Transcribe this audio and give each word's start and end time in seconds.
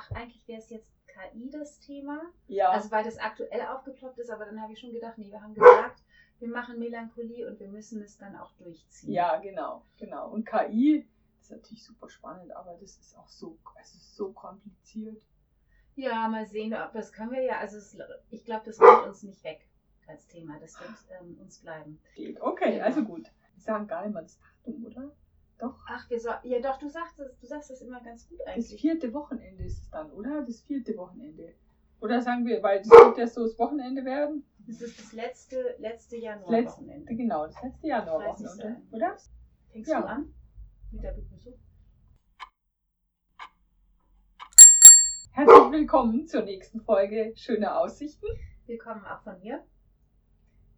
ach, 0.00 0.10
eigentlich 0.12 0.46
wäre 0.48 0.60
es 0.60 0.70
jetzt 0.70 0.88
KI 1.06 1.50
das 1.50 1.80
Thema. 1.80 2.22
Ja. 2.48 2.70
Also 2.70 2.90
weil 2.90 3.04
das 3.04 3.18
aktuell 3.18 3.62
aufgeploppt 3.62 4.18
ist, 4.18 4.30
aber 4.30 4.44
dann 4.46 4.60
habe 4.60 4.72
ich 4.72 4.78
schon 4.80 4.92
gedacht, 4.92 5.18
nee, 5.18 5.30
wir 5.30 5.42
haben 5.42 5.54
gesagt, 5.54 6.02
wir 6.38 6.48
machen 6.48 6.78
Melancholie 6.78 7.46
und 7.46 7.58
wir 7.60 7.68
müssen 7.68 8.02
es 8.02 8.16
dann 8.16 8.36
auch 8.36 8.52
durchziehen. 8.54 9.12
ja, 9.12 9.36
genau, 9.38 9.84
genau. 9.98 10.30
Und 10.30 10.46
KI 10.46 11.06
ist 11.40 11.50
natürlich 11.50 11.84
super 11.84 12.08
spannend, 12.08 12.54
aber 12.56 12.74
das 12.80 12.96
ist 12.98 13.16
auch 13.16 13.28
so, 13.28 13.58
es 13.80 13.94
ist 13.94 14.16
so 14.16 14.32
kompliziert. 14.32 15.20
Ja, 15.96 16.28
mal 16.28 16.46
sehen, 16.46 16.72
ob 16.72 16.92
das 16.92 17.12
können 17.12 17.32
wir 17.32 17.42
ja, 17.42 17.58
also 17.58 17.76
es, 17.76 17.96
ich 18.30 18.44
glaube, 18.44 18.64
das 18.66 18.78
geht 18.78 19.06
uns 19.06 19.22
nicht 19.22 19.42
weg 19.44 19.66
als 20.06 20.26
Thema. 20.28 20.58
Das 20.58 20.80
wird 20.80 20.90
ähm, 21.20 21.38
uns 21.40 21.58
bleiben. 21.58 22.00
Geht. 22.14 22.40
Okay, 22.40 22.72
Genau. 22.72 22.84
also 22.84 23.02
gut. 23.04 23.24
Wir 23.54 23.62
sagen 23.62 23.86
gar 23.86 24.02
nicht 24.04 24.14
mal 24.14 24.22
das 24.22 24.38
Datum, 24.64 24.86
oder? 24.86 25.10
Doch. 25.60 25.74
Ach, 25.86 26.08
wir 26.08 26.18
so, 26.18 26.30
ja 26.42 26.60
doch, 26.60 26.78
du 26.78 26.88
sagst 26.88 27.18
es, 27.20 27.38
du 27.38 27.46
sagst 27.46 27.70
es 27.70 27.82
immer 27.82 28.00
ganz 28.02 28.26
gut 28.28 28.38
Das 28.40 28.48
eigentlich. 28.48 28.80
vierte 28.80 29.12
Wochenende 29.12 29.62
ist 29.64 29.82
es 29.82 29.90
dann, 29.90 30.10
oder? 30.12 30.42
Das 30.42 30.60
vierte 30.62 30.96
Wochenende. 30.96 31.52
Oder 32.00 32.22
sagen 32.22 32.46
wir, 32.46 32.62
weil 32.62 32.78
das 32.78 32.88
wird 32.88 33.18
ja 33.18 33.26
so 33.26 33.42
das 33.42 33.58
Wochenende 33.58 34.04
werden? 34.04 34.44
Das 34.66 34.80
ist 34.80 34.98
das 34.98 35.12
letzte, 35.12 35.56
letzte 35.78 35.80
Das 35.80 35.80
letzte, 35.80 36.16
Januarwochenende. 36.16 37.14
genau, 37.14 37.46
das 37.46 37.62
letzte 37.62 37.86
Januarwochenende, 37.88 38.62
30. 38.62 38.92
oder? 38.92 39.16
Fängst 39.72 39.90
Ja. 39.90 40.00
du 40.00 40.06
an 40.08 40.34
mit 40.92 41.02
der 41.02 41.12
Begrüßung? 41.12 41.54
Herzlich 45.32 45.72
willkommen 45.72 46.26
zur 46.26 46.42
nächsten 46.42 46.80
Folge 46.80 47.32
Schöne 47.36 47.76
Aussichten. 47.76 48.26
Willkommen 48.66 49.04
auch 49.04 49.22
von 49.22 49.38
mir 49.40 49.62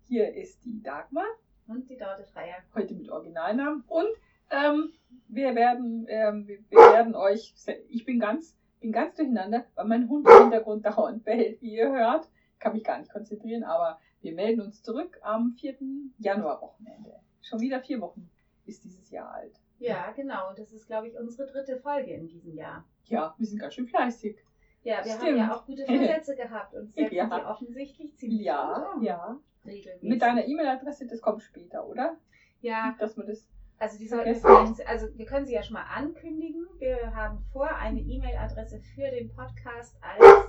Hier 0.08 0.34
ist 0.34 0.64
die 0.64 0.82
Dagmar, 0.82 1.26
und 1.68 1.88
die 1.88 1.96
Dorte 1.96 2.24
Dreier. 2.32 2.56
heute 2.74 2.94
mit 2.94 3.08
Originalnamen. 3.10 3.84
Und 3.86 4.08
ähm, 4.52 4.92
wir 5.28 5.54
werden, 5.54 6.06
ähm, 6.08 6.46
wir 6.46 6.78
werden 6.78 7.14
euch, 7.14 7.54
ich 7.88 8.04
bin 8.04 8.20
ganz, 8.20 8.56
bin 8.80 8.92
ganz 8.92 9.16
durcheinander, 9.16 9.64
weil 9.74 9.86
mein 9.86 10.08
Hund 10.08 10.28
im 10.28 10.42
Hintergrund 10.42 10.84
dauernd 10.86 11.24
bellt, 11.24 11.60
wie 11.62 11.74
ihr 11.76 11.90
hört. 11.90 12.28
Ich 12.54 12.58
kann 12.60 12.74
mich 12.74 12.84
gar 12.84 12.98
nicht 12.98 13.10
konzentrieren, 13.12 13.64
aber 13.64 13.98
wir 14.20 14.32
melden 14.34 14.60
uns 14.60 14.82
zurück 14.82 15.18
am 15.22 15.52
4. 15.58 15.76
Januarwochenende. 16.18 17.14
Schon 17.40 17.60
wieder 17.60 17.80
vier 17.80 18.00
Wochen 18.00 18.30
ist 18.66 18.84
dieses 18.84 19.10
Jahr 19.10 19.32
alt. 19.32 19.58
Ja, 19.78 20.12
genau. 20.14 20.52
Das 20.56 20.72
ist, 20.72 20.86
glaube 20.86 21.08
ich, 21.08 21.18
unsere 21.18 21.48
dritte 21.50 21.76
Folge 21.80 22.12
in 22.12 22.28
diesem 22.28 22.54
Jahr. 22.54 22.84
Ja, 23.06 23.34
wir 23.36 23.46
sind 23.46 23.58
ganz 23.58 23.74
schön 23.74 23.88
fleißig. 23.88 24.36
Ja, 24.84 25.04
wir 25.04 25.12
haben 25.12 25.20
Stimmt. 25.20 25.38
ja 25.38 25.54
auch 25.56 25.66
gute 25.66 25.84
Vorsätze 25.86 26.36
gehabt 26.36 26.74
und 26.74 26.86
setzen 26.92 27.14
Ja. 27.14 27.26
die 27.26 27.44
offensichtlich 27.44 28.16
ziemlich 28.16 28.42
Ja, 28.42 28.92
gut 28.94 29.02
ja. 29.04 29.38
Regelmäßig. 29.64 30.08
Mit 30.08 30.22
deiner 30.22 30.46
E-Mail-Adresse, 30.46 31.06
das 31.06 31.20
kommt 31.20 31.42
später, 31.42 31.86
oder? 31.86 32.16
Ja, 32.60 32.94
Dass 33.00 33.16
wir 33.16 33.24
das. 33.24 33.48
Also 33.82 33.98
die 33.98 34.06
sollten 34.06 34.36
vielleicht, 34.36 34.86
also 34.86 35.08
wir 35.18 35.26
können 35.26 35.44
sie 35.44 35.54
ja 35.54 35.62
schon 35.64 35.74
mal 35.74 35.82
ankündigen. 35.82 36.68
Wir 36.78 37.16
haben 37.16 37.44
vor, 37.52 37.68
eine 37.68 38.00
E-Mail-Adresse 38.00 38.80
für 38.94 39.10
den 39.10 39.28
Podcast 39.34 39.96
als 40.00 40.46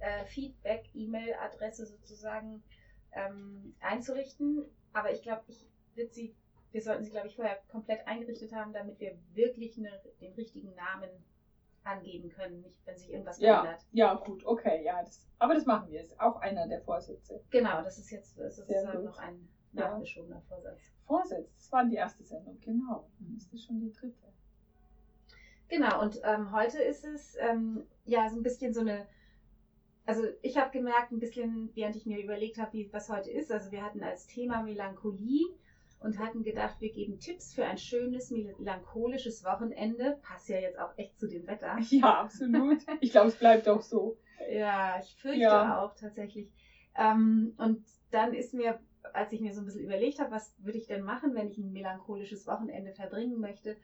äh, 0.00 0.24
Feedback-E-Mail-Adresse 0.24 1.86
sozusagen 1.86 2.64
ähm, 3.12 3.76
einzurichten. 3.80 4.64
Aber 4.92 5.12
ich 5.12 5.22
glaube, 5.22 5.44
ich 5.46 5.64
würde 5.94 6.10
sie, 6.10 6.34
wir 6.72 6.82
sollten 6.82 7.04
sie, 7.04 7.12
glaube 7.12 7.28
ich, 7.28 7.36
vorher 7.36 7.60
komplett 7.70 8.04
eingerichtet 8.08 8.52
haben, 8.52 8.72
damit 8.72 8.98
wir 8.98 9.16
wirklich 9.32 9.78
eine, 9.78 10.02
den 10.20 10.32
richtigen 10.32 10.74
Namen 10.74 11.08
angeben 11.84 12.30
können, 12.30 12.62
nicht 12.62 12.84
wenn 12.84 12.98
sich 12.98 13.12
irgendwas 13.12 13.38
Ja, 13.38 13.60
verändert. 13.60 13.86
ja, 13.92 14.14
gut, 14.14 14.44
okay, 14.44 14.82
ja. 14.84 15.00
Das, 15.04 15.24
aber 15.38 15.54
das 15.54 15.66
machen 15.66 15.88
wir. 15.88 16.00
Ist 16.00 16.18
auch 16.18 16.40
einer 16.40 16.66
der 16.66 16.80
Vorsätze. 16.80 17.44
Genau, 17.50 17.80
das 17.82 17.98
ist 17.98 18.10
jetzt 18.10 18.36
das 18.40 18.58
ist 18.58 18.68
noch 18.68 19.18
ein 19.18 19.48
Ja. 19.72 19.88
nachgeschobener 19.90 20.40
Vorsatz. 20.48 20.80
Vorsatz, 21.06 21.54
das 21.56 21.72
war 21.72 21.84
die 21.84 21.94
erste 21.96 22.22
Sendung, 22.24 22.58
genau. 22.60 23.08
Dann 23.18 23.36
ist 23.36 23.52
das 23.52 23.62
schon 23.64 23.80
die 23.80 23.92
dritte. 23.92 24.32
Genau, 25.68 26.02
und 26.02 26.20
ähm, 26.22 26.52
heute 26.52 26.78
ist 26.82 27.04
es 27.04 27.34
ähm, 27.40 27.82
ja 28.04 28.28
so 28.28 28.36
ein 28.36 28.42
bisschen 28.42 28.74
so 28.74 28.80
eine, 28.80 29.06
also 30.04 30.22
ich 30.42 30.58
habe 30.58 30.70
gemerkt, 30.70 31.12
ein 31.12 31.18
bisschen, 31.18 31.70
während 31.74 31.96
ich 31.96 32.04
mir 32.04 32.22
überlegt 32.22 32.58
habe, 32.58 32.72
wie 32.74 32.92
was 32.92 33.08
heute 33.08 33.30
ist, 33.30 33.50
also 33.50 33.70
wir 33.70 33.82
hatten 33.82 34.02
als 34.02 34.26
Thema 34.26 34.62
Melancholie 34.62 35.46
und 36.00 36.18
hatten 36.18 36.42
gedacht, 36.42 36.80
wir 36.80 36.90
geben 36.90 37.20
Tipps 37.20 37.54
für 37.54 37.64
ein 37.64 37.78
schönes 37.78 38.30
melancholisches 38.30 39.44
Wochenende. 39.44 40.18
Passt 40.22 40.48
ja 40.48 40.58
jetzt 40.58 40.78
auch 40.78 40.92
echt 40.98 41.18
zu 41.18 41.28
dem 41.28 41.46
Wetter. 41.46 41.78
Ja, 41.90 42.20
absolut. 42.20 42.78
Ich 43.00 43.12
glaube, 43.12 43.28
es 43.28 43.36
bleibt 43.38 43.68
auch 43.68 43.82
so. 43.82 44.16
Ja, 44.50 44.98
ich 44.98 45.14
fürchte 45.14 45.40
Ja. 45.40 45.80
auch 45.80 45.94
tatsächlich. 45.94 46.50
Ähm, 46.96 47.54
und 47.56 47.84
dann 48.10 48.34
ist 48.34 48.52
mir, 48.52 48.78
als 49.12 49.32
ich 49.32 49.40
mir 49.40 49.52
so 49.52 49.60
ein 49.60 49.64
bisschen 49.64 49.82
überlegt 49.82 50.18
habe, 50.18 50.30
was 50.30 50.54
würde 50.58 50.78
ich 50.78 50.86
denn 50.86 51.02
machen, 51.02 51.34
wenn 51.34 51.48
ich 51.48 51.58
ein 51.58 51.72
melancholisches 51.72 52.46
Wochenende 52.46 52.92
verbringen 52.92 53.40
möchte, 53.40 53.76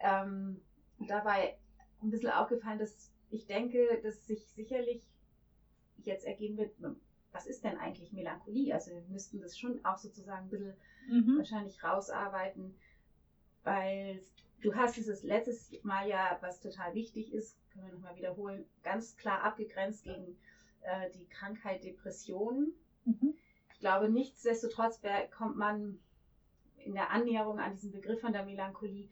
ähm, 0.00 0.60
dabei 1.08 1.54
ein 2.02 2.10
bisschen 2.10 2.30
aufgefallen, 2.30 2.78
dass 2.78 3.10
ich 3.30 3.46
denke, 3.46 3.98
dass 4.02 4.26
sich 4.26 4.40
sicherlich 4.46 5.00
jetzt 6.04 6.24
ergeben 6.24 6.56
wird, 6.56 6.70
was 7.32 7.46
ist 7.46 7.64
denn 7.64 7.76
eigentlich 7.76 8.12
Melancholie? 8.12 8.72
Also 8.72 8.90
wir 8.92 9.00
müssten 9.08 9.40
das 9.40 9.58
schon 9.58 9.84
auch 9.84 9.96
sozusagen 9.96 10.44
ein 10.46 10.50
bisschen 10.50 10.76
Mhm. 11.08 11.36
wahrscheinlich 11.36 11.82
rausarbeiten, 11.82 12.74
weil 13.64 14.22
du 14.60 14.74
hast 14.74 14.96
dieses 14.96 15.22
letztes 15.22 15.72
Mal 15.82 16.06
ja, 16.06 16.36
was 16.40 16.60
total 16.60 16.94
wichtig 16.94 17.32
ist, 17.32 17.56
können 17.72 17.84
wir 17.86 17.92
nochmal 17.92 18.14
wiederholen, 18.14 18.64
ganz 18.82 19.16
klar 19.16 19.42
abgegrenzt 19.42 20.04
gegen 20.04 20.36
äh, 20.82 21.08
die 21.10 21.24
Krankheit 21.24 21.82
Depression. 21.84 22.72
Mhm. 23.06 23.30
Ich 23.84 23.90
glaube, 23.90 24.08
nichtsdestotrotz 24.08 24.98
kommt 25.36 25.58
man 25.58 25.98
in 26.78 26.94
der 26.94 27.10
Annäherung 27.10 27.58
an 27.58 27.72
diesen 27.72 27.92
Begriff 27.92 28.18
von 28.18 28.32
der 28.32 28.46
Melancholie 28.46 29.10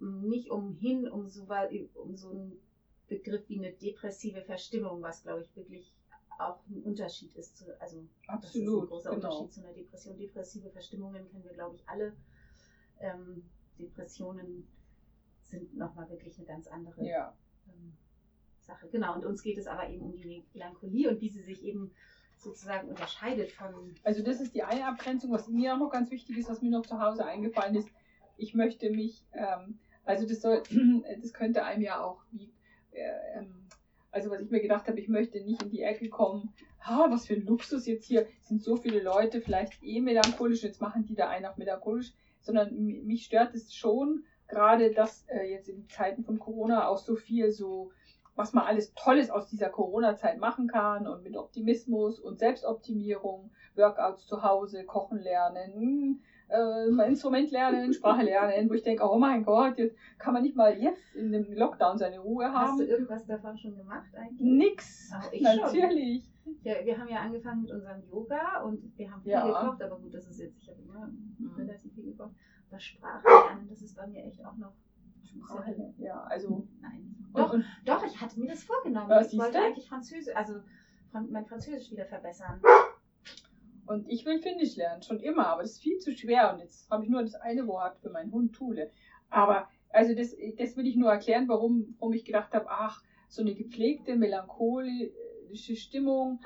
nicht 0.00 0.50
umhin, 0.50 1.08
um 1.08 1.26
so, 1.30 1.48
um 1.94 2.14
so 2.14 2.28
einen 2.28 2.60
Begriff 3.08 3.48
wie 3.48 3.56
eine 3.56 3.72
depressive 3.72 4.42
Verstimmung, 4.42 5.00
was 5.00 5.22
glaube 5.22 5.40
ich 5.40 5.56
wirklich 5.56 5.94
auch 6.38 6.60
ein 6.68 6.82
Unterschied 6.82 7.34
ist. 7.36 7.56
Zu, 7.56 7.64
also 7.80 8.06
das 8.26 8.54
ist 8.54 8.56
ein 8.56 8.68
Absolut, 8.68 8.90
großer 8.90 9.14
genau. 9.14 9.28
Unterschied 9.28 9.52
zu 9.54 9.60
einer 9.64 9.72
Depression. 9.72 10.18
Depressive 10.18 10.68
Verstimmungen 10.68 11.26
kennen 11.30 11.44
wir, 11.44 11.54
glaube 11.54 11.76
ich, 11.76 11.88
alle. 11.88 12.12
Ähm, 13.00 13.48
Depressionen 13.78 14.68
sind 15.40 15.74
nochmal 15.74 16.10
wirklich 16.10 16.36
eine 16.36 16.46
ganz 16.46 16.66
andere 16.66 17.02
Ja, 17.02 17.34
ähm, 17.66 17.94
Sache. 18.60 18.90
Genau, 18.90 19.14
und 19.14 19.24
uns 19.24 19.42
geht 19.42 19.56
es 19.56 19.66
aber 19.66 19.88
eben 19.88 20.02
um 20.02 20.14
die 20.14 20.44
Melancholie 20.52 21.08
und 21.08 21.18
wie 21.22 21.30
sie 21.30 21.42
sich 21.42 21.64
eben 21.64 21.94
sozusagen 22.42 22.88
unterscheidet 22.88 23.52
von. 23.52 23.94
also 24.04 24.22
das 24.22 24.40
ist 24.40 24.54
die 24.54 24.62
eine 24.62 24.86
Abgrenzung, 24.86 25.30
was 25.32 25.48
mir 25.48 25.74
auch 25.74 25.78
noch 25.78 25.90
ganz 25.90 26.10
wichtig 26.10 26.38
ist, 26.38 26.48
was 26.48 26.62
mir 26.62 26.70
noch 26.70 26.86
zu 26.86 27.00
Hause 27.00 27.24
eingefallen 27.24 27.76
ist. 27.76 27.88
Ich 28.36 28.54
möchte 28.54 28.90
mich, 28.90 29.24
ähm, 29.32 29.78
also 30.04 30.26
das 30.26 30.40
soll, 30.40 30.62
das 31.20 31.32
könnte 31.32 31.64
einem 31.64 31.82
ja 31.82 32.02
auch 32.02 32.22
wie, 32.32 32.52
äh, 32.92 33.38
ähm, 33.38 33.68
also 34.10 34.30
was 34.30 34.40
ich 34.40 34.50
mir 34.50 34.60
gedacht 34.60 34.88
habe, 34.88 35.00
ich 35.00 35.08
möchte 35.08 35.40
nicht 35.40 35.62
in 35.62 35.70
die 35.70 35.82
Ecke 35.82 36.08
kommen, 36.08 36.52
ah, 36.80 37.06
was 37.08 37.26
für 37.26 37.34
ein 37.34 37.46
Luxus 37.46 37.86
jetzt 37.86 38.06
hier, 38.06 38.26
sind 38.40 38.62
so 38.62 38.76
viele 38.76 39.02
Leute 39.02 39.40
vielleicht 39.40 39.82
eh 39.82 40.00
melancholisch, 40.00 40.62
jetzt 40.62 40.80
machen 40.80 41.06
die 41.06 41.14
da 41.14 41.28
einen 41.28 41.46
auch 41.46 41.56
melancholisch, 41.56 42.12
sondern 42.40 42.74
mich 42.76 43.24
stört 43.24 43.54
es 43.54 43.74
schon, 43.74 44.24
gerade 44.48 44.92
dass 44.92 45.24
äh, 45.28 45.50
jetzt 45.50 45.68
in 45.68 45.88
Zeiten 45.88 46.24
von 46.24 46.38
Corona 46.38 46.88
auch 46.88 46.98
so 46.98 47.16
viel 47.16 47.50
so, 47.50 47.92
was 48.34 48.52
man 48.54 48.64
alles 48.64 48.94
Tolles 48.94 49.30
aus 49.30 49.48
dieser 49.48 49.68
Corona-Zeit 49.68 50.38
machen 50.38 50.66
kann 50.66 51.06
und 51.06 51.22
mit 51.22 51.36
Optimismus 51.36 52.18
und 52.18 52.38
Selbstoptimierung, 52.38 53.50
Workouts 53.76 54.26
zu 54.26 54.42
Hause, 54.42 54.84
Kochen 54.84 55.18
lernen, 55.18 56.22
äh, 56.48 57.06
Instrument 57.06 57.50
lernen, 57.50 57.92
Sprache 57.92 58.22
lernen, 58.22 58.68
wo 58.70 58.74
ich 58.74 58.82
denke, 58.82 59.04
oh 59.08 59.18
mein 59.18 59.44
Gott, 59.44 59.76
jetzt 59.78 59.96
kann 60.18 60.32
man 60.34 60.42
nicht 60.42 60.56
mal 60.56 60.76
jetzt 60.78 61.14
in 61.14 61.32
dem 61.32 61.52
Lockdown 61.52 61.98
seine 61.98 62.18
Ruhe 62.20 62.52
Hast 62.52 62.78
du 62.78 62.84
haben. 62.84 62.88
irgendwas 62.90 63.26
davon 63.26 63.56
schon 63.58 63.76
gemacht 63.76 64.14
eigentlich? 64.16 64.40
Nix. 64.40 65.10
Ach, 65.14 65.30
ich 65.32 65.46
schon. 65.46 65.56
Natürlich. 65.60 66.24
Ja, 66.62 66.74
wir 66.84 66.98
haben 66.98 67.08
ja 67.08 67.18
angefangen 67.20 67.62
mit 67.62 67.70
unserem 67.70 68.02
Yoga 68.10 68.62
und 68.62 68.96
wir 68.98 69.10
haben 69.10 69.22
viel 69.22 69.30
Ja. 69.32 69.46
gekocht, 69.62 69.82
aber 69.82 69.96
gut, 69.98 70.12
das 70.14 70.26
ist 70.26 70.40
jetzt, 70.40 70.56
ich 70.58 70.68
habe 70.68 70.80
immer 70.82 71.06
Mhm. 71.38 71.54
relativ 71.56 71.94
viel 71.94 72.04
gekocht. 72.04 72.32
Aber 72.70 72.80
Sprache 72.80 73.26
lernen, 73.28 73.66
das 73.68 73.82
ist 73.82 73.94
bei 73.96 74.06
mir 74.06 74.24
echt 74.24 74.44
auch 74.44 74.56
noch. 74.56 74.72
Sprache, 75.24 75.94
ja, 75.98 76.22
also. 76.24 76.66
Nein. 76.80 77.14
Doch, 77.34 77.52
und, 77.52 77.64
doch, 77.86 78.04
ich 78.04 78.20
hatte 78.20 78.38
mir 78.38 78.48
das 78.48 78.62
vorgenommen. 78.62 79.10
Ja, 79.10 79.20
ich 79.20 79.38
wollte 79.38 79.52
siehste? 79.52 79.66
eigentlich 79.66 79.88
Französisch, 79.88 80.36
also 80.36 80.60
mein 81.12 81.46
Französisch 81.46 81.90
wieder 81.90 82.06
verbessern. 82.06 82.60
und 83.86 84.08
ich 84.08 84.24
will 84.24 84.38
Finnisch 84.40 84.76
lernen, 84.76 85.02
schon 85.02 85.20
immer, 85.20 85.46
aber 85.46 85.62
das 85.62 85.72
ist 85.72 85.82
viel 85.82 85.98
zu 85.98 86.12
schwer 86.12 86.52
und 86.52 86.60
jetzt 86.60 86.90
habe 86.90 87.04
ich 87.04 87.10
nur 87.10 87.22
das 87.22 87.34
eine 87.34 87.66
Wort 87.66 87.98
für 87.98 88.10
meinen 88.10 88.32
Hund 88.32 88.54
Thule. 88.54 88.90
Aber 89.30 89.68
also 89.90 90.14
das, 90.14 90.34
das 90.58 90.76
will 90.76 90.86
ich 90.86 90.96
nur 90.96 91.10
erklären, 91.10 91.48
warum, 91.48 91.94
warum 91.98 92.14
ich 92.14 92.24
gedacht 92.24 92.54
habe, 92.54 92.66
ach, 92.68 93.02
so 93.28 93.42
eine 93.42 93.54
gepflegte, 93.54 94.16
melancholische 94.16 95.76
Stimmung, 95.76 96.40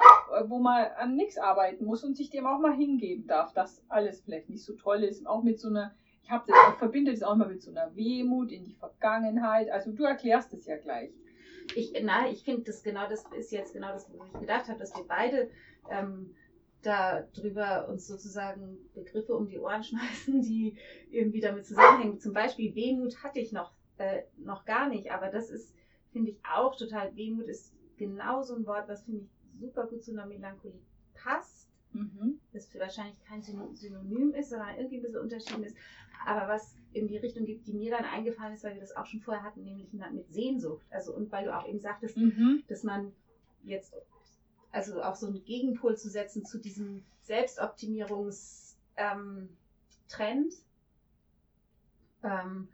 wo 0.46 0.58
man 0.58 0.86
an 0.96 1.16
nichts 1.16 1.38
arbeiten 1.38 1.84
muss 1.84 2.04
und 2.04 2.16
sich 2.16 2.30
dem 2.30 2.46
auch 2.46 2.60
mal 2.60 2.76
hingeben 2.76 3.26
darf, 3.26 3.52
dass 3.52 3.84
alles 3.88 4.20
vielleicht 4.20 4.48
nicht 4.50 4.64
so 4.64 4.74
toll 4.74 5.02
ist, 5.02 5.26
auch 5.26 5.42
mit 5.42 5.58
so 5.58 5.68
einer, 5.68 5.94
ich 6.26 6.32
habe 6.32 6.44
das 6.48 6.56
auch, 6.56 6.76
verbinde 6.78 7.12
das 7.12 7.22
auch 7.22 7.36
mal 7.36 7.48
mit 7.48 7.62
so 7.62 7.70
einer 7.70 7.94
Wehmut 7.94 8.50
in 8.50 8.64
die 8.64 8.74
Vergangenheit. 8.74 9.70
Also 9.70 9.92
du 9.92 10.02
erklärst 10.02 10.52
es 10.54 10.66
ja 10.66 10.76
gleich. 10.76 11.10
Ich, 11.76 11.92
nein, 12.02 12.32
ich 12.32 12.42
finde 12.42 12.62
das 12.62 12.82
genau, 12.82 13.08
das 13.08 13.24
ist 13.38 13.52
jetzt 13.52 13.72
genau 13.72 13.92
das, 13.92 14.10
wo 14.12 14.24
ich 14.24 14.32
gedacht 14.40 14.66
habe, 14.66 14.78
dass 14.80 14.94
wir 14.96 15.04
beide 15.06 15.50
ähm, 15.88 16.34
da 16.82 17.22
drüber 17.32 17.88
uns 17.88 18.08
sozusagen 18.08 18.76
Begriffe 18.92 19.36
um 19.36 19.46
die 19.46 19.58
Ohren 19.58 19.84
schmeißen, 19.84 20.42
die 20.42 20.76
irgendwie 21.10 21.40
damit 21.40 21.64
zusammenhängen. 21.64 22.18
Zum 22.18 22.32
Beispiel 22.32 22.74
Wehmut 22.74 23.22
hatte 23.22 23.38
ich 23.38 23.52
noch, 23.52 23.72
äh, 23.98 24.22
noch 24.36 24.64
gar 24.64 24.88
nicht, 24.88 25.12
aber 25.12 25.28
das 25.28 25.48
ist, 25.48 25.76
finde 26.10 26.32
ich 26.32 26.40
auch 26.44 26.76
total. 26.76 27.14
Wehmut 27.14 27.46
ist 27.46 27.72
genau 27.98 28.42
so 28.42 28.56
ein 28.56 28.66
Wort, 28.66 28.88
was 28.88 29.04
finde 29.04 29.20
ich 29.20 29.60
super 29.60 29.86
gut 29.86 30.02
zu 30.02 30.10
einer 30.10 30.26
Melancholie 30.26 30.80
passt. 31.14 31.66
Mhm. 31.96 32.40
Das 32.52 32.72
wahrscheinlich 32.78 33.18
kein 33.24 33.42
Synonym 33.42 34.34
ist, 34.34 34.50
sondern 34.50 34.76
irgendwie 34.76 34.98
ein 34.98 35.02
bisschen 35.02 35.20
unterschieden 35.20 35.64
ist. 35.64 35.76
Aber 36.24 36.48
was 36.48 36.76
in 36.92 37.08
die 37.08 37.18
Richtung 37.18 37.44
gibt, 37.44 37.66
die 37.66 37.74
mir 37.74 37.90
dann 37.90 38.04
eingefallen 38.04 38.54
ist, 38.54 38.64
weil 38.64 38.74
wir 38.74 38.80
das 38.80 38.96
auch 38.96 39.06
schon 39.06 39.20
vorher 39.20 39.42
hatten, 39.42 39.64
nämlich 39.64 39.92
mit 39.92 40.32
Sehnsucht. 40.32 40.86
Also 40.90 41.14
und 41.14 41.30
weil 41.30 41.44
du 41.44 41.56
auch 41.56 41.66
eben 41.66 41.78
sagtest, 41.78 42.16
mhm. 42.16 42.62
dass 42.68 42.82
man 42.82 43.12
jetzt 43.64 43.94
also 44.72 45.02
auch 45.02 45.16
so 45.16 45.26
einen 45.26 45.44
Gegenpol 45.44 45.96
zu 45.96 46.08
setzen 46.08 46.44
zu 46.44 46.58
diesem 46.58 47.04
Selbstoptimierungstrend, 47.22 48.76
ähm, 48.96 49.48
ähm, 52.22 52.68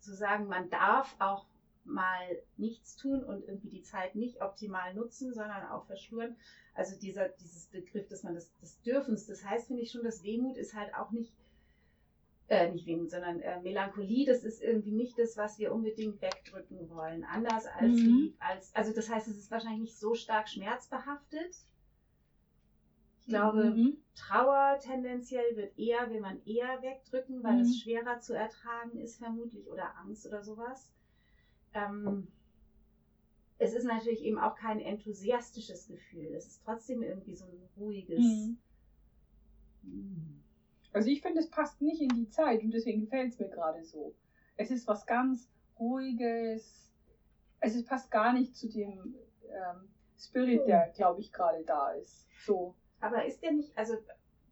zu 0.00 0.14
sagen, 0.14 0.46
man 0.46 0.70
darf 0.70 1.14
auch 1.18 1.46
mal 1.84 2.42
nichts 2.56 2.96
tun 2.96 3.24
und 3.24 3.46
irgendwie 3.46 3.68
die 3.68 3.82
Zeit 3.82 4.14
nicht 4.14 4.40
optimal 4.40 4.94
nutzen, 4.94 5.34
sondern 5.34 5.66
auch 5.68 5.84
verschluren. 5.86 6.36
Also 6.74 6.98
dieser, 6.98 7.28
dieses 7.28 7.66
Begriff, 7.66 8.08
dass 8.08 8.22
man 8.22 8.34
das, 8.34 8.56
des 8.58 8.80
Dürfens, 8.82 9.26
das 9.26 9.44
heißt, 9.44 9.66
finde 9.66 9.82
ich 9.82 9.90
schon, 9.90 10.04
dass 10.04 10.22
Wehmut 10.22 10.56
ist 10.56 10.74
halt 10.74 10.94
auch 10.94 11.10
nicht, 11.10 11.32
äh, 12.48 12.70
nicht 12.70 12.86
Wehmut, 12.86 13.10
sondern 13.10 13.40
äh, 13.40 13.60
Melancholie, 13.60 14.26
das 14.26 14.44
ist 14.44 14.62
irgendwie 14.62 14.92
nicht 14.92 15.18
das, 15.18 15.36
was 15.36 15.58
wir 15.58 15.72
unbedingt 15.72 16.20
wegdrücken 16.20 16.88
wollen. 16.90 17.24
Anders 17.24 17.66
als 17.66 17.92
mhm. 17.92 18.06
wie, 18.06 18.34
als, 18.38 18.74
also 18.74 18.92
das 18.92 19.08
heißt, 19.08 19.28
es 19.28 19.38
ist 19.38 19.50
wahrscheinlich 19.50 19.82
nicht 19.82 19.98
so 19.98 20.14
stark 20.14 20.48
schmerzbehaftet. 20.48 21.56
Ich 23.20 23.28
glaube, 23.28 23.70
mhm. 23.70 23.96
Trauer 24.16 24.78
tendenziell 24.80 25.56
wird 25.56 25.78
eher, 25.78 26.10
will 26.10 26.20
man 26.20 26.44
eher 26.44 26.82
wegdrücken, 26.82 27.42
weil 27.42 27.54
mhm. 27.54 27.60
es 27.60 27.78
schwerer 27.78 28.20
zu 28.20 28.34
ertragen 28.34 28.98
ist, 28.98 29.18
vermutlich, 29.18 29.68
oder 29.68 29.96
Angst 29.98 30.26
oder 30.26 30.42
sowas. 30.42 30.90
Ähm, 31.72 32.26
es 33.58 33.74
ist 33.74 33.84
natürlich 33.84 34.22
eben 34.22 34.38
auch 34.38 34.56
kein 34.56 34.80
enthusiastisches 34.80 35.86
Gefühl. 35.86 36.34
Es 36.34 36.46
ist 36.46 36.62
trotzdem 36.64 37.02
irgendwie 37.02 37.36
so 37.36 37.44
ein 37.44 37.68
ruhiges. 37.76 38.58
Mhm. 39.82 40.41
Also 40.92 41.08
ich 41.08 41.22
finde, 41.22 41.40
es 41.40 41.50
passt 41.50 41.80
nicht 41.80 42.00
in 42.00 42.08
die 42.10 42.28
Zeit 42.28 42.62
und 42.62 42.70
deswegen 42.70 43.00
gefällt 43.00 43.32
es 43.32 43.38
mir 43.38 43.48
gerade 43.48 43.82
so. 43.84 44.14
Es 44.56 44.70
ist 44.70 44.86
was 44.86 45.06
ganz 45.06 45.48
Ruhiges. 45.78 46.90
Also 47.60 47.78
es 47.78 47.84
passt 47.84 48.10
gar 48.10 48.32
nicht 48.32 48.56
zu 48.56 48.68
dem 48.68 49.14
ähm, 49.48 49.88
Spirit, 50.18 50.66
der, 50.66 50.86
hm. 50.86 50.92
glaube 50.94 51.20
ich, 51.20 51.32
gerade 51.32 51.64
da 51.64 51.92
ist. 51.92 52.26
So. 52.44 52.74
Aber 53.00 53.24
ist 53.24 53.42
der 53.42 53.52
nicht, 53.52 53.76
also 53.76 53.96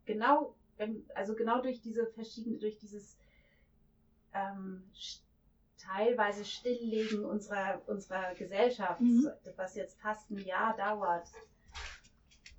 genau, 0.06 0.54
also 1.14 1.34
genau 1.34 1.60
durch 1.60 1.80
diese 1.80 2.06
verschiedene, 2.06 2.58
durch 2.58 2.78
dieses 2.78 3.16
ähm, 4.32 4.82
teilweise 5.78 6.44
Stilllegen 6.44 7.24
unserer, 7.24 7.80
unserer 7.86 8.34
Gesellschaft, 8.34 9.00
mhm. 9.00 9.30
was 9.56 9.74
jetzt 9.74 10.00
fast 10.00 10.30
ein 10.30 10.38
Jahr 10.38 10.76
dauert, 10.76 11.28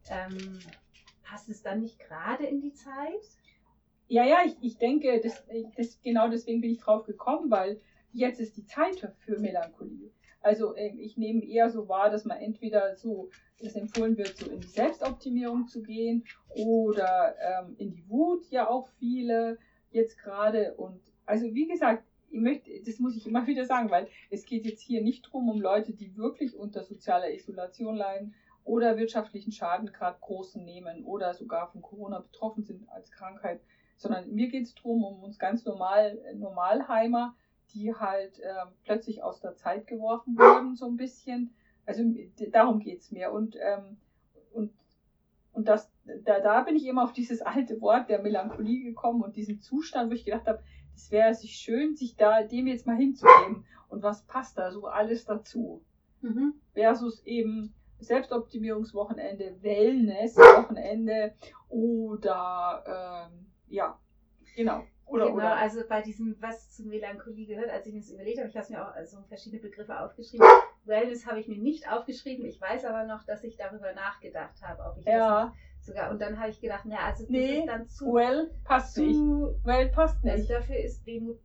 ähm, 0.09 0.59
passt 1.23 1.49
es 1.49 1.61
dann 1.61 1.81
nicht 1.81 1.99
gerade 1.99 2.45
in 2.45 2.61
die 2.61 2.73
Zeit? 2.73 3.21
Ja, 4.11 4.25
ja, 4.25 4.39
ich, 4.45 4.57
ich 4.59 4.77
denke, 4.77 5.21
das, 5.23 5.41
das, 5.77 6.01
genau 6.01 6.27
deswegen 6.27 6.59
bin 6.59 6.71
ich 6.71 6.79
drauf 6.79 7.05
gekommen, 7.05 7.49
weil 7.49 7.79
jetzt 8.11 8.41
ist 8.41 8.57
die 8.57 8.65
Zeit 8.65 8.99
für 9.19 9.39
Melancholie. 9.39 10.11
Also 10.41 10.75
ähm, 10.75 10.99
ich 10.99 11.15
nehme 11.15 11.45
eher 11.45 11.69
so 11.69 11.87
wahr, 11.87 12.09
dass 12.09 12.25
man 12.25 12.37
entweder 12.39 12.97
so, 12.97 13.29
es 13.57 13.73
empfohlen 13.73 14.17
wird, 14.17 14.35
so 14.35 14.51
in 14.51 14.59
die 14.59 14.67
Selbstoptimierung 14.67 15.69
zu 15.69 15.81
gehen 15.81 16.25
oder 16.49 17.35
ähm, 17.39 17.75
in 17.77 17.93
die 17.93 18.09
Wut, 18.09 18.45
ja 18.49 18.67
auch 18.67 18.89
viele 18.99 19.57
jetzt 19.91 20.17
gerade. 20.17 20.73
Und 20.73 20.99
also 21.25 21.45
wie 21.53 21.67
gesagt, 21.67 22.03
ich 22.31 22.41
möchte, 22.41 22.69
das 22.85 22.99
muss 22.99 23.15
ich 23.15 23.25
immer 23.25 23.47
wieder 23.47 23.63
sagen, 23.63 23.91
weil 23.91 24.09
es 24.29 24.45
geht 24.45 24.65
jetzt 24.65 24.81
hier 24.81 25.01
nicht 25.01 25.21
drum 25.21 25.47
um 25.47 25.61
Leute, 25.61 25.93
die 25.93 26.17
wirklich 26.17 26.57
unter 26.57 26.83
sozialer 26.83 27.33
Isolation 27.33 27.95
leiden 27.95 28.35
oder 28.65 28.97
wirtschaftlichen 28.97 29.53
Schaden 29.53 29.93
gerade 29.93 30.19
großen 30.19 30.65
nehmen 30.65 31.05
oder 31.05 31.33
sogar 31.33 31.71
von 31.71 31.81
Corona 31.81 32.19
betroffen 32.19 32.63
sind 32.63 32.89
als 32.89 33.09
Krankheit, 33.09 33.61
sondern 34.01 34.33
mir 34.33 34.49
geht 34.49 34.65
es 34.65 34.75
darum, 34.75 35.03
um 35.03 35.23
uns 35.23 35.37
ganz 35.37 35.63
normal, 35.63 36.17
Normalheimer, 36.35 37.35
die 37.73 37.93
halt 37.93 38.39
äh, 38.39 38.65
plötzlich 38.83 39.23
aus 39.23 39.39
der 39.39 39.55
Zeit 39.55 39.87
geworfen 39.87 40.37
wurden, 40.37 40.75
so 40.75 40.87
ein 40.87 40.97
bisschen. 40.97 41.53
Also 41.85 42.03
darum 42.49 42.79
geht 42.79 43.01
es 43.01 43.11
mir. 43.11 43.31
Und, 43.31 43.55
ähm, 43.55 43.97
und, 44.53 44.73
und 45.53 45.67
das, 45.67 45.91
da, 46.25 46.39
da 46.39 46.61
bin 46.61 46.75
ich 46.75 46.85
immer 46.85 47.03
auf 47.03 47.13
dieses 47.13 47.41
alte 47.41 47.79
Wort 47.79 48.09
der 48.09 48.21
Melancholie 48.21 48.83
gekommen 48.83 49.21
und 49.21 49.35
diesen 49.35 49.61
Zustand, 49.61 50.09
wo 50.09 50.15
ich 50.15 50.25
gedacht 50.25 50.47
habe, 50.47 50.63
es 50.95 51.11
wäre 51.11 51.33
sich 51.33 51.55
schön, 51.55 51.95
sich 51.95 52.15
da 52.15 52.43
dem 52.43 52.67
jetzt 52.67 52.87
mal 52.87 52.97
hinzugeben. 52.97 53.65
Und 53.87 54.03
was 54.03 54.23
passt 54.23 54.57
da 54.57 54.71
so 54.71 54.87
alles 54.87 55.25
dazu? 55.25 55.81
Mhm. 56.21 56.55
Versus 56.73 57.23
eben 57.25 57.73
Selbstoptimierungswochenende, 57.99 59.57
Wellness-Wochenende 59.61 61.33
oder 61.69 63.29
ähm, 63.31 63.50
ja, 63.71 63.99
genau. 64.55 64.83
Oder, 65.05 65.25
genau, 65.25 65.37
oder. 65.37 65.55
also 65.57 65.81
bei 65.89 66.01
diesem, 66.01 66.37
was 66.39 66.71
zu 66.71 66.83
Melancholie 66.83 67.45
gehört, 67.45 67.69
als 67.69 67.85
ich 67.85 67.93
mir 67.93 67.99
das 67.99 68.11
überlegt 68.11 68.39
habe, 68.39 68.47
ich 68.47 68.55
habe 68.55 68.71
mir 68.71 68.87
auch 68.87 68.93
also 68.93 69.21
verschiedene 69.27 69.61
Begriffe 69.61 69.99
aufgeschrieben. 69.99 70.47
Wellness 70.85 71.25
habe 71.25 71.39
ich 71.39 71.47
mir 71.47 71.57
nicht 71.57 71.91
aufgeschrieben, 71.91 72.45
ich 72.45 72.59
weiß 72.59 72.85
aber 72.85 73.03
noch, 73.03 73.25
dass 73.25 73.43
ich 73.43 73.57
darüber 73.57 73.93
nachgedacht 73.93 74.61
habe, 74.61 74.83
ob 74.83 74.97
ich 74.97 75.05
ja. 75.05 75.53
das 75.79 75.85
sogar. 75.85 76.11
Und 76.11 76.21
dann 76.21 76.39
habe 76.39 76.49
ich 76.49 76.61
gedacht, 76.61 76.85
naja, 76.85 77.07
also 77.07 77.23
das 77.23 77.29
nee, 77.29 77.59
ist 77.59 77.67
dann 77.67 77.87
zu. 77.87 78.13
Well 78.13 78.51
passt 78.63 78.95
zu, 78.95 79.01
nicht. 79.01 79.65
Well 79.65 79.89
passt 79.89 80.23
nicht. 80.23 80.33
Also 80.33 80.53
dafür 80.53 80.77
ist 80.77 81.05
Wehmut 81.05 81.39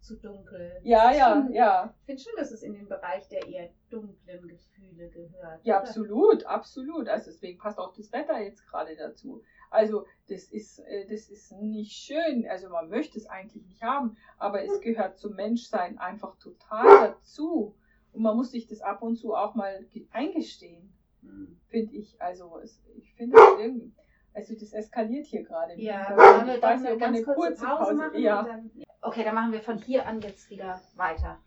zu 0.00 0.16
dunkel. 0.16 0.80
Ja, 0.82 1.12
ja, 1.12 1.34
schon, 1.34 1.52
ja. 1.52 1.94
Ich 2.00 2.06
finde 2.06 2.22
schon, 2.22 2.32
dass 2.36 2.50
es 2.50 2.62
in 2.62 2.74
den 2.74 2.88
Bereich 2.88 3.28
der 3.28 3.46
eher 3.46 3.68
dunklen 3.90 4.48
Gefühle 4.48 5.08
gehört. 5.08 5.64
Ja, 5.64 5.76
oder? 5.76 5.88
absolut, 5.88 6.44
absolut. 6.46 7.08
Also 7.08 7.30
deswegen 7.30 7.58
passt 7.58 7.78
auch 7.78 7.94
das 7.94 8.10
Wetter 8.12 8.40
jetzt 8.40 8.66
gerade 8.66 8.96
dazu. 8.96 9.42
Also 9.70 10.06
das 10.28 10.44
ist, 10.44 10.78
äh, 10.80 11.06
das 11.08 11.28
ist 11.28 11.52
nicht 11.52 11.92
schön. 11.92 12.46
Also 12.48 12.68
man 12.68 12.88
möchte 12.88 13.18
es 13.18 13.26
eigentlich 13.26 13.64
nicht 13.66 13.82
haben, 13.82 14.16
aber 14.38 14.62
es 14.62 14.80
gehört 14.80 15.18
zum 15.18 15.34
Menschsein 15.34 15.98
einfach 15.98 16.36
total 16.38 17.08
dazu. 17.08 17.74
Und 18.12 18.22
man 18.22 18.36
muss 18.36 18.50
sich 18.50 18.66
das 18.66 18.80
ab 18.80 19.02
und 19.02 19.16
zu 19.16 19.34
auch 19.34 19.54
mal 19.54 19.86
eingestehen. 20.12 20.92
Hm. 21.22 21.58
Finde 21.68 21.94
ich. 21.94 22.20
Also 22.20 22.58
es, 22.58 22.80
ich 22.96 23.14
finde 23.14 23.36
es 23.36 23.60
irgendwie. 23.60 23.92
Also 24.34 24.54
das 24.54 24.72
eskaliert 24.72 25.26
hier 25.26 25.42
gerade. 25.42 25.80
Ja, 25.80 26.16
wollen 26.16 26.46
wir 26.46 26.60
dann 26.60 26.86
eine 26.86 26.96
ganz 26.96 27.24
kurze, 27.24 27.40
kurze 27.40 27.64
Pause, 27.64 27.78
Pause 27.78 27.94
machen? 27.94 28.20
Ja. 28.20 28.42
Dann, 28.42 28.70
okay, 29.02 29.24
dann 29.24 29.34
machen 29.34 29.52
wir 29.52 29.60
von 29.60 29.78
hier 29.78 30.06
an 30.06 30.20
jetzt 30.20 30.48
wieder 30.50 30.80
weiter. 30.94 31.40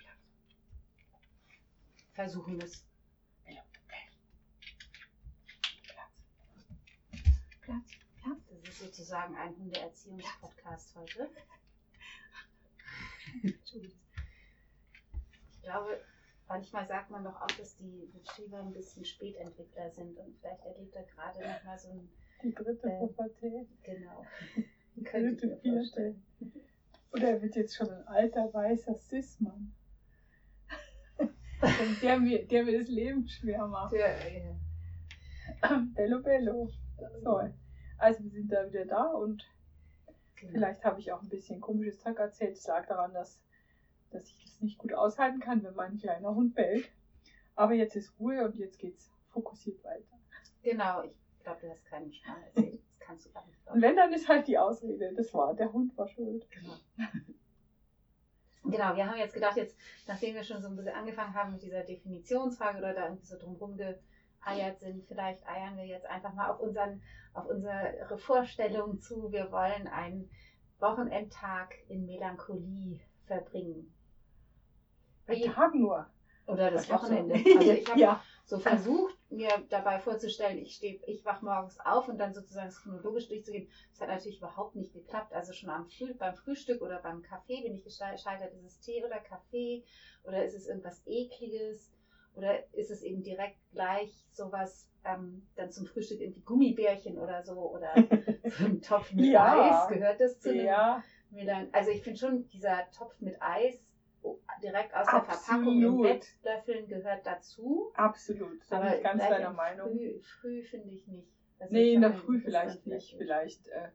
Versuchen 2.13 2.57
wir 2.57 2.65
es. 2.65 2.85
Platz. 5.85 6.27
Platz. 7.61 8.00
Ist 8.71 8.79
sozusagen 8.79 9.35
ein 9.35 9.53
Hundeerziehungspodcast 9.57 10.95
heute. 10.95 11.29
ich 13.43 13.91
glaube, 15.61 15.99
manchmal 16.47 16.87
sagt 16.87 17.11
man 17.11 17.25
doch 17.25 17.35
auch, 17.41 17.51
dass 17.51 17.75
die 17.75 18.09
Retriever 18.15 18.59
ein 18.59 18.71
bisschen 18.71 19.03
Spätentwickler 19.03 19.91
sind 19.91 20.17
und 20.17 20.37
vielleicht 20.39 20.63
erlebt 20.63 20.95
er 20.95 21.03
gerade 21.03 21.39
nochmal 21.39 21.77
so 21.77 21.89
ein. 21.89 22.09
Die 22.43 22.53
dritte 22.53 22.87
äh, 22.87 22.99
Pubertät. 22.99 23.67
Genau. 23.83 24.25
Die 24.95 25.03
dritte, 25.03 25.57
vierte. 25.57 26.15
Oder 27.11 27.27
er 27.31 27.41
wird 27.41 27.57
jetzt 27.57 27.75
schon 27.75 27.89
ein 27.89 28.07
alter 28.07 28.53
weißer 28.53 28.95
Cis-Mann. 28.95 29.73
der, 32.01 32.19
mir, 32.21 32.47
der 32.47 32.63
mir 32.63 32.79
das 32.79 32.87
Leben 32.87 33.27
schwer 33.27 33.67
macht. 33.67 33.91
Ja, 33.91 34.07
ja. 34.07 35.85
Bello, 35.93 36.21
bello. 36.21 36.69
So. 37.21 37.51
Also 38.01 38.23
wir 38.23 38.31
sind 38.31 38.51
da 38.51 38.67
wieder 38.67 38.85
da 38.85 39.05
und 39.05 39.47
genau. 40.35 40.53
vielleicht 40.53 40.83
habe 40.83 40.99
ich 40.99 41.11
auch 41.11 41.21
ein 41.21 41.29
bisschen 41.29 41.61
komisches 41.61 41.99
Zeug 41.99 42.17
erzählt. 42.17 42.57
Es 42.57 42.67
lag 42.67 42.87
daran, 42.87 43.13
dass 43.13 43.39
dass 44.11 44.27
ich 44.27 44.43
das 44.43 44.61
nicht 44.61 44.77
gut 44.77 44.93
aushalten 44.93 45.39
kann, 45.39 45.63
wenn 45.63 45.75
mein 45.75 45.97
kleiner 45.97 46.35
Hund 46.35 46.53
bellt. 46.53 46.91
Aber 47.55 47.73
jetzt 47.73 47.95
ist 47.95 48.13
Ruhe 48.19 48.45
und 48.45 48.55
jetzt 48.55 48.79
geht's 48.79 49.11
fokussiert 49.29 49.83
weiter. 49.83 50.19
Genau, 50.63 51.03
ich 51.03 51.13
glaube, 51.43 51.61
du 51.61 51.69
hast 51.69 51.85
keinen 51.85 52.13
Schmarrn 52.13 52.43
erzählt. 52.43 52.81
Das 52.81 52.99
kannst 52.99 53.25
du 53.25 53.31
gar 53.31 53.45
nicht 53.45 53.61
glauben. 53.63 53.77
Und 53.77 53.81
wenn, 53.81 53.95
dann 53.95 54.13
ist 54.13 54.27
halt 54.27 54.47
die 54.47 54.57
Ausrede, 54.57 55.13
das 55.15 55.33
war, 55.33 55.55
der 55.55 55.71
Hund 55.71 55.97
war 55.97 56.07
schuld. 56.07 56.45
Genau. 56.51 56.75
Genau, 58.63 58.95
wir 58.95 59.09
haben 59.09 59.17
jetzt 59.17 59.33
gedacht, 59.33 59.57
jetzt, 59.57 59.75
nachdem 60.07 60.35
wir 60.35 60.43
schon 60.43 60.61
so 60.61 60.67
ein 60.67 60.75
bisschen 60.75 60.93
angefangen 60.93 61.33
haben 61.33 61.53
mit 61.53 61.63
dieser 61.63 61.83
Definitionsfrage 61.83 62.77
oder 62.77 62.93
da 62.93 63.05
irgendwie 63.05 63.25
so 63.25 63.37
drumherum 63.37 63.75
geeiert 64.43 64.79
sind, 64.79 65.05
vielleicht 65.07 65.45
eiern 65.47 65.77
wir 65.77 65.85
jetzt 65.85 66.05
einfach 66.05 66.33
mal 66.33 66.49
auf, 66.49 66.59
unseren, 66.59 67.01
auf 67.33 67.45
unsere 67.45 68.17
Vorstellung 68.17 68.99
zu. 68.99 69.31
Wir 69.31 69.51
wollen 69.51 69.87
einen 69.87 70.29
Wochenendtag 70.79 71.75
in 71.87 72.05
Melancholie 72.05 72.99
verbringen. 73.25 73.93
Ein 75.27 75.43
Tag 75.43 75.75
nur. 75.75 76.07
Oder 76.47 76.71
das 76.71 76.89
Wochenende. 76.89 77.35
Also 77.57 77.71
ich 77.71 77.89
habe 77.89 77.99
ja. 77.99 78.23
so 78.45 78.59
versucht, 78.59 79.15
mir 79.29 79.49
dabei 79.69 79.99
vorzustellen, 79.99 80.57
ich 80.57 80.75
stehe, 80.75 80.99
ich 81.05 81.23
wach 81.23 81.41
morgens 81.41 81.79
auf 81.79 82.09
und 82.09 82.17
dann 82.17 82.33
sozusagen 82.33 82.71
chronologisch 82.71 83.29
durchzugehen. 83.29 83.69
Das 83.91 84.01
hat 84.01 84.09
natürlich 84.09 84.39
überhaupt 84.39 84.75
nicht 84.75 84.91
geklappt. 84.91 85.33
Also 85.33 85.53
schon 85.53 85.69
am 85.69 85.87
Früh, 85.87 86.13
beim 86.15 86.35
Frühstück 86.35 86.81
oder 86.81 86.99
beim 86.99 87.21
Kaffee 87.21 87.61
bin 87.61 87.75
ich 87.75 87.83
gescheitert. 87.83 88.53
Ist 88.53 88.65
es 88.65 88.79
Tee 88.81 89.05
oder 89.05 89.19
Kaffee 89.19 89.85
oder 90.23 90.43
ist 90.43 90.55
es 90.55 90.67
irgendwas 90.67 91.01
Ekliges? 91.05 91.93
Oder 92.35 92.73
ist 92.73 92.91
es 92.91 93.01
eben 93.01 93.23
direkt 93.23 93.57
gleich 93.71 94.25
sowas, 94.31 94.89
ähm, 95.03 95.47
dann 95.55 95.71
zum 95.71 95.85
Frühstück 95.85 96.21
irgendwie 96.21 96.41
Gummibärchen 96.41 97.17
oder 97.17 97.43
so 97.43 97.71
oder 97.71 97.93
so 98.57 98.65
ein 98.65 98.81
Topf 98.81 99.11
mit 99.13 99.25
Ja. 99.25 99.83
Eis? 99.83 99.87
Gehört 99.89 100.21
das 100.21 100.39
zu 100.39 100.53
Ja, 100.55 101.03
Melan 101.29 101.69
Also 101.73 101.91
ich 101.91 102.01
finde 102.03 102.19
schon, 102.19 102.47
dieser 102.49 102.89
Topf 102.91 103.19
mit 103.19 103.41
Eis 103.41 103.83
oh, 104.21 104.37
direkt 104.63 104.93
aus 104.93 105.07
der 105.07 105.23
Verpackung 105.23 105.81
im 105.81 105.83
Absolut. 105.87 106.03
Bett 106.03 106.27
löffeln 106.43 106.87
gehört 106.87 107.25
dazu. 107.25 107.91
absolut. 107.95 108.59
Da 108.69 108.79
bin 108.79 108.93
ich 108.97 109.03
ganz 109.03 109.21
deiner 109.27 109.51
Meinung. 109.53 109.89
Früh, 109.89 110.19
früh 110.21 110.63
finde 110.63 110.89
ich 110.93 111.07
nicht. 111.07 111.29
Also 111.59 111.73
Nee, 111.73 111.93
in 111.93 112.01
der 112.01 112.13
Früh 112.13 112.39
vielleicht 112.39 112.87
nicht. 112.87 113.15
Vielleicht. 113.17 113.67
Äh, 113.67 113.89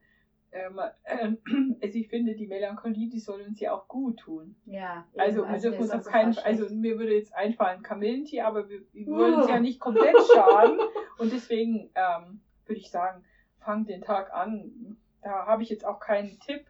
ähm, 0.57 0.81
ähm, 1.05 1.77
also 1.83 1.99
ich 1.99 2.09
finde, 2.09 2.35
die 2.35 2.47
Melancholie, 2.47 3.09
die 3.11 3.21
soll 3.21 3.43
uns 3.43 3.61
ja 3.61 3.73
auch 3.73 3.87
gut 3.89 4.19
tun. 4.21 4.57
Ja, 4.65 5.07
eben, 5.13 5.21
Also, 5.21 5.43
wir 5.45 5.51
mir 5.51 5.61
dürfen 5.61 5.81
uns 5.83 5.91
auf 5.91 6.05
keinen 6.05 6.37
also 6.39 6.75
mir 6.75 6.99
würde 6.99 7.15
jetzt 7.15 7.35
einfallen 7.35 7.83
Kamillentee, 7.83 8.41
aber 8.41 8.69
wir, 8.69 8.81
wir 8.93 9.07
Uh. 9.09 9.17
wollen 9.17 9.35
uns 9.35 9.49
ja 9.49 9.61
nicht 9.61 9.81
komplett 9.81 10.15
schaden. 10.35 10.79
Und 11.19 11.33
deswegen 11.33 11.91
ähm, 11.95 12.41
würde 12.65 12.81
ich 12.81 12.91
sagen, 12.91 13.25
fang 13.61 13.85
den 13.87 14.03
Tag 14.03 14.33
an. 14.33 14.97
Da 15.23 15.47
habe 15.47 15.63
ich 15.63 15.69
jetzt 15.71 15.85
auch 15.85 15.99
keinen 16.01 16.39
Tipp, 16.41 16.65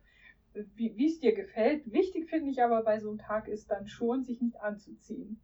wie 0.74 1.06
es 1.06 1.20
dir 1.20 1.34
gefällt. 1.34 1.92
Wichtig 1.92 2.28
finde 2.30 2.50
ich 2.50 2.62
aber 2.62 2.82
bei 2.82 2.98
so 2.98 3.10
einem 3.10 3.18
Tag 3.18 3.48
ist 3.48 3.70
dann 3.70 3.86
schon, 3.86 4.24
sich 4.24 4.40
nicht 4.40 4.58
anzuziehen. 4.60 5.38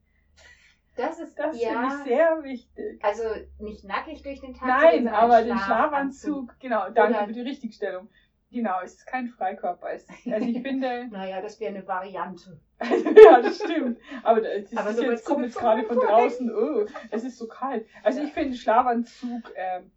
das 0.97 1.21
ist 1.21 1.39
Das 1.39 1.59
finde 1.59 1.75
ja, 1.75 1.87
ich 1.99 2.05
sehr 2.09 2.43
wichtig. 2.43 3.05
also 3.05 3.23
nicht 3.59 3.85
nackig 3.85 4.23
durch 4.23 4.41
den 4.41 4.55
Tag. 4.55 4.61
zu 4.61 4.67
Nein, 4.87 5.09
aber 5.09 5.37
ein 5.37 5.47
den 5.47 5.59
Schlafanzug, 5.59 6.55
genau, 6.61 6.89
danke 6.91 7.19
Oder- 7.19 7.27
für 7.27 7.33
die 7.35 7.41
Richtigstellung. 7.43 8.09
Genau, 8.53 8.81
es 8.85 8.95
ist 8.95 9.07
kein 9.07 9.29
Freikörper. 9.29 9.91
Es, 9.93 10.07
also 10.31 10.47
ich 10.47 10.61
finde, 10.61 11.07
Naja, 11.11 11.41
das 11.41 11.59
wäre 11.59 11.75
eine 11.75 11.87
Variante. 11.89 12.61
ja, 13.25 13.41
das 13.41 13.57
stimmt. 13.57 13.99
Aber 14.23 14.41
das 14.41 14.71
ist 14.71 14.77
Aber 14.77 14.93
so 14.93 15.03
jetzt, 15.05 15.25
kommt 15.25 15.45
jetzt 15.45 15.57
gerade 15.57 15.85
von 15.85 15.97
draußen, 15.99 16.55
oh, 16.55 16.85
es 17.11 17.25
ist 17.25 17.39
so 17.39 17.47
kalt. 17.49 17.87
Also 18.03 18.21
Ja. 18.21 18.27
ich 18.27 18.33
finde 18.33 18.57
Schlafanzug, 18.57 19.53
ähm, 19.57 19.91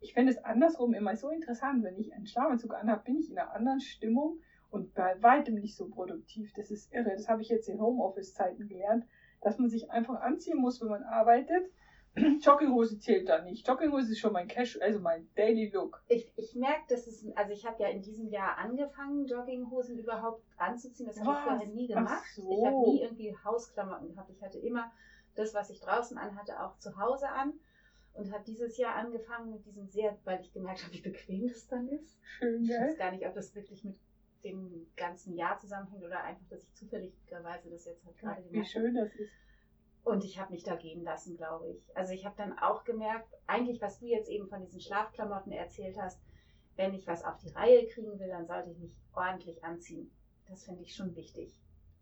ich 0.00 0.12
finde 0.12 0.32
es 0.32 0.44
andersrum 0.44 0.92
immer 0.92 1.16
so 1.16 1.30
interessant. 1.30 1.82
Wenn 1.82 1.98
ich 1.98 2.12
einen 2.12 2.26
Schlafanzug 2.26 2.74
anhabe, 2.74 3.04
bin 3.04 3.16
ich 3.16 3.30
in 3.30 3.38
einer 3.38 3.54
anderen 3.54 3.80
Stimmung 3.80 4.38
und 4.70 4.92
bei 4.94 5.16
weitem 5.22 5.54
nicht 5.54 5.76
so 5.76 5.88
produktiv. 5.88 6.52
Das 6.54 6.70
ist 6.70 6.92
irre. 6.92 7.10
Das 7.16 7.28
habe 7.28 7.40
ich 7.40 7.48
jetzt 7.48 7.68
in 7.68 7.80
Homeoffice-Zeiten 7.80 8.68
gelernt, 8.68 9.06
dass 9.40 9.58
man 9.58 9.70
sich 9.70 9.90
einfach 9.90 10.20
anziehen 10.20 10.58
muss, 10.58 10.82
wenn 10.82 10.88
man 10.88 11.04
arbeitet. 11.04 11.70
Jogginghose 12.42 12.98
zählt 12.98 13.28
da 13.28 13.42
nicht. 13.42 13.66
Jogginghose 13.66 14.12
ist 14.12 14.18
schon 14.20 14.32
mein 14.32 14.46
Cash, 14.48 14.78
also 14.80 15.00
mein 15.00 15.28
Daily 15.34 15.68
Look. 15.70 16.02
Ich, 16.08 16.32
ich 16.36 16.54
merke, 16.54 16.82
dass 16.88 17.06
es, 17.06 17.24
also 17.34 17.52
ich 17.52 17.66
habe 17.66 17.82
ja 17.82 17.88
in 17.88 18.02
diesem 18.02 18.28
Jahr 18.28 18.56
angefangen, 18.58 19.26
Jogginghosen 19.26 19.98
überhaupt 19.98 20.42
anzuziehen. 20.56 21.06
Das 21.08 21.20
habe 21.20 21.32
ich 21.38 21.44
vorher 21.44 21.66
nie 21.68 21.88
Ach 21.92 21.96
gemacht. 21.98 22.24
so. 22.34 22.50
Ich 22.52 22.64
habe 22.66 22.90
nie 22.90 23.02
irgendwie 23.02 23.36
Hausklamotten 23.44 24.10
gehabt. 24.14 24.30
Ich 24.30 24.42
hatte 24.42 24.58
immer 24.58 24.92
das, 25.34 25.54
was 25.54 25.70
ich 25.70 25.80
draußen 25.80 26.16
anhatte, 26.16 26.60
auch 26.62 26.78
zu 26.78 26.96
Hause 26.96 27.28
an. 27.28 27.52
Und 28.12 28.32
habe 28.32 28.44
dieses 28.46 28.76
Jahr 28.76 28.94
angefangen 28.94 29.50
mit 29.50 29.66
diesem 29.66 29.88
sehr, 29.88 30.16
weil 30.22 30.40
ich 30.40 30.52
gemerkt 30.52 30.84
habe, 30.84 30.94
wie 30.94 31.00
bequem 31.00 31.48
das 31.48 31.66
dann 31.66 31.88
ist. 31.88 32.16
Schön, 32.38 32.62
Ich 32.62 32.70
weiß 32.70 32.90
gell? 32.90 32.96
gar 32.96 33.10
nicht, 33.10 33.26
ob 33.26 33.34
das 33.34 33.52
wirklich 33.56 33.82
mit 33.82 33.96
dem 34.44 34.86
ganzen 34.94 35.34
Jahr 35.34 35.58
zusammenhängt 35.58 36.04
oder 36.04 36.22
einfach, 36.22 36.46
dass 36.48 36.62
ich 36.62 36.72
zufälligerweise 36.74 37.70
das 37.70 37.86
jetzt 37.86 38.04
halt 38.04 38.16
gerade 38.18 38.44
Wie 38.44 38.48
gemerkt 38.50 38.72
habe. 38.76 38.84
schön 38.86 38.94
das 38.94 39.12
ist. 39.16 39.32
Und 40.04 40.22
ich 40.24 40.38
habe 40.38 40.52
mich 40.52 40.62
da 40.64 40.76
gehen 40.76 41.02
lassen, 41.02 41.36
glaube 41.36 41.70
ich. 41.70 41.96
Also 41.96 42.12
ich 42.12 42.26
habe 42.26 42.36
dann 42.36 42.58
auch 42.58 42.84
gemerkt, 42.84 43.28
eigentlich, 43.46 43.80
was 43.80 43.98
du 44.00 44.06
jetzt 44.06 44.28
eben 44.28 44.46
von 44.48 44.60
diesen 44.62 44.80
Schlafklamotten 44.80 45.50
erzählt 45.52 45.96
hast, 45.98 46.20
wenn 46.76 46.92
ich 46.92 47.06
was 47.06 47.24
auf 47.24 47.38
die 47.38 47.48
Reihe 47.50 47.86
kriegen 47.86 48.18
will, 48.18 48.28
dann 48.28 48.46
sollte 48.46 48.70
ich 48.70 48.78
mich 48.78 48.92
ordentlich 49.14 49.64
anziehen. 49.64 50.10
Das 50.48 50.64
finde 50.64 50.82
ich 50.82 50.94
schon 50.94 51.14
wichtig. 51.16 51.58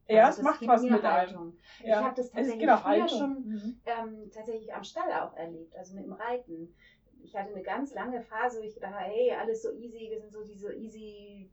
Ja, 0.09 0.27
Also 0.27 0.41
es 0.41 0.45
macht 0.45 0.67
was 0.67 0.83
mit. 0.83 1.03
Haltung. 1.03 1.57
Ja. 1.85 2.01
Ich 2.01 2.05
habe 2.07 2.17
das 2.17 2.31
tatsächlich 2.31 2.59
genau 2.61 2.77
früher 2.79 3.09
schon 3.09 3.45
Mhm. 3.45 3.81
ähm, 3.87 4.31
tatsächlich 4.33 4.75
am 4.75 4.83
Stall 4.83 5.13
auch 5.13 5.35
erlebt, 5.37 5.77
also 5.77 5.95
mit 5.95 6.05
dem 6.05 6.13
Reiten. 6.13 6.75
Ich 7.23 7.37
hatte 7.37 7.53
eine 7.53 7.63
ganz 7.63 7.95
lange 7.95 8.21
Phase, 8.21 8.59
wo 8.61 8.65
ich 8.65 8.75
dachte, 8.75 8.97
hey, 8.99 9.31
alles 9.33 9.63
so 9.63 9.71
easy, 9.71 10.09
wir 10.11 10.19
sind 10.21 10.33
so 10.33 10.43
diese 10.45 10.73
easy 10.75 11.49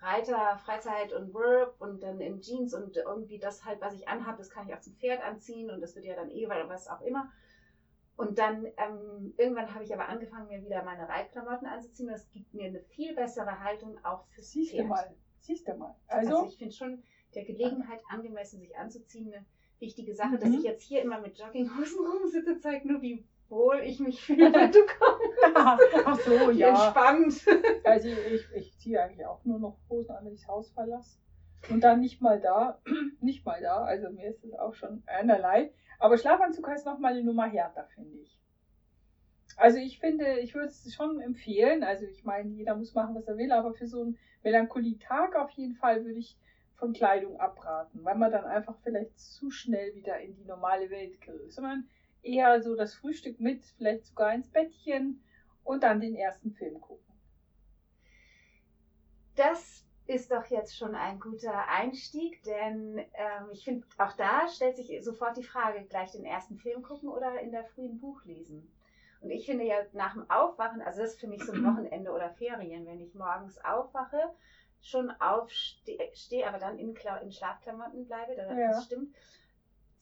Reiter, 0.00 0.58
Freizeit 0.58 1.12
und 1.12 1.32
Work 1.34 1.80
und 1.80 2.02
dann 2.02 2.20
in 2.20 2.40
Jeans 2.40 2.74
und 2.74 2.96
irgendwie 2.96 3.38
das 3.38 3.64
halt, 3.64 3.80
was 3.80 3.94
ich 3.94 4.08
anhabe, 4.08 4.38
das 4.38 4.50
kann 4.50 4.68
ich 4.68 4.74
auch 4.74 4.80
zum 4.80 4.94
Pferd 4.96 5.22
anziehen 5.22 5.70
und 5.70 5.80
das 5.80 5.94
wird 5.94 6.04
ja 6.04 6.14
dann 6.14 6.30
eh, 6.30 6.48
weil 6.48 6.68
was 6.68 6.88
auch 6.88 7.00
immer. 7.00 7.30
Und 8.16 8.38
dann 8.38 8.66
ähm, 8.78 9.34
irgendwann 9.36 9.74
habe 9.74 9.84
ich 9.84 9.92
aber 9.92 10.08
angefangen, 10.08 10.48
mir 10.48 10.62
wieder 10.62 10.82
meine 10.82 11.06
Reitklamotten 11.08 11.66
anzuziehen. 11.66 12.08
Das 12.08 12.30
gibt 12.30 12.54
mir 12.54 12.66
eine 12.68 12.80
viel 12.80 13.14
bessere 13.14 13.60
Haltung 13.60 14.02
auch 14.04 14.26
fürs 14.28 14.52
Siehst 14.52 14.72
du 14.78 14.84
mal. 14.84 15.14
Siehst 15.40 15.68
du 15.68 15.74
mal. 15.74 15.94
Also, 16.08 16.32
Also, 16.38 16.46
ich 16.48 16.56
finde 16.56 16.74
schon 16.74 17.02
der 17.34 17.44
Gelegenheit 17.44 18.00
angemessen, 18.08 18.58
sich 18.58 18.76
anzuziehen, 18.76 19.32
eine 19.32 19.44
wichtige 19.80 20.14
Sache. 20.14 20.38
Dass 20.38 20.48
Mhm. 20.48 20.54
ich 20.58 20.62
jetzt 20.62 20.82
hier 20.82 21.02
immer 21.02 21.20
mit 21.20 21.38
Jogginghosen 21.38 21.98
rumsitze, 22.06 22.58
zeigt 22.58 22.86
nur, 22.86 23.02
wie 23.02 23.26
wohl 23.48 23.80
ich 23.80 24.00
mich 24.00 24.20
fühle, 24.20 24.52
wenn 24.52 24.72
du 24.72 24.80
kommst. 24.86 26.06
ach 26.06 26.20
so, 26.20 26.50
ja. 26.50 26.68
entspannt. 26.68 27.46
Also 27.84 28.08
ich, 28.08 28.44
ich 28.54 28.78
ziehe 28.78 29.00
eigentlich 29.00 29.26
auch 29.26 29.44
nur 29.44 29.58
noch 29.58 29.78
Hosen 29.88 30.12
an, 30.12 30.24
wenn 30.24 30.34
ich 30.34 30.40
das 30.40 30.48
Haus 30.48 30.70
verlasse. 30.70 31.18
Und 31.70 31.82
dann 31.82 32.00
nicht 32.00 32.20
mal 32.20 32.40
da, 32.40 32.80
nicht 33.20 33.44
mal 33.44 33.60
da. 33.60 33.84
Also 33.84 34.10
mir 34.10 34.28
ist 34.28 34.44
es 34.44 34.54
auch 34.54 34.74
schon 34.74 35.02
einerlei. 35.06 35.72
Aber 35.98 36.18
Schlafanzug 36.18 36.68
heißt 36.68 36.86
nochmal 36.86 37.12
eine 37.12 37.24
Nummer 37.24 37.46
härter, 37.46 37.86
finde 37.94 38.18
ich. 38.18 38.38
Also 39.56 39.78
ich 39.78 39.98
finde, 39.98 40.40
ich 40.40 40.54
würde 40.54 40.68
es 40.68 40.94
schon 40.94 41.20
empfehlen. 41.20 41.82
Also 41.82 42.04
ich 42.06 42.24
meine, 42.24 42.50
jeder 42.50 42.76
muss 42.76 42.94
machen, 42.94 43.14
was 43.14 43.26
er 43.26 43.38
will, 43.38 43.52
aber 43.52 43.72
für 43.72 43.86
so 43.86 44.02
einen 44.02 44.18
Melancholietag 44.42 45.34
auf 45.34 45.50
jeden 45.52 45.74
Fall 45.74 46.04
würde 46.04 46.18
ich 46.18 46.38
von 46.74 46.92
Kleidung 46.92 47.40
abraten, 47.40 48.04
weil 48.04 48.16
man 48.16 48.30
dann 48.30 48.44
einfach 48.44 48.76
vielleicht 48.82 49.18
zu 49.18 49.50
schnell 49.50 49.94
wieder 49.94 50.20
in 50.20 50.36
die 50.36 50.44
normale 50.44 50.90
Welt 50.90 51.20
gerät, 51.22 51.50
sondern 51.52 51.88
eher 52.22 52.62
so 52.62 52.74
das 52.74 52.94
Frühstück 52.94 53.40
mit, 53.40 53.64
vielleicht 53.76 54.06
sogar 54.06 54.34
ins 54.34 54.48
Bettchen 54.48 55.22
und 55.64 55.82
dann 55.82 56.00
den 56.00 56.14
ersten 56.14 56.52
Film 56.52 56.80
gucken. 56.80 57.04
Das 59.34 59.84
ist 60.06 60.30
doch 60.30 60.46
jetzt 60.46 60.76
schon 60.76 60.94
ein 60.94 61.18
guter 61.18 61.68
Einstieg, 61.68 62.42
denn 62.44 62.98
ähm, 62.98 63.50
ich 63.50 63.64
finde, 63.64 63.86
auch 63.98 64.12
da 64.12 64.48
stellt 64.48 64.76
sich 64.76 65.04
sofort 65.04 65.36
die 65.36 65.42
Frage, 65.42 65.84
gleich 65.84 66.12
den 66.12 66.24
ersten 66.24 66.56
Film 66.56 66.82
gucken 66.82 67.08
oder 67.08 67.40
in 67.40 67.50
der 67.50 67.64
frühen 67.64 67.98
Buch 67.98 68.24
lesen. 68.24 68.70
Und 69.20 69.30
ich 69.30 69.46
finde 69.46 69.64
ja 69.64 69.76
nach 69.92 70.14
dem 70.14 70.30
Aufwachen, 70.30 70.80
also 70.80 71.00
das 71.00 71.14
ist 71.14 71.20
für 71.20 71.26
mich 71.26 71.44
so 71.44 71.52
ein 71.52 71.64
Wochenende 71.64 72.12
oder 72.12 72.30
Ferien, 72.30 72.86
wenn 72.86 73.00
ich 73.00 73.14
morgens 73.14 73.58
aufwache, 73.64 74.20
schon 74.80 75.10
aufstehe, 75.20 75.98
stehe, 76.14 76.46
aber 76.46 76.58
dann 76.58 76.78
in, 76.78 76.94
Kla 76.94 77.16
in 77.16 77.32
Schlafklamotten 77.32 78.06
bleibe, 78.06 78.36
da, 78.36 78.56
Ja. 78.56 78.68
das 78.68 78.84
stimmt. 78.84 79.14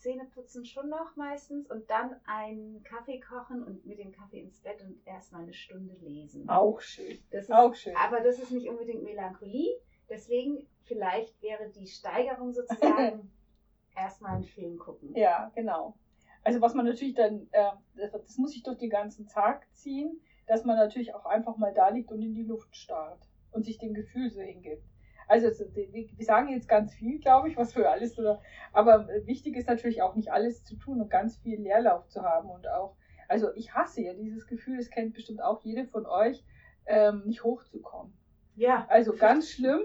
Zähne 0.04 0.26
putzen 0.26 0.66
schon 0.66 0.90
noch 0.90 1.16
meistens 1.16 1.70
und 1.70 1.88
dann 1.88 2.14
einen 2.26 2.82
Kaffee 2.82 3.20
kochen 3.20 3.64
und 3.64 3.86
mit 3.86 3.98
dem 3.98 4.12
Kaffee 4.12 4.40
ins 4.40 4.60
Bett 4.60 4.82
und 4.82 5.00
erstmal 5.06 5.44
eine 5.44 5.54
Stunde 5.54 5.94
lesen. 6.02 6.46
Auch 6.46 6.78
schön. 6.82 7.18
Das 7.30 7.44
ist, 7.44 7.50
Auch 7.50 7.74
schön. 7.74 7.96
aber 7.96 8.20
das 8.20 8.38
ist 8.38 8.50
nicht 8.50 8.68
unbedingt 8.68 9.02
Melancholie. 9.02 9.80
Deswegen 10.10 10.66
vielleicht 10.82 11.40
wäre 11.40 11.70
die 11.70 11.86
Steigerung 11.86 12.52
sozusagen 12.52 13.32
erstmal 13.96 14.34
einen 14.34 14.44
Film 14.44 14.78
gucken. 14.78 15.16
Ja, 15.16 15.50
genau. 15.54 15.96
Also 16.42 16.60
was 16.60 16.74
man 16.74 16.84
natürlich 16.84 17.14
dann, 17.14 17.48
äh, 17.52 17.70
das, 17.96 18.12
das 18.12 18.36
muss 18.36 18.52
sich 18.52 18.62
durch 18.62 18.76
den 18.76 18.90
ganzen 18.90 19.26
Tag 19.26 19.66
ziehen, 19.72 20.20
dass 20.46 20.66
man 20.66 20.76
natürlich 20.76 21.14
auch 21.14 21.24
einfach 21.24 21.56
mal 21.56 21.72
da 21.72 21.88
liegt 21.88 22.12
und 22.12 22.20
in 22.20 22.34
die 22.34 22.44
Luft 22.44 22.76
starrt 22.76 23.26
und 23.52 23.64
sich 23.64 23.78
dem 23.78 23.94
Gefühl 23.94 24.28
so 24.30 24.42
hingibt. 24.42 24.84
Also 25.28 25.48
wir 25.74 25.92
wir 25.92 26.24
sagen 26.24 26.48
jetzt 26.48 26.68
ganz 26.68 26.94
viel, 26.94 27.18
glaube 27.18 27.48
ich, 27.48 27.56
was 27.56 27.74
wir 27.76 27.90
alles 27.90 28.18
oder, 28.18 28.40
aber 28.72 29.08
wichtig 29.24 29.56
ist 29.56 29.68
natürlich 29.68 30.02
auch 30.02 30.14
nicht 30.14 30.30
alles 30.32 30.64
zu 30.64 30.76
tun 30.76 31.00
und 31.00 31.10
ganz 31.10 31.36
viel 31.38 31.60
Leerlauf 31.60 32.08
zu 32.08 32.22
haben 32.22 32.50
und 32.50 32.68
auch, 32.68 32.96
also 33.28 33.52
ich 33.54 33.74
hasse 33.74 34.02
ja 34.02 34.14
dieses 34.14 34.46
Gefühl, 34.46 34.76
das 34.76 34.90
kennt 34.90 35.14
bestimmt 35.14 35.42
auch 35.42 35.62
jede 35.64 35.86
von 35.86 36.06
euch, 36.06 36.44
ähm, 36.86 37.22
nicht 37.24 37.42
hochzukommen. 37.44 38.12
Ja, 38.56 38.86
Also 38.88 39.14
ganz 39.14 39.50
schlimm. 39.50 39.82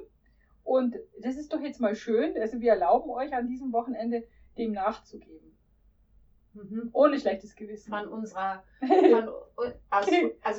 Und 0.63 0.95
das 1.19 1.35
ist 1.35 1.51
doch 1.51 1.61
jetzt 1.61 1.81
mal 1.81 1.95
schön. 1.95 2.37
Also 2.37 2.61
wir 2.61 2.71
erlauben 2.71 3.09
euch 3.09 3.33
an 3.33 3.47
diesem 3.47 3.73
Wochenende 3.73 4.27
dem 4.57 4.73
nachzugeben. 4.73 5.57
Mhm. 6.63 6.89
Ohne 6.93 7.19
schlechtes 7.19 7.55
Gewissen. 7.55 7.89
von 7.89 8.07
unserer, 8.07 8.63
von, 8.79 9.29
also 9.89 10.11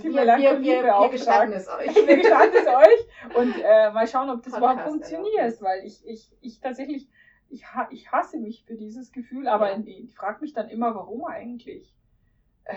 die 0.02 0.09
wir, 0.11 0.25
wir, 0.25 0.61
wir, 0.61 0.83
wir 0.85 1.09
gestatten 1.11 1.52
es 1.52 1.69
euch. 1.69 1.95
Wir 1.95 2.16
gestatten 2.16 2.54
es 2.54 2.66
euch 2.66 3.37
und 3.37 3.54
äh, 3.62 3.90
mal 3.92 4.07
schauen, 4.07 4.30
ob 4.30 4.42
das 4.42 4.57
überhaupt 4.57 4.83
funktioniert, 4.83 5.37
erlaubt. 5.38 5.62
weil 5.62 5.85
ich, 5.85 6.07
ich, 6.07 6.33
ich 6.40 6.61
tatsächlich, 6.61 7.09
ich, 7.49 7.64
ich 7.90 8.12
hasse 8.12 8.38
mich 8.38 8.64
für 8.64 8.75
dieses 8.76 9.12
Gefühl, 9.12 9.49
aber 9.49 9.71
Ja. 9.73 9.83
ich 9.85 10.14
frage 10.14 10.40
mich 10.40 10.52
dann 10.52 10.69
immer, 10.69 10.95
warum 10.95 11.25
eigentlich? 11.25 11.95
Äh, 12.64 12.75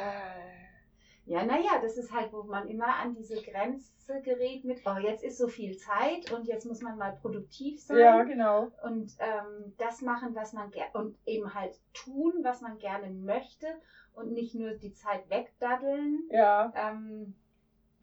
Ja, 1.26 1.46
naja, 1.46 1.80
das 1.82 1.98
ist 1.98 2.12
halt, 2.12 2.34
wo 2.34 2.44
man 2.44 2.68
immer 2.68 2.96
an 2.98 3.16
diese 3.16 3.42
Grenze 3.42 4.22
gerät 4.24 4.66
mit, 4.66 4.82
oh, 4.86 4.98
jetzt 4.98 5.24
ist 5.24 5.38
so 5.38 5.48
viel 5.48 5.78
Zeit 5.78 6.32
und 6.32 6.48
jetzt 6.48 6.66
muss 6.66 6.82
man 6.82 6.98
mal 6.98 7.18
produktiv 7.22 7.82
sein. 7.82 7.98
ja, 8.00 8.24
genau. 8.24 8.72
und 8.84 9.14
ähm, 9.20 9.74
das 9.78 10.02
machen, 10.02 10.36
was 10.36 10.52
man 10.52 10.70
gerne 10.72 10.92
und 10.94 11.18
eben 11.26 11.54
halt 11.54 11.80
tun, 11.94 12.34
was 12.44 12.60
man 12.60 12.78
gerne 12.78 13.10
möchte 13.10 13.68
und 14.14 14.34
nicht 14.34 14.54
nur 14.54 14.72
die 14.72 14.94
Zeit 14.94 15.30
wegdaddeln, 15.30 16.24
Ja, 16.30 16.74
ähm, 16.76 17.36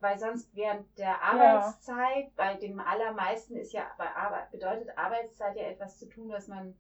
weil 0.01 0.19
sonst 0.19 0.57
während 0.57 0.87
der 0.99 1.23
Arbeitszeit, 1.23 2.35
bei 2.37 2.55
den 2.55 2.81
allermeisten 2.81 3.55
ist 3.55 3.75
ja 3.75 3.83
bei 3.99 4.11
Arbeit, 4.17 4.51
bedeutet 4.51 4.97
Arbeitszeit 4.97 5.57
ja 5.57 5.65
etwas 5.65 5.99
zu 5.99 6.09
tun, 6.09 6.31
was 6.31 6.49
man 6.49 6.75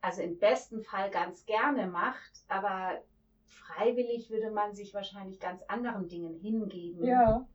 also 0.00 0.22
im 0.22 0.38
besten 0.38 0.82
Fall 0.82 1.10
ganz 1.10 1.46
gerne 1.46 1.86
macht, 1.86 2.44
aber 2.48 3.02
freiwillig 3.48 4.30
würde 4.30 4.50
man 4.50 4.74
sich 4.74 4.94
wahrscheinlich 4.94 5.40
ganz 5.40 5.62
anderen 5.68 6.08
Dingen 6.08 6.34
hingeben. 6.34 7.04
Ja. 7.04 7.46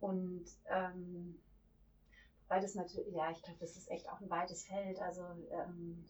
Und 0.00 0.44
ähm, 0.66 1.38
weil 2.48 2.60
das 2.60 2.74
natürlich, 2.74 3.14
ja, 3.14 3.30
ich 3.30 3.42
glaube, 3.42 3.58
das 3.60 3.76
ist 3.76 3.90
echt 3.90 4.08
auch 4.10 4.20
ein 4.20 4.30
weites 4.30 4.64
Feld. 4.64 5.00
Also 5.00 5.22
ähm, 5.50 6.04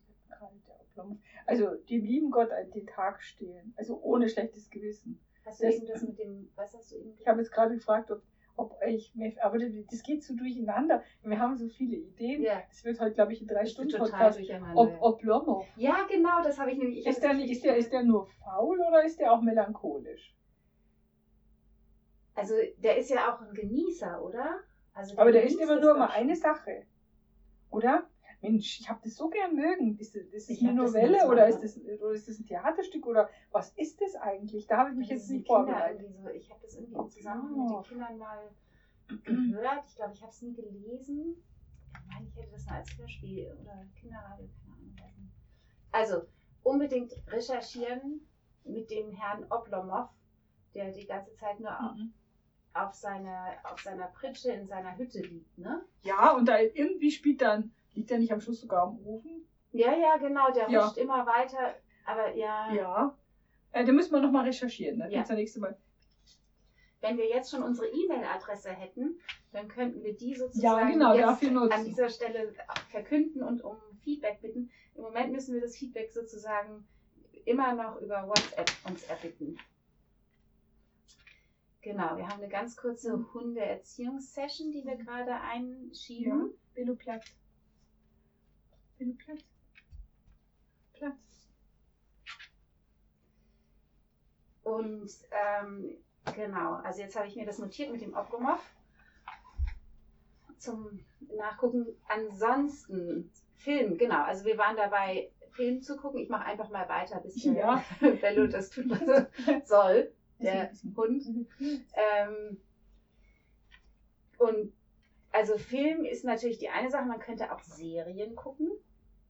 also 1.47 1.75
dem 1.75 2.05
lieben 2.05 2.31
Gott 2.31 2.51
an 2.51 2.71
den 2.73 2.87
Tag 2.87 3.23
stehen, 3.23 3.73
also 3.77 4.01
ohne 4.03 4.29
schlechtes 4.29 4.69
Gewissen. 4.71 5.21
Hast 5.45 5.61
du 5.61 5.67
das, 5.67 5.75
eben 5.77 5.87
das 5.87 6.03
mit 6.03 6.19
dem, 6.19 6.51
was 6.57 6.75
hast 6.75 6.93
du 6.93 6.97
eben 6.97 7.15
Ich 7.19 7.27
habe 7.27 7.41
jetzt 7.41 7.53
gerade 7.53 7.75
gefragt, 7.75 8.11
ob, 8.11 8.19
ob 8.19 8.25
ich, 8.87 9.13
aber 9.43 9.59
das 9.59 10.03
geht 10.03 10.23
so 10.23 10.35
durcheinander. 10.37 11.03
Wir 11.23 11.39
haben 11.39 11.57
so 11.57 11.69
viele 11.69 11.97
Ideen. 11.97 12.43
Ja. 12.43 12.63
Das 12.69 12.85
wird 12.85 13.01
heute, 13.01 13.15
glaube 13.15 13.33
ich, 13.33 13.41
in 13.43 13.49
drei 13.49 13.61
Das 13.61 13.73
Stunden 13.73 13.97
Podcast. 13.97 14.41
Ob, 14.75 14.97
ob 15.01 15.23
Lomov. 15.23 15.67
ja, 15.77 16.07
genau, 16.09 16.43
das 16.43 16.59
habe 16.59 16.71
ich 16.71 16.79
nämlich. 16.79 16.99
Ich 17.01 17.07
Ist 17.07 17.23
der, 17.23 17.35
nicht- 17.35 17.51
ist, 17.51 17.65
der, 17.65 17.77
ist 17.77 17.93
der 17.93 18.03
nur 18.05 18.27
faul 18.45 18.79
oder 18.81 19.05
ist 19.05 19.19
der 19.19 19.33
auch 19.33 19.41
melancholisch? 19.43 20.35
also 22.35 22.55
der 22.79 22.97
ist 22.99 23.11
ja 23.11 23.35
auch 23.35 23.41
ein 23.41 23.53
Genießer, 23.53 24.23
oder? 24.23 24.61
Also 24.95 25.19
Aber 25.19 25.33
der 25.33 25.43
ist 25.45 25.61
immer 25.61 25.81
nur 25.81 25.95
mal 25.99 26.11
eine 26.11 26.37
Sache. 26.37 26.85
Oder? 27.71 28.09
Mensch, 28.41 28.79
ich 28.81 28.89
habe 28.89 29.01
das 29.03 29.17
so 29.17 29.29
gern 29.29 29.57
mögen. 29.57 29.99
Ist 29.99 30.15
das, 30.15 30.23
ist 30.27 30.49
das 30.49 30.59
eine 30.61 30.81
das 30.81 30.93
Novelle 30.93 31.11
nicht 31.15 31.23
so 31.23 31.29
oder 31.33 31.49
ist, 31.49 31.61
das, 31.61 31.77
oder 31.77 32.13
ist 32.13 32.29
das 32.29 32.39
ein 32.39 32.47
Theaterstück 32.47 33.05
oder 33.07 33.29
was 33.51 33.71
ist 33.73 34.01
das 34.01 34.15
eigentlich? 34.15 34.69
Da 34.69 34.77
habe 34.79 34.91
ich 34.91 34.97
mich 34.97 35.09
Das 35.09 35.19
jetzt 35.19 35.31
nicht 35.31 35.47
vorbereitet. 35.49 36.07
So, 36.23 36.29
ich 36.29 36.49
habe 36.51 36.61
das 36.63 36.77
irgendwie 36.77 36.95
im 36.95 37.09
Zusammenhang 37.11 37.55
Oh. 37.55 37.79
mit 37.79 37.87
den 37.87 37.89
Kindern 37.91 38.19
mal 38.19 38.51
gehört. 39.09 39.85
Ich 39.89 39.97
glaube, 39.97 40.13
ich 40.15 40.23
habe 40.23 40.31
es 40.33 40.43
nie 40.43 40.55
gelesen. 40.55 41.37
Ich 41.93 42.07
meine, 42.13 42.27
ich 42.27 42.37
hätte 42.37 42.53
das 42.53 42.67
mal 42.67 42.77
als 42.77 42.99
Hörspiel 42.99 43.57
oder 43.61 43.85
Kinderradio, 43.99 44.49
keine 44.63 44.75
Ahnung. 45.05 45.31
Also, 45.93 46.23
unbedingt 46.63 47.13
recherchieren 47.29 48.21
mit 48.65 48.91
dem 48.91 49.11
Herrn 49.13 49.45
Oblomov, 49.51 50.11
der 50.75 50.93
die 50.93 51.07
ganze 51.07 51.35
Zeit 51.37 51.59
nur 51.61 51.71
auf, 51.71 51.95
Mhm. 51.97 52.13
auf, 52.75 52.95
seiner, 52.95 53.55
auf 53.65 53.81
seiner 53.81 54.07
Pritsche 54.09 54.53
in 54.53 54.67
seiner 54.69 54.97
Hütte 54.99 55.21
liegt, 55.21 55.57
ne? 55.59 55.83
Ja, 56.03 56.33
und 56.37 56.47
da 56.47 56.59
irgendwie 56.61 57.11
spielt 57.11 57.41
dann, 57.41 57.73
liegt 57.95 58.11
er 58.11 58.19
nicht 58.19 58.33
am 58.33 58.41
Schluss 58.41 58.61
sogar 58.61 58.83
am 58.89 58.99
Ofen? 59.07 59.47
Ja, 59.73 59.95
ja, 59.97 60.17
genau, 60.19 60.51
der 60.53 60.69
Ja. 60.71 60.85
rutscht 60.85 60.99
immer 60.99 61.27
weiter. 61.27 61.75
Aber 62.05 62.35
ja, 62.35 62.73
Ja. 62.73 63.19
Äh, 63.73 63.85
da 63.85 63.93
müssen 63.93 64.13
wir 64.13 64.21
nochmal 64.21 64.45
recherchieren. 64.47 64.99
Dann 64.99 65.11
Ja. 65.11 65.19
ja. 65.19 65.25
das 65.27 65.37
nächste 65.37 65.61
Mal. 65.61 65.77
Wenn 67.01 67.17
wir 67.17 67.29
jetzt 67.29 67.51
schon 67.51 67.63
unsere 67.63 67.89
E-Mail-Adresse 67.89 68.71
hätten, 68.71 69.21
dann 69.53 69.69
könnten 69.69 70.03
wir 70.03 70.17
die 70.17 70.35
sozusagen 70.35 71.01
Ja, 71.01 71.35
genau, 71.35 71.69
an 71.69 71.85
dieser 71.85 72.09
Stelle 72.09 72.55
verkünden 72.91 73.43
und 73.43 73.63
um 73.63 73.77
Feedback 74.03 74.41
bitten. 74.41 74.71
Im 74.95 75.03
Moment 75.03 75.33
müssen 75.33 75.55
wir 75.55 75.61
das 75.61 75.77
Feedback 75.77 76.11
sozusagen 76.13 76.87
immer 77.45 77.75
noch 77.75 78.01
über 78.01 78.27
WhatsApp 78.27 78.71
uns 78.85 79.05
erbitten. 79.05 79.57
Genau, 81.81 82.17
wir 82.17 82.29
haben 82.29 82.43
eine 82.43 82.49
ganz 82.49 82.77
kurze 82.77 83.33
Hundeerziehungssession, 83.33 84.73
die 84.73 84.85
wir 84.85 84.97
gerade 84.97 85.35
einschieben. 85.41 86.53
Bello 86.75 86.97
Platz. 86.97 87.25
Bello 88.99 89.15
Platz. 89.15 89.41
Platz. 90.95 91.49
Und 94.65 95.11
ähm, 95.31 95.97
genau, 96.35 96.75
also 96.75 97.01
jetzt 97.01 97.17
habe 97.17 97.27
ich 97.29 97.37
mir 97.37 97.47
das 97.47 97.59
notiert 97.59 97.91
mit 97.91 98.01
dem 98.01 98.15
Oblomov 98.15 98.61
zum 100.59 101.01
Nachgucken. 101.37 101.87
Ansonsten 102.09 103.31
Film, 103.57 103.99
genau. 103.99 104.23
Also 104.23 104.45
wir 104.45 104.59
waren 104.59 104.77
dabei, 104.77 105.31
Film 105.51 105.83
zu 105.83 105.97
gucken. 105.97 106.21
Ich 106.21 106.29
mache 106.29 106.45
einfach 106.45 106.71
mal 106.71 106.89
weiter, 106.89 107.21
bis 107.21 107.35
der 107.43 107.53
Ja. 107.53 107.85
Bello 108.21 108.47
das 108.47 108.71
tut, 108.71 108.89
was 108.91 109.01
er 109.03 109.67
soll, 109.67 110.13
der 110.39 110.71
Hund. 110.97 111.25
Ähm, 111.61 112.61
und 114.39 114.73
also 115.33 115.59
Film 115.59 116.05
ist 116.05 116.25
natürlich 116.25 116.59
die 116.59 116.69
eine 116.69 116.91
Sache, 116.91 117.07
man 117.07 117.19
könnte 117.19 117.53
auch 117.53 117.61
Serien 117.61 118.37
gucken. 118.37 118.71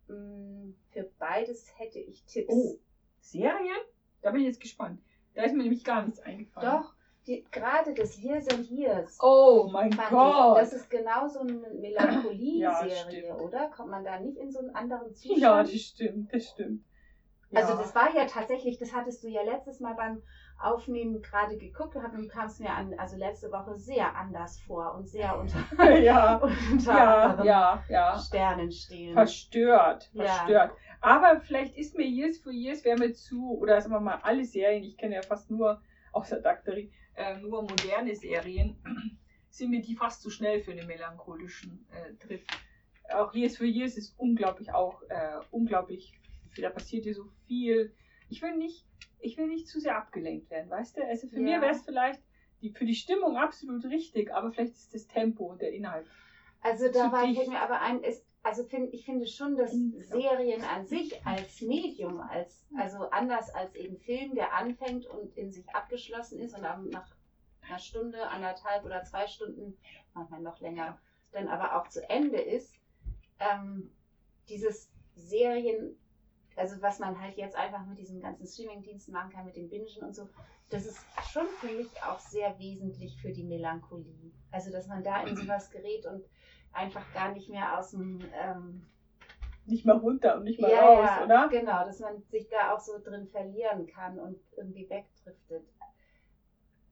Mm, 0.09 0.75
Für 0.90 1.11
beides 1.18 1.66
hätte 1.79 1.99
ich 1.99 2.25
Tipps. 2.27 2.49
Oh, 2.49 2.79
Serien? 3.20 3.77
Da 4.22 4.31
bin 4.31 4.40
ich 4.40 4.49
jetzt 4.49 4.61
gespannt. 4.61 5.01
Da 5.35 5.44
ist 5.44 5.55
mir 5.55 5.62
nämlich 5.62 5.85
gar 5.85 6.05
nichts 6.05 6.20
eingefallen. 6.20 6.83
Doch, 6.83 6.94
die, 7.29 7.45
gerade 7.53 7.95
das 7.95 8.19
Years 8.21 8.49
and 8.49 8.69
Years. 8.71 9.19
Oh 9.23 9.69
mein 9.71 9.91
Gott. 9.91 10.59
Ich, 10.59 10.62
das 10.62 10.73
ist 10.73 10.91
genau 10.91 11.29
so 11.29 11.41
eine 11.41 11.53
Ja, 11.53 11.69
Melancholie-Serie, 11.81 12.97
stimmt. 12.97 13.41
oder? 13.41 13.69
Kommt 13.71 13.91
man 13.91 14.05
da 14.05 14.19
nicht 14.19 14.37
in 14.38 14.51
so 14.51 14.59
einen 14.61 14.75
anderen 14.75 15.14
Zustand? 15.14 15.41
ja, 15.41 15.62
das 15.62 15.73
stimmt, 15.73 16.33
das 16.35 16.49
stimmt. 16.49 16.83
Also 17.55 17.73
Ja. 17.73 17.79
das 17.79 17.95
war 17.95 18.14
ja 18.14 18.27
tatsächlich, 18.27 18.79
das 18.79 18.93
hattest 18.93 19.23
du 19.25 19.29
ja 19.29 19.43
letztes 19.43 19.81
Mal 19.81 19.95
beim 19.95 20.23
Aufnehmen 20.61 21.23
gerade 21.23 21.57
geguckt 21.57 21.95
und 21.97 22.03
du 22.14 22.29
kamst 22.29 22.61
mir 22.61 22.71
an, 22.71 22.93
also 22.99 23.17
letzte 23.17 23.51
Woche 23.53 23.77
sehr 23.79 24.14
anders 24.17 24.61
vor 24.67 24.95
und 24.97 25.09
sehr 25.09 25.38
unter, 25.79 25.99
ja, 25.99 26.37
unter 26.73 26.93
ja, 26.93 27.45
ja, 27.45 27.85
ja. 27.88 28.19
Sternen 28.19 28.71
stehen. 28.73 29.14
Verstört, 29.14 30.11
Ja. 30.12 30.25
verstört. 30.25 30.73
Aber 31.01 31.41
vielleicht 31.41 31.77
ist 31.79 31.97
mir 31.97 32.05
Years 32.07 32.38
for 32.38 32.53
Years, 32.53 32.85
wäre 32.85 32.99
mir 32.99 33.12
zu, 33.14 33.57
oder 33.61 33.81
sagen 33.81 33.95
wir 33.95 34.01
mal, 34.01 34.19
alle 34.23 34.45
Serien, 34.45 34.83
ich 34.85 34.97
kenne 34.99 35.14
ja 35.14 35.23
fast 35.23 35.49
nur, 35.51 35.81
außer 36.12 36.41
Daktari, 36.41 36.91
äh, 37.18 37.37
nur 37.38 37.62
moderne 37.62 38.14
Serien, 38.14 38.76
sind 39.50 39.70
mir 39.70 39.83
die 39.83 39.96
fast 39.96 40.22
zu 40.22 40.31
schnell 40.31 40.62
für 40.62 40.70
einen 40.72 40.87
melancholischen 40.87 41.87
äh, 41.90 42.14
Trip. 42.14 42.42
Auch 43.12 43.35
Years 43.35 43.57
for 43.57 43.66
Years 43.66 43.96
ist 43.96 44.14
unglaublich 44.18 44.72
auch, 44.72 45.02
äh, 45.09 45.40
unglaublich, 45.50 46.12
da 46.57 46.70
passiert 46.70 47.04
hier 47.04 47.14
so 47.14 47.24
viel. 47.46 47.92
Ich 48.28 48.42
will 48.42 48.57
nicht, 48.57 48.87
ich 49.18 49.37
will 49.37 49.48
nicht 49.48 49.66
zu 49.66 49.81
sehr 49.81 49.96
abgelenkt 49.96 50.50
werden, 50.50 50.70
weißt 50.70 50.96
du? 50.96 51.04
Also 51.07 51.26
für 51.26 51.37
Ja. 51.37 51.42
mir 51.42 51.61
wäre 51.61 51.72
es 51.72 51.83
vielleicht 51.83 52.22
die, 52.61 52.70
für 52.70 52.85
die 52.85 52.94
Stimmung 52.94 53.37
absolut 53.37 53.85
richtig, 53.87 54.33
aber 54.33 54.52
vielleicht 54.52 54.72
ist 54.72 54.94
das 54.94 55.07
Tempo 55.07 55.44
und 55.44 55.62
der 55.62 55.72
Inhalt. 55.72 56.07
Also 56.61 56.90
da 56.92 57.11
war, 57.11 57.24
fällt 57.33 57.48
mir 57.48 57.61
aber 57.61 57.81
ein, 57.81 58.02
ist, 58.02 58.28
also 58.42 58.64
find, 58.64 58.92
ich 58.94 59.05
finde 59.05 59.27
schon, 59.27 59.57
dass 59.57 59.72
Unglaublich. 59.72 60.09
Serien 60.09 60.62
an 60.62 60.87
sich 60.87 61.27
als 61.27 61.61
Medium, 61.61 62.20
als, 62.20 62.66
also 62.77 63.11
anders 63.11 63.51
als 63.51 63.74
eben 63.74 63.98
Film, 63.98 64.35
der 64.35 64.55
anfängt 64.55 65.07
und 65.07 65.37
in 65.37 65.53
sich 65.53 65.68
abgeschlossen 65.70 66.38
ist 66.40 66.55
und 66.55 66.62
dann 66.62 66.88
nach 66.88 67.14
einer 67.62 67.79
Stunde, 67.79 68.29
anderthalb 68.29 68.85
oder 68.85 69.05
zwei 69.05 69.27
Stunden, 69.27 69.77
manchmal 70.14 70.40
noch 70.40 70.61
länger, 70.61 70.98
dann 71.33 71.48
aber 71.48 71.77
auch 71.77 71.88
zu 71.88 72.09
Ende 72.09 72.40
ist, 72.40 72.74
ähm, 73.38 73.90
dieses 74.48 74.90
Serien, 75.14 75.96
also 76.57 76.81
was 76.81 76.98
man 76.98 77.20
halt 77.20 77.37
jetzt 77.37 77.57
einfach 77.57 77.85
mit 77.87 77.98
diesen 77.98 78.20
ganzen 78.20 78.46
Streamingdiensten 78.46 79.12
machen 79.12 79.31
kann, 79.31 79.44
mit 79.44 79.57
dem 79.57 79.68
Bingen 79.68 80.03
und 80.03 80.14
so, 80.14 80.29
das 80.70 80.87
ist 80.87 80.98
schon 81.31 81.46
für 81.61 81.72
mich 81.72 82.03
auch 82.03 82.18
sehr 82.18 82.59
wesentlich 82.59 83.20
für 83.20 83.33
die 83.33 83.44
Melancholie. 83.44 84.33
Also 84.51 84.70
dass 84.70 84.87
man 84.87 85.03
da 85.03 85.22
in 85.22 85.37
sowas 85.37 85.70
gerät 85.70 86.07
und 86.07 86.24
einfach 86.72 87.04
gar 87.14 87.33
nicht 87.33 87.48
mehr 87.48 87.78
aus 87.78 87.90
dem 87.90 88.20
ähm, 88.35 88.87
Nicht 89.66 89.85
mal 89.85 89.96
runter 89.96 90.37
und 90.37 90.44
nicht 90.44 90.61
mal 90.61 90.70
ja, 90.70 90.81
raus, 90.81 91.09
ja, 91.18 91.24
oder? 91.24 91.48
Genau, 91.48 91.85
dass 91.85 92.00
man 92.00 92.22
sich 92.31 92.48
da 92.48 92.74
auch 92.74 92.81
so 92.81 92.98
drin 92.98 93.26
verlieren 93.28 93.87
kann 93.87 94.18
und 94.18 94.38
irgendwie 94.57 94.88
wegdriftet. 94.88 95.66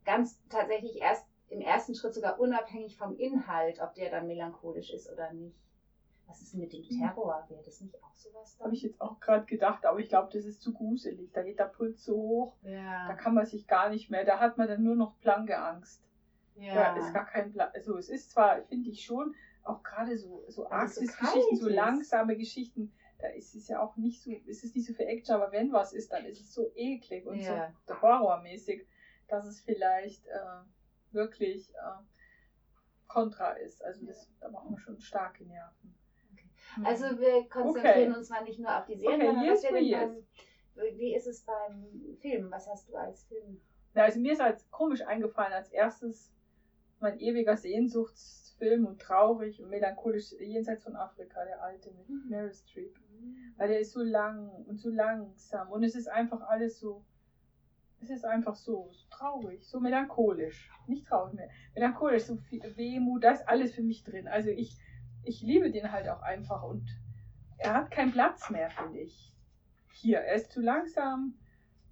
Ganz 0.05 0.39
tatsächlich 0.49 1.01
erst 1.01 1.27
im 1.49 1.61
ersten 1.61 1.95
Schritt 1.95 2.15
sogar 2.15 2.39
unabhängig 2.41 2.97
vom 2.97 3.17
Inhalt, 3.17 3.81
ob 3.81 3.95
der 3.95 4.11
dann 4.11 4.27
melancholisch 4.27 4.91
ist 4.91 5.11
oder 5.11 5.33
nicht. 5.33 5.57
Was 6.27 6.43
ist 6.43 6.53
denn 6.53 6.61
mit 6.61 6.73
dem 6.73 6.83
Terror? 6.83 7.45
Wäre 7.49 7.63
das 7.63 7.81
nicht 7.81 8.03
auch 8.03 8.17
sowas 8.17 8.57
dann? 8.57 8.67
Habe 8.67 8.75
ich 8.75 8.83
jetzt 8.83 9.01
auch 9.01 9.21
gerade 9.21 9.47
gedacht, 9.47 9.87
aber 9.87 10.01
ich 10.01 10.09
glaube, 10.09 10.29
das 10.33 10.45
ist 10.45 10.61
zu 10.61 10.73
gruselig. 10.73 11.31
Da 11.33 11.43
geht 11.43 11.59
der 11.59 11.67
Puls 11.67 12.05
so 12.05 12.17
hoch, 12.17 12.57
da 12.63 12.71
ja, 12.71 13.15
kann 13.15 13.35
man 13.35 13.47
sich 13.47 13.69
gar 13.69 13.91
nicht 13.91 14.11
mehr, 14.11 14.25
da 14.25 14.41
hat 14.41 14.59
man 14.59 14.67
dann 14.67 14.83
nur 14.83 14.97
noch 14.97 15.15
blanke 15.19 15.57
Angst. 15.57 16.03
ja. 16.57 16.75
Da 16.75 16.97
ist 16.97 17.15
gar 17.15 17.27
kein 17.27 17.53
Plan. 17.53 17.71
Also 17.75 17.97
es 17.97 18.09
ist 18.09 18.33
zwar, 18.33 18.63
finde 18.63 18.91
ich 18.91 19.05
schon, 19.05 19.35
auch 19.67 19.83
gerade 19.83 20.17
so, 20.19 20.45
so 20.49 20.69
Arktis-Geschichten, 20.69 21.57
so 21.57 21.69
langsame 21.69 22.37
Geschichten, 22.37 22.93
da 23.19 23.29
ist 23.29 23.55
es 23.55 23.69
ja 23.69 23.81
auch 23.81 23.97
nicht 23.97 24.23
so, 24.23 24.31
ist 24.31 24.65
es 24.65 24.75
nicht 24.75 24.87
so 24.87 24.93
für 24.93 25.07
Action, 25.07 25.35
aber 25.35 25.51
wenn 25.53 25.73
was 25.73 25.93
ist, 25.93 26.13
dann 26.13 26.25
ist 26.27 26.41
es 26.41 26.53
so 26.53 26.71
eklig 26.75 27.27
und 27.27 27.41
Ja. 27.41 27.73
so 27.87 28.01
horrormäßig, 28.01 28.87
dass 29.29 29.47
es 29.47 29.61
vielleicht 29.61 30.27
äh, 30.27 30.61
wirklich 31.13 31.71
äh, 31.75 32.03
kontra 33.09 33.53
ist. 33.53 33.83
Also 33.85 34.07
das, 34.07 34.31
da 34.41 34.49
brauchen 34.49 34.73
wir 34.73 34.79
schon 34.79 35.01
starke 35.01 35.45
Nerven. 35.45 35.95
Okay. 36.33 36.49
Also 36.85 37.19
wir 37.19 37.49
konzentrieren 37.49 38.11
Okay. 38.11 38.19
uns 38.19 38.29
mal 38.29 38.45
nicht 38.45 38.59
nur 38.59 38.77
auf 38.77 38.85
die 38.87 38.97
Serien, 38.97 39.21
Okay, 39.21 39.27
sondern 39.27 39.45
yes 39.45 39.65
was 39.65 39.73
wir 39.73 39.83
yes. 39.83 40.11
beim, 40.75 40.99
wie 40.99 41.15
ist 41.15 41.27
es 41.27 41.43
beim 41.45 42.17
Film? 42.21 42.51
Was 42.51 42.69
hast 42.69 42.89
du 42.89 42.97
als 42.97 43.25
Film? 43.25 43.61
Ja, 43.95 44.05
also 44.05 44.21
mir 44.21 44.33
ist 44.33 44.41
als 44.43 44.71
komisch 44.71 45.01
eingefallen, 45.01 45.55
als 45.55 45.71
erstes 45.71 46.31
mein 47.01 47.19
ewiger 47.19 47.57
Sehnsuchtsfilm 48.57 48.87
und 48.87 49.01
traurig 49.01 49.61
und 49.63 49.69
melancholisch 49.71 50.33
jenseits 50.41 50.83
von 50.85 50.97
Afrika, 50.97 51.45
der 51.45 51.63
alte 51.63 51.91
mit 51.93 52.09
Mhm. 52.09 52.29
Meryl 52.29 52.53
Streep. 52.53 52.95
Weil 53.57 53.69
der 53.69 53.81
ist 53.81 53.93
so 53.93 54.03
lang 54.03 54.49
und 54.67 54.79
so 54.79 54.91
langsam 54.91 55.71
und 55.71 55.83
es 55.83 55.95
ist 55.95 56.09
einfach 56.09 56.41
alles 56.43 56.79
so, 56.79 57.05
es 58.01 58.11
ist 58.11 58.25
einfach 58.25 58.55
so, 58.55 58.91
so 58.93 59.07
traurig, 59.11 59.67
so 59.67 59.81
melancholisch. 59.81 60.71
Nicht 60.87 61.07
traurig 61.07 61.35
mehr, 61.35 61.49
melancholisch, 61.75 62.25
so 62.25 62.37
viel 62.37 62.61
Wehmut, 62.77 63.25
da 63.25 63.31
ist 63.31 63.49
alles 63.49 63.75
für 63.75 63.83
mich 63.83 64.05
drin. 64.05 64.29
Also 64.29 64.51
ich, 64.51 64.77
ich 65.23 65.41
liebe 65.43 65.71
den 65.71 65.93
halt 65.93 66.09
auch 66.09 66.23
einfach 66.23 66.63
und 66.63 66.87
er 67.59 67.73
hat 67.75 67.91
keinen 67.91 68.13
Platz 68.13 68.51
mehr, 68.51 68.71
finde 68.71 68.99
ich. 69.01 69.33
hier, 69.93 70.19
er 70.19 70.35
ist 70.35 70.53
zu 70.53 70.61
langsam 70.61 71.39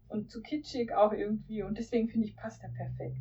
und 0.09 0.31
zu 0.31 0.43
kitschig 0.43 0.93
auch 0.93 1.13
irgendwie 1.13 1.63
und 1.63 1.79
deswegen 1.79 2.09
finde 2.09 2.27
ich, 2.27 2.37
passt 2.37 2.63
er 2.63 2.69
perfekt. 2.71 3.17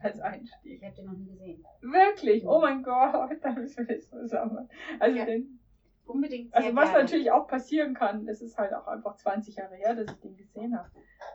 Als 0.00 0.20
Einstieg. 0.20 0.78
Ich 0.80 0.84
habe 0.84 0.94
den 0.94 1.06
noch 1.06 1.12
nie 1.14 1.26
gesehen. 1.26 1.64
Wirklich? 1.80 2.46
Oh 2.46 2.60
mein 2.60 2.82
Gott, 2.82 3.30
da 3.42 3.50
müssen 3.52 3.88
wir 3.88 3.96
das 3.96 4.08
zusammen. 4.10 4.68
Also 5.00 5.16
Ja. 5.16 5.24
den, 5.24 5.58
Unbedingt 6.04 6.54
also 6.54 6.68
was 6.76 6.90
gerne. 6.90 7.02
natürlich 7.02 7.32
auch 7.32 7.48
passieren 7.48 7.92
kann, 7.94 8.28
es 8.28 8.40
ist 8.40 8.56
halt 8.56 8.72
auch 8.72 8.86
einfach 8.86 9.16
20 9.16 9.56
Jahre 9.56 9.74
her, 9.74 9.94
dass 9.94 10.06
ich 10.14 10.20
den 10.20 10.36
gesehen 10.36 10.78
habe. 10.78 10.88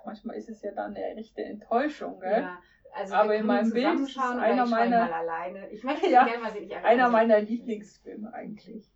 Manchmal 0.06 0.38
ist 0.38 0.48
es 0.50 0.62
ja 0.62 0.72
dann 0.72 0.96
eine 0.96 1.16
echte 1.18 1.44
Enttäuschung, 1.44 2.22
gell? 2.22 2.44
Ja, 2.44 2.58
also 2.94 3.16
Aber 3.16 3.36
in 3.36 3.46
meinem 3.46 3.70
Bild 3.72 4.00
ist 4.00 4.18
einer 4.18 4.66
meiner- 4.66 5.14
alleine. 5.14 5.70
Ich 5.72 5.84
möchte 5.84 6.08
Ja, 6.10 6.24
gerne 6.24 6.42
mal 6.42 6.52
sehen. 6.52 6.70
Ich, 6.70 6.76
Einer 6.78 7.10
meiner 7.10 7.42
Lieblingsfilme 7.42 8.34
eigentlich. 8.34 8.90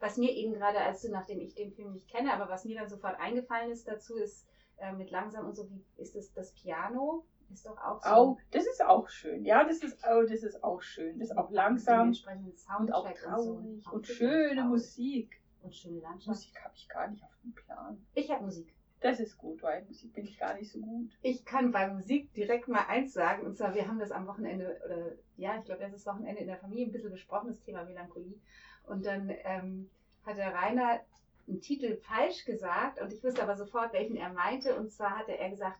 Was 0.00 0.18
mir 0.18 0.30
eben 0.32 0.52
gerade, 0.52 0.80
als 0.80 1.00
du, 1.00 1.10
nachdem 1.10 1.40
ich 1.40 1.54
den 1.54 1.72
Film 1.72 1.92
nicht 1.92 2.10
kenne, 2.10 2.34
aber 2.34 2.50
was 2.50 2.66
mir 2.66 2.76
dann 2.78 2.88
sofort 2.88 3.18
eingefallen 3.18 3.70
ist 3.70 3.88
dazu, 3.88 4.16
ist 4.16 4.46
äh, 4.76 4.92
mit 4.92 5.10
langsam 5.10 5.46
und 5.46 5.54
so, 5.54 5.70
wie 5.70 5.82
ist 5.96 6.14
es 6.14 6.32
das 6.34 6.52
Piano? 6.52 7.24
Ist 7.52 7.66
doch 7.66 7.76
auch 7.78 8.02
so. 8.02 8.08
Au, 8.10 8.38
das 8.50 8.66
ist 8.66 8.84
auch 8.84 9.08
schön. 9.08 9.44
Ja, 9.44 9.64
das 9.64 9.82
ist, 9.82 9.98
oh, 10.08 10.22
das 10.22 10.42
ist 10.42 10.62
auch 10.64 10.82
schön. 10.82 11.18
Das 11.18 11.30
ist 11.30 11.36
auch 11.36 11.50
langsam 11.50 12.08
entsprechenden 12.08 12.54
und 12.78 12.92
auch 12.92 13.10
traurig 13.12 13.46
und, 13.46 13.82
so. 13.82 13.90
und 13.90 14.06
schöne 14.06 14.54
traurig. 14.54 14.70
Musik. 14.70 15.40
Und 15.62 15.76
schöne 15.76 16.00
Landschaft. 16.00 16.28
Musik 16.28 16.60
habe 16.64 16.74
ich 16.74 16.88
gar 16.88 17.08
nicht 17.08 17.22
auf 17.22 17.30
dem 17.44 17.54
Plan. 17.54 18.04
Ich 18.14 18.30
habe 18.30 18.44
Musik. 18.44 18.74
Das 19.00 19.18
ist 19.18 19.36
gut, 19.36 19.62
weil 19.62 19.84
Musik 19.84 20.12
bin 20.12 20.24
ich 20.24 20.38
gar 20.38 20.54
nicht 20.54 20.70
so 20.70 20.78
gut. 20.80 21.10
Ich 21.22 21.44
kann 21.44 21.72
bei 21.72 21.88
Musik 21.88 22.32
direkt 22.34 22.68
mal 22.68 22.86
eins 22.86 23.12
sagen, 23.12 23.44
und 23.44 23.56
zwar, 23.56 23.74
wir 23.74 23.88
haben 23.88 23.98
das 23.98 24.12
am 24.12 24.28
Wochenende, 24.28 24.80
oder 24.84 25.12
ja, 25.36 25.58
ich 25.58 25.64
glaube, 25.64 25.82
letztes 25.82 26.06
Wochenende 26.06 26.40
in 26.40 26.46
der 26.46 26.58
Familie 26.58 26.86
ein 26.86 26.92
bisschen 26.92 27.10
besprochen, 27.10 27.48
das 27.48 27.60
Thema 27.60 27.84
Melancholie. 27.84 28.38
Und 28.84 29.04
dann 29.04 29.32
ähm, 29.44 29.90
hat 30.24 30.36
der 30.36 30.54
Rainer 30.54 31.00
einen 31.48 31.60
Titel 31.60 31.96
falsch 31.96 32.44
gesagt 32.44 33.00
und 33.00 33.12
ich 33.12 33.22
wusste 33.22 33.42
aber 33.42 33.56
sofort, 33.56 33.92
welchen 33.92 34.16
er 34.16 34.32
meinte. 34.32 34.76
Und 34.76 34.92
zwar 34.92 35.18
hatte 35.18 35.36
er 35.36 35.50
gesagt, 35.50 35.78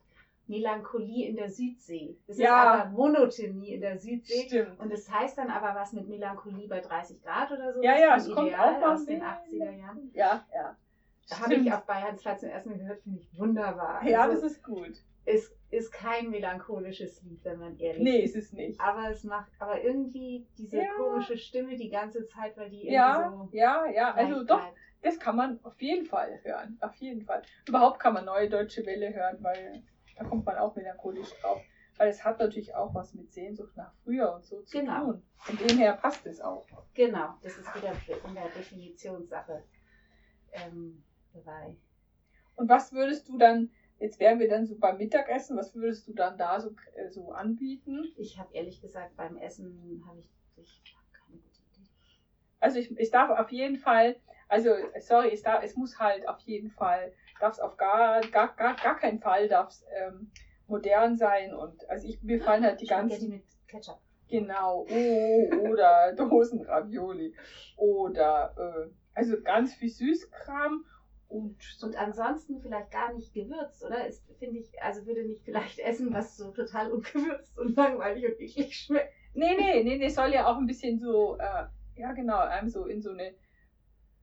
Melancholie 0.53 1.27
in 1.29 1.37
der 1.37 1.49
Südsee. 1.51 2.17
Das 2.27 2.39
Ja. 2.39 2.45
ist 2.45 2.81
aber 2.83 2.91
Monotonie 2.91 3.73
in 3.75 3.81
der 3.81 3.99
Südsee. 3.99 4.47
Stimmt. 4.47 4.79
Und 4.79 4.93
es 4.93 5.11
heißt 5.11 5.37
dann 5.39 5.51
aber 5.51 5.75
was 5.79 5.93
mit 5.93 6.09
Melancholie 6.09 6.69
bei 6.69 6.81
30 6.81 7.23
Grad 7.23 7.51
oder 7.51 7.73
so. 7.73 7.83
Ja, 7.83 7.93
Das 7.93 8.01
ja, 8.01 8.15
ist 8.17 8.27
es 8.29 8.35
kommt 8.35 8.55
auch 8.59 8.83
aus 8.83 9.07
den 9.07 9.19
mehr. 9.19 9.39
80er 9.51 9.71
Jahren. 9.79 10.11
Ja, 10.15 10.45
ja. 10.55 10.77
Da 11.29 11.41
habe 11.41 11.55
ich 11.55 11.73
auf 11.73 11.85
Bayerns 11.87 12.21
Platz 12.23 12.41
zum 12.41 12.51
ersten 12.51 12.71
Mal 12.71 12.79
gehört, 12.79 13.01
finde 13.03 13.21
ich 13.21 13.39
wunderbar. 13.39 14.05
Ja, 14.07 14.23
Also, 14.25 14.43
das 14.43 14.53
ist 14.53 14.63
gut. 14.63 14.93
es 15.25 15.55
ist 15.71 15.91
kein 15.93 16.29
melancholisches 16.31 17.23
Lied, 17.23 17.43
wenn 17.45 17.59
man 17.59 17.79
ehrlich 17.79 18.03
Nee, 18.03 18.19
ist. 18.19 18.35
ist 18.37 18.47
es 18.49 18.53
nicht. 18.53 18.79
Aber 18.81 19.09
es 19.11 19.25
macht, 19.25 19.51
aber 19.59 19.83
irgendwie 19.83 20.47
diese 20.59 20.79
Ja. 20.79 20.93
komische 20.97 21.39
Stimme 21.39 21.77
die 21.77 21.89
ganze 21.89 22.27
Zeit, 22.27 22.57
weil 22.59 22.69
die 22.69 22.81
irgendwie 22.89 22.95
Ja, 22.95 23.31
so. 23.31 23.49
ja, 23.57 23.87
ja. 23.87 24.13
Also 24.15 24.43
doch, 24.45 24.59
bleibt. 24.61 24.77
das 25.01 25.19
kann 25.19 25.37
man 25.37 25.59
auf 25.63 25.81
jeden 25.81 26.05
Fall 26.05 26.41
hören. 26.43 26.77
Auf 26.83 26.95
jeden 26.97 27.23
Fall. 27.23 27.41
Überhaupt 27.67 28.01
kann 28.01 28.13
man 28.13 28.27
neue 28.27 28.51
deutsche 28.51 28.85
Welle 28.85 29.15
hören, 29.15 29.39
weil 29.41 29.83
da 30.17 30.25
kommt 30.25 30.45
man 30.47 30.57
auch 30.57 30.75
melancholisch 30.75 31.31
drauf. 31.41 31.63
Weil 31.99 32.09
es 32.09 32.25
hat 32.25 32.39
natürlich 32.39 32.75
auch 32.75 32.95
was 32.95 33.15
mit 33.15 33.33
Sehnsucht 33.33 33.77
nach 33.77 33.93
früher 34.03 34.35
und 34.35 34.45
so 34.45 34.63
zu 34.63 34.79
Genau. 34.79 35.13
tun. 35.13 35.23
Von 35.37 35.57
dem 35.59 35.79
her 35.79 35.93
passt 35.95 36.27
es 36.27 36.41
auch. 36.41 36.67
Genau, 36.95 37.35
das 37.43 37.59
ist 37.59 37.75
wieder 37.75 37.93
in 38.29 38.35
der 38.35 38.49
Definitionssache 38.49 39.63
ähm, 40.53 41.05
dabei. 41.33 41.77
Und 42.57 42.69
was 42.69 42.93
würdest 42.93 43.29
du 43.29 43.39
dann, 43.39 43.71
jetzt 43.99 44.21
wären 44.21 44.39
wir 44.39 44.49
dann 44.49 44.67
so 44.67 44.77
beim 44.79 44.99
Mittagessen, 44.99 45.57
was 45.57 45.75
würdest 45.75 46.07
du 46.09 46.15
dann 46.15 46.37
da 46.39 46.61
so, 46.61 46.71
äh, 46.95 47.09
so 47.11 47.33
anbieten? 47.33 48.13
Ich 48.17 48.39
habe 48.39 48.53
ehrlich 48.55 48.81
gesagt 48.81 49.17
beim 49.17 49.37
Essen 49.37 50.03
habe 50.07 50.21
ich, 50.21 50.31
ich 50.57 50.83
hab 50.95 51.13
keine 51.13 51.41
gute 51.41 51.61
Idee. 51.61 51.89
Also 52.61 52.79
ich, 52.79 52.91
ich 52.99 53.11
darf 53.11 53.31
auf 53.39 53.51
jeden 53.51 53.77
Fall, 53.77 54.17
also 54.49 54.71
sorry, 55.01 55.31
es, 55.33 55.43
darf, 55.43 55.63
es 55.63 55.77
muss 55.77 55.99
halt 55.99 56.29
auf 56.29 56.41
jeden 56.41 56.71
Fall, 56.71 57.13
darf 57.43 57.55
es 57.55 57.61
auf 57.61 57.77
gar, 57.77 58.21
gar, 58.21 58.55
gar, 58.55 58.77
gar 58.77 58.97
keinen 58.97 59.19
Fall 59.19 59.49
darf 59.49 59.71
es 59.71 59.85
ähm, 59.95 60.31
modern 60.67 61.17
sein 61.17 61.55
und 61.55 61.89
also 61.91 62.07
ich, 62.07 62.23
mir 62.23 62.41
fallen 62.41 62.65
halt 62.65 62.81
die 62.81 62.87
Spaghetti 62.87 63.11
ganzen, 63.11 63.31
mit 63.31 63.45
Ketchup. 63.67 64.01
genau, 64.29 64.87
oh, 64.89 65.69
oder 65.69 66.13
Dosenravioli 66.17 67.35
oder 67.77 68.55
äh, 68.57 68.91
also 69.15 69.41
ganz 69.43 69.75
viel 69.75 69.91
Süßkram 69.91 70.85
und 71.29 71.63
so, 71.63 71.87
Und 71.87 71.97
ansonsten 71.97 72.61
vielleicht 72.61 72.91
gar 72.91 73.13
nicht 73.13 73.33
gewürzt, 73.33 73.83
oder? 73.85 74.07
Ist, 74.07 74.25
finde 74.39 74.61
ich, 74.61 74.81
also 74.83 75.07
würde 75.07 75.25
nicht 75.25 75.43
vielleicht 75.45 75.79
essen, 75.79 76.13
was 76.13 76.37
so 76.37 76.53
total 76.53 76.93
ungewürzt 76.93 77.59
und 77.59 77.75
langweilig 77.77 78.27
und 78.27 78.41
eklig 78.41 78.75
schmeckt. 78.77 79.13
nee, 79.35 79.57
nee, 79.59 79.83
nee, 79.83 79.97
nee, 79.97 80.09
soll 80.09 80.33
ja 80.33 80.47
auch 80.47 80.59
ein 80.59 80.67
bisschen 80.67 81.01
so, 81.01 81.39
äh, 81.39 81.65
ja 81.97 82.13
genau, 82.13 82.39
einem 82.39 82.69
so 82.69 82.85
in 82.85 83.03
so 83.03 83.11
eine, 83.11 83.35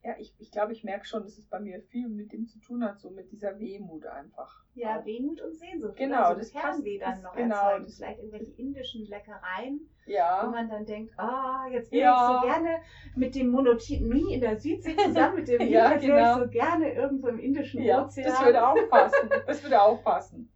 ja, 0.02 0.14
ich, 0.18 0.34
ich 0.40 0.52
glaube, 0.52 0.72
ich 0.72 0.84
merke 0.84 1.06
schon, 1.06 1.24
dass 1.24 1.38
es 1.38 1.46
bei 1.50 1.60
mir 1.60 1.82
viel 1.82 2.08
mit 2.08 2.32
dem 2.32 2.48
zu 2.48 2.60
tun 2.60 2.84
hat, 2.86 3.00
so 3.00 3.10
mit 3.10 3.32
dieser 3.32 3.60
Wehmut 3.60 4.06
einfach. 4.06 4.64
Ja, 4.74 5.04
Wehmut 5.06 5.42
und 5.42 5.54
Sehnsucht. 5.56 5.98
Genau, 5.98 6.20
oder? 6.20 6.36
so 6.36 6.40
das 6.40 6.52
Fernweh 6.52 7.00
passt- 7.00 7.18
dann 7.18 7.22
noch 7.24 7.36
genau, 7.36 7.56
erzeugen. 7.56 7.84
das- 7.86 7.96
Vielleicht 7.98 8.20
irgendwelche 8.20 8.52
indischen 8.54 9.06
Leckereien, 9.08 9.90
wo 10.06 10.12
Ja, 10.12 10.50
man 10.52 10.70
dann 10.70 10.86
denkt, 10.86 11.14
ah, 11.18 11.68
jetzt 11.70 11.92
wäre 11.92 12.04
Ja. 12.04 12.36
ich 12.36 12.42
so 12.42 12.48
gerne 12.48 12.82
mit 13.16 13.36
dem 13.36 13.50
Monotonie 13.50 14.34
in 14.34 14.42
der 14.42 14.58
Südsee 14.58 14.96
zusammen 15.30 15.36
mit 15.36 15.48
dem 15.50 15.62
Ja, 15.68 15.92
jetzt 15.94 16.08
wäre 16.08 16.18
genau. 16.18 16.38
ich 16.38 16.44
so 16.46 16.50
gerne 16.50 16.94
irgendwo 16.94 17.28
im 17.28 17.40
Indischen 17.40 17.82
ja, 17.82 18.06
Ozean. 18.06 18.26
das 18.28 18.44
würde 18.46 18.66
auch 18.68 18.90
passen. 18.90 19.30
Das 19.48 19.62
würde 19.64 19.82
auch 19.82 20.02
passen. 20.04 20.52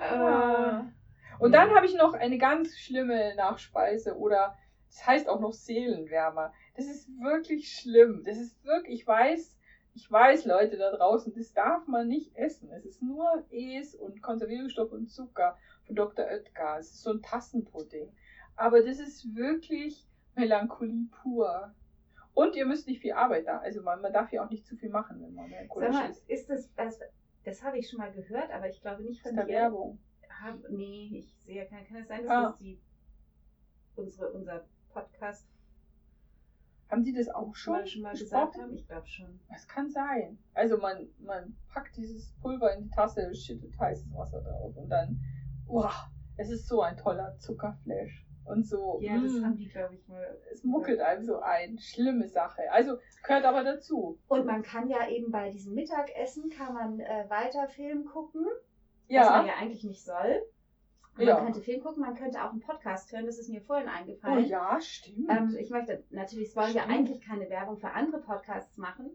Äh, 0.00 0.82
Und 1.38 1.52
dann 1.52 1.70
habe 1.74 1.86
ich 1.86 1.94
noch 1.96 2.14
eine 2.14 2.38
ganz 2.38 2.76
schlimme 2.76 3.34
Nachspeise 3.36 4.16
oder 4.16 4.56
das 4.88 5.06
heißt 5.06 5.28
auch 5.28 5.40
noch 5.40 5.52
Seelenwärmer. 5.52 6.52
Das 6.80 6.88
ist 6.88 7.08
wirklich 7.20 7.72
schlimm. 7.72 8.22
Das 8.24 8.38
ist 8.38 8.64
wirklich, 8.64 9.00
ich 9.00 9.06
weiß, 9.06 9.58
ich 9.94 10.10
weiß, 10.10 10.46
Leute 10.46 10.78
da 10.78 10.90
draußen, 10.96 11.34
das 11.34 11.52
darf 11.52 11.86
man 11.86 12.08
nicht 12.08 12.34
essen. 12.36 12.70
Es 12.72 12.86
ist 12.86 13.02
nur 13.02 13.44
Es 13.50 13.94
und 13.94 14.22
Konservierungsstoff 14.22 14.90
und 14.92 15.08
Zucker 15.10 15.58
von 15.86 15.94
Dr. 15.96 16.24
Oetker. 16.24 16.78
Es 16.78 16.90
ist 16.90 17.02
so 17.02 17.10
ein 17.10 17.20
Tassenpudding. 17.22 18.08
Aber 18.56 18.82
das 18.82 18.98
ist 18.98 19.34
wirklich 19.34 20.06
Melancholie 20.36 21.06
pur. 21.22 21.74
Und 22.32 22.56
ihr 22.56 22.64
müsst 22.64 22.86
nicht 22.86 23.02
viel 23.02 23.12
Arbeit 23.12 23.46
da. 23.46 23.58
Also 23.58 23.82
man, 23.82 24.00
man 24.00 24.12
darf 24.12 24.32
ja 24.32 24.42
auch 24.44 24.50
nicht 24.50 24.66
zu 24.66 24.76
viel 24.76 24.88
machen, 24.90 25.20
wenn 25.20 25.34
man 25.34 25.50
Sag 25.50 25.50
melancholisch 25.50 25.92
mal, 25.92 26.10
ist. 26.10 26.30
ist 26.30 26.48
das, 26.48 26.72
das, 26.76 26.98
das 27.44 27.62
habe 27.62 27.78
ich 27.78 27.90
schon 27.90 27.98
mal 27.98 28.12
gehört, 28.12 28.50
aber 28.52 28.68
ich 28.70 28.80
glaube 28.80 29.02
nicht 29.02 29.24
Das 29.24 29.30
von 29.32 29.32
ist 29.32 29.36
der 29.36 29.46
dir. 29.46 29.52
Werbung. 29.64 29.98
Hab, 30.42 30.56
nee, 30.70 31.10
ich 31.18 31.34
sehe, 31.44 31.66
kann, 31.66 31.84
kann 31.86 31.96
es 31.98 32.08
sein, 32.08 32.22
dass 32.22 32.30
Ah. 32.30 32.42
das 32.50 32.58
die, 32.58 32.80
unsere, 33.96 34.30
unser 34.32 34.64
Podcast 34.94 35.46
Haben 36.90 37.04
die 37.04 37.12
das 37.12 37.28
auch 37.28 37.54
schon, 37.54 37.74
mal 37.74 37.86
schon 37.86 38.02
mal 38.02 38.12
gesagt 38.12 38.56
haben? 38.58 38.74
Ich 38.74 38.86
glaube 38.86 39.06
schon. 39.06 39.40
Das 39.48 39.66
kann 39.68 39.88
sein. 39.90 40.38
Also 40.54 40.76
man, 40.78 41.08
man 41.20 41.56
packt 41.72 41.96
dieses 41.96 42.32
Pulver 42.40 42.74
in 42.74 42.84
die 42.84 42.90
Tasse, 42.90 43.32
schüttet 43.34 43.78
heißes 43.78 44.12
Wasser 44.14 44.40
drauf 44.42 44.76
und 44.76 44.88
dann, 44.88 45.20
boah, 45.66 45.92
es 46.36 46.50
ist 46.50 46.66
so 46.66 46.80
ein 46.82 46.96
toller 46.96 47.36
Zuckerflash. 47.38 48.26
Und 48.44 48.66
so, 48.66 48.98
Ja, 49.00 49.16
das 49.20 49.32
mm, 49.34 49.44
haben 49.44 49.56
die, 49.56 49.68
glaube 49.68 49.94
ich, 49.94 50.08
mal. 50.08 50.26
es 50.52 50.64
muckelt 50.64 50.98
einem 50.98 51.22
so 51.24 51.38
ein. 51.40 51.78
Schlimme 51.78 52.26
Sache. 52.26 52.62
Also 52.72 52.96
gehört 53.22 53.44
aber 53.44 53.62
dazu. 53.62 54.18
Und 54.26 54.44
man 54.46 54.62
kann 54.62 54.88
ja 54.88 55.08
eben 55.08 55.30
bei 55.30 55.50
diesem 55.50 55.74
Mittagessen 55.74 56.48
kann 56.50 56.74
man 56.74 56.98
äh, 56.98 57.26
weiter 57.28 57.68
Film 57.68 58.04
gucken, 58.06 58.44
was 58.46 59.14
Ja. 59.14 59.30
man 59.30 59.46
ja 59.46 59.52
eigentlich 59.60 59.84
nicht 59.84 60.02
soll. 60.02 60.42
Man 61.20 61.28
Ja. 61.28 61.44
könnte 61.44 61.60
Film 61.60 61.82
gucken, 61.82 62.02
man 62.02 62.14
könnte 62.14 62.42
auch 62.44 62.50
einen 62.50 62.60
Podcast 62.60 63.12
hören, 63.12 63.26
das 63.26 63.38
ist 63.38 63.48
mir 63.48 63.60
vorhin 63.62 63.88
Oh 63.88 63.92
eingefallen. 63.98 64.46
ja, 64.46 64.80
stimmt. 64.80 65.30
Ähm, 65.30 65.56
ich 65.58 65.70
möchte 65.70 66.04
natürlich, 66.10 66.48
es 66.48 66.56
wollen 66.56 66.72
ja 66.74 66.82
Stimmt. 66.82 66.94
eigentlich 66.98 67.20
keine 67.20 67.48
Werbung 67.50 67.78
für 67.78 67.90
andere 67.90 68.20
Podcasts 68.20 68.76
machen, 68.76 69.10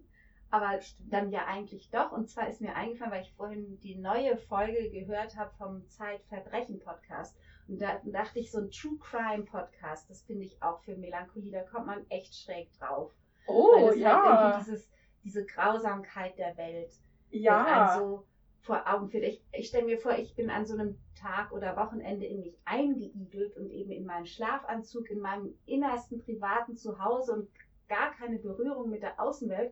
aber 0.52 0.80
Stimmt. 0.82 1.12
dann 1.14 1.30
ja 1.32 1.46
eigentlich 1.46 1.90
doch. 1.92 2.12
Und 2.12 2.30
zwar 2.30 2.48
ist 2.48 2.62
mir 2.62 2.76
eingefallen, 2.76 3.12
weil 3.12 3.22
ich 3.24 3.34
vorhin 3.34 3.80
die 3.82 3.96
neue 3.96 4.38
Folge 4.38 4.90
gehört 4.92 5.36
habe 5.38 5.52
vom 5.58 5.88
Zeitverbrechen-Podcast. 5.90 7.36
Und 7.68 7.82
da 7.82 8.00
dachte 8.06 8.40
ich, 8.40 8.52
so 8.52 8.60
ein 8.60 8.70
True 8.70 8.98
Crime 9.00 9.44
Podcast, 9.46 10.10
das 10.10 10.22
finde 10.22 10.44
ich 10.46 10.62
auch 10.62 10.80
für 10.82 10.96
Melancholie, 10.96 11.52
da 11.52 11.64
kommt 11.64 11.88
man 11.88 12.06
echt 12.10 12.36
schräg 12.36 12.72
drauf. 12.80 13.12
Weil 13.48 13.56
oh 13.56 13.72
das 13.80 13.86
halt 13.90 13.98
ja. 13.98 14.42
irgendwie 14.54 14.66
dieses, 14.66 14.92
diese 15.24 15.46
Grausamkeit 15.46 16.38
der 16.38 16.56
Welt 16.58 16.92
Ja. 17.32 17.98
so 17.98 18.26
vor 18.66 18.84
Augen 18.92 19.10
führt. 19.10 19.24
Ich, 19.24 19.44
ich 19.54 19.68
stelle 19.68 19.86
mir 19.86 19.98
vor, 20.00 20.18
ich 20.18 20.36
bin 20.36 20.50
an 20.50 20.66
so 20.66 20.74
einem 20.74 20.98
Tag 21.16 21.52
oder 21.52 21.78
Wochenende 21.78 22.26
in 22.26 22.40
mich 22.42 22.58
eingeigelt 22.66 23.56
und 23.58 23.70
eben 23.70 23.92
in 23.92 24.06
meinen 24.06 24.26
Schlafanzug, 24.26 25.10
in 25.12 25.20
meinem 25.20 25.54
innersten 25.66 26.20
privaten 26.24 26.76
Zuhause 26.76 27.34
und 27.34 27.50
gar 27.88 28.12
keine 28.16 28.40
Berührung 28.40 28.90
mit 28.90 29.04
der 29.04 29.20
Außenwelt 29.20 29.72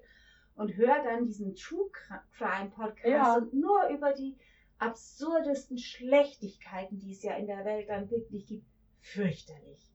und 0.55 0.75
höre 0.77 1.03
dann 1.03 1.25
diesen 1.25 1.55
True 1.55 1.89
Crime 2.37 2.69
Podcast 2.69 3.05
Ja. 3.07 3.35
und 3.37 3.53
nur 3.53 3.87
über 3.89 4.13
die 4.13 4.37
absurdesten 4.77 5.77
Schlechtigkeiten, 5.79 6.99
die 6.99 7.11
es 7.11 7.23
ja 7.23 7.35
in 7.35 7.47
der 7.47 7.65
Welt 7.65 7.89
dann 7.89 8.09
wirklich 8.11 8.45
gibt, 8.45 8.65
fürchterlich. 9.01 9.89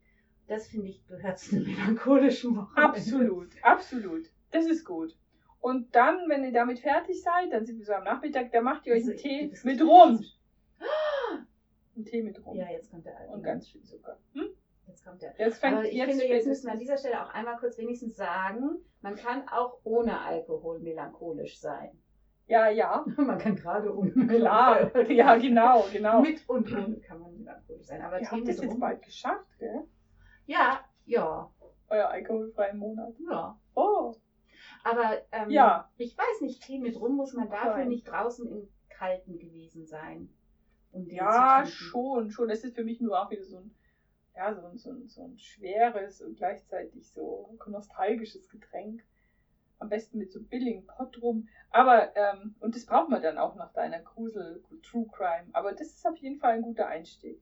Das 0.48 0.66
finde 0.66 0.88
ich 0.88 1.06
gehört 1.06 1.38
zu 1.38 1.56
einem 1.56 1.66
melancholischen 1.66 2.56
Wochenende. 2.56 2.82
Absolut, 2.82 3.48
absolut. 3.62 4.30
Das 4.50 4.66
ist 4.66 4.84
gut. 4.84 5.16
Und 5.60 5.94
dann, 5.94 6.28
wenn 6.28 6.44
ihr 6.44 6.52
damit 6.52 6.78
fertig 6.78 7.22
seid, 7.22 7.52
dann 7.52 7.66
sind 7.66 7.78
wir 7.78 7.84
so 7.84 7.92
am 7.92 8.04
Nachmittag, 8.04 8.52
da 8.52 8.60
macht 8.60 8.86
ihr 8.86 8.94
euch 8.94 9.00
Also, 9.00 9.10
einen 9.10 9.18
Tee 9.18 9.52
mit 9.64 9.82
Rum. 9.82 10.24
Einen 11.96 12.04
Tee 12.04 12.22
mit 12.22 12.46
Rum. 12.46 12.56
Ja, 12.56 12.70
jetzt 12.70 12.90
kommt 12.92 13.04
der 13.04 13.16
Alkohol. 13.18 13.36
Und 13.38 13.42
ganz 13.42 13.68
viel 13.68 13.82
Zucker. 13.82 14.18
Hm? 14.34 14.50
Jetzt 14.86 15.04
kommt 15.04 15.20
der. 15.20 15.34
Jetzt 15.36 15.58
fängt 15.58 15.76
Aber 15.78 15.84
ich 15.84 15.94
jetzt 15.94 16.10
finde, 16.10 16.26
jetzt 16.26 16.46
müssen 16.46 16.66
wir 16.66 16.72
an 16.72 16.78
dieser 16.78 16.96
Stelle 16.96 17.22
auch 17.24 17.34
einmal 17.34 17.56
kurz 17.58 17.76
wenigstens 17.76 18.16
sagen, 18.16 18.76
man 19.02 19.16
kann 19.16 19.48
auch 19.48 19.78
ohne 19.82 20.20
Alkohol 20.20 20.78
melancholisch 20.78 21.58
sein. 21.58 21.90
Ja, 22.46 22.68
ja. 22.70 23.04
Man 23.16 23.38
kann 23.38 23.56
gerade 23.56 23.94
ohne 23.94 24.10
Klar. 24.26 24.90
Ja, 25.10 25.36
genau, 25.36 25.84
genau. 25.92 26.22
Mit 26.22 26.48
und 26.48 26.72
ohne 26.72 26.98
kann 27.00 27.20
man 27.20 27.46
alkoholisch 27.46 27.86
sein. 27.86 28.00
Aber 28.00 28.20
Ihr 28.20 28.30
habt 28.30 28.48
das 28.48 28.60
jetzt 28.60 28.80
bald 28.80 29.02
geschafft, 29.02 29.58
gell? 29.58 29.84
Ja, 30.46 30.80
ja, 31.04 31.50
Euer 31.90 32.08
alkoholfreien 32.08 32.78
Monat. 32.78 33.14
ja. 33.30 33.58
Oh. 33.74 34.14
Aber 34.90 35.22
ähm, 35.32 35.50
Ja. 35.50 35.90
ich 35.96 36.16
weiß 36.16 36.40
nicht, 36.40 36.62
Tee 36.62 36.78
mit 36.78 36.98
rum 36.98 37.16
muss 37.16 37.34
man 37.34 37.50
dafür 37.50 37.84
nicht 37.84 38.08
draußen 38.08 38.46
im 38.50 38.68
Kalten 38.88 39.38
gewesen 39.38 39.86
sein. 39.86 40.30
Um 40.92 41.06
Ja, 41.08 41.64
schon, 41.66 42.30
schon. 42.30 42.50
Es 42.50 42.64
ist 42.64 42.74
für 42.74 42.84
mich 42.84 43.00
nur 43.00 43.20
auch 43.20 43.30
wieder 43.30 43.44
so 43.44 43.58
ein, 43.58 43.74
ja, 44.34 44.54
so 44.54 44.66
ein, 44.66 44.78
so 44.78 44.90
ein, 44.90 45.06
so 45.06 45.24
ein 45.24 45.38
schweres 45.38 46.22
und 46.22 46.36
gleichzeitig 46.36 47.10
so 47.10 47.56
nostalgisches 47.66 48.48
Getränk. 48.48 49.04
Am 49.80 49.88
besten 49.88 50.18
mit 50.18 50.32
so 50.32 50.42
billigen 50.42 50.86
Pott 50.86 51.20
rum. 51.22 51.48
Aber, 51.70 52.16
ähm, 52.16 52.56
und 52.58 52.74
das 52.74 52.84
braucht 52.86 53.10
man 53.10 53.22
dann 53.22 53.38
auch 53.38 53.54
nach 53.54 53.72
deiner 53.72 54.00
Grusel 54.00 54.64
True 54.82 55.06
Crime. 55.12 55.48
Aber 55.52 55.72
das 55.72 55.88
ist 55.88 56.06
auf 56.06 56.16
jeden 56.16 56.38
Fall 56.40 56.54
ein 56.54 56.62
guter 56.62 56.88
Einstieg. 56.88 57.40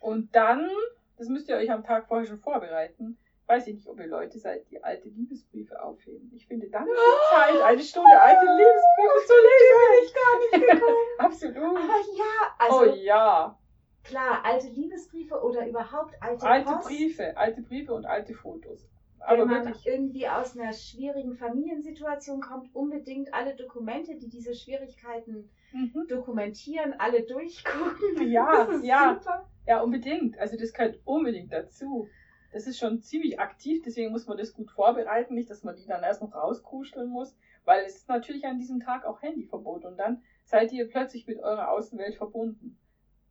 Und 0.00 0.34
dann, 0.34 0.68
das 1.16 1.28
müsst 1.28 1.48
ihr 1.48 1.56
euch 1.56 1.70
am 1.70 1.84
Tag 1.84 2.08
vorher 2.08 2.26
schon 2.26 2.36
vorbereiten. 2.36 3.16
Weiß 3.48 3.66
ich 3.68 3.74
nicht, 3.74 3.86
ob 3.86 4.00
ihr 4.00 4.08
Leute 4.08 4.38
seid, 4.40 4.68
die 4.70 4.82
alte 4.82 5.08
Liebesbriefe 5.08 5.80
aufheben. 5.80 6.32
Ich 6.34 6.48
finde, 6.48 6.68
dann 6.68 6.86
ist 6.86 6.96
die 6.96 7.34
Zeit, 7.34 7.62
eine 7.62 7.82
Stunde 7.82 8.20
alte 8.20 8.44
Liebesbriefe 8.44 9.26
zu 9.26 9.34
lesen. 9.46 10.04
ich 10.04 10.14
gar 10.14 10.38
nicht 10.40 10.80
gekommen. 10.80 11.06
Absolut. 11.18 11.56
Aber 11.56 12.00
ja, 12.16 12.54
also 12.58 12.92
oh 12.92 12.94
ja. 12.96 13.58
klar, 14.02 14.44
alte 14.44 14.66
Liebesbriefe 14.68 15.40
oder 15.40 15.66
überhaupt 15.68 16.14
alte, 16.20 16.44
Alte 16.44 16.72
Post, 16.72 16.88
Briefe, 16.88 17.36
alte 17.36 17.62
Briefe 17.62 17.94
und 17.94 18.04
alte 18.04 18.34
Fotos. 18.34 18.88
Wenn 19.28 19.40
Aber 19.40 19.46
man 19.46 19.64
wirklich, 19.64 19.86
irgendwie 19.86 20.28
aus 20.28 20.56
einer 20.56 20.72
schwierigen 20.72 21.34
Familiensituation 21.36 22.40
kommt, 22.40 22.74
unbedingt 22.74 23.32
alle 23.32 23.54
Dokumente, 23.54 24.16
die 24.16 24.28
diese 24.28 24.54
Schwierigkeiten 24.54 25.50
mhm. 25.72 26.06
dokumentieren, 26.08 26.94
alle 26.98 27.22
durchgucken. 27.22 28.30
Ja, 28.30 28.68
ja. 28.82 29.18
super. 29.18 29.48
ja, 29.66 29.80
unbedingt. 29.80 30.38
Also 30.38 30.56
das 30.56 30.72
gehört 30.72 31.00
unbedingt 31.04 31.52
dazu. 31.52 32.08
Das 32.52 32.66
ist 32.66 32.78
schon 32.78 33.00
ziemlich 33.00 33.38
aktiv, 33.40 33.82
deswegen 33.84 34.10
muss 34.12 34.26
man 34.26 34.36
das 34.38 34.52
gut 34.52 34.70
vorbereiten, 34.70 35.34
nicht, 35.34 35.50
dass 35.50 35.62
man 35.62 35.74
die 35.76 35.86
dann 35.86 36.02
erst 36.02 36.22
noch 36.22 36.34
rauskuscheln 36.34 37.08
muss, 37.08 37.36
weil 37.64 37.84
es 37.84 37.96
ist 37.96 38.08
natürlich 38.08 38.46
an 38.46 38.58
diesem 38.58 38.80
Tag 38.80 39.04
auch 39.04 39.20
Handyverbot 39.22 39.84
und 39.84 39.96
dann 39.98 40.22
seid 40.44 40.72
ihr 40.72 40.88
plötzlich 40.88 41.26
mit 41.26 41.38
eurer 41.40 41.70
Außenwelt 41.70 42.14
verbunden. 42.16 42.78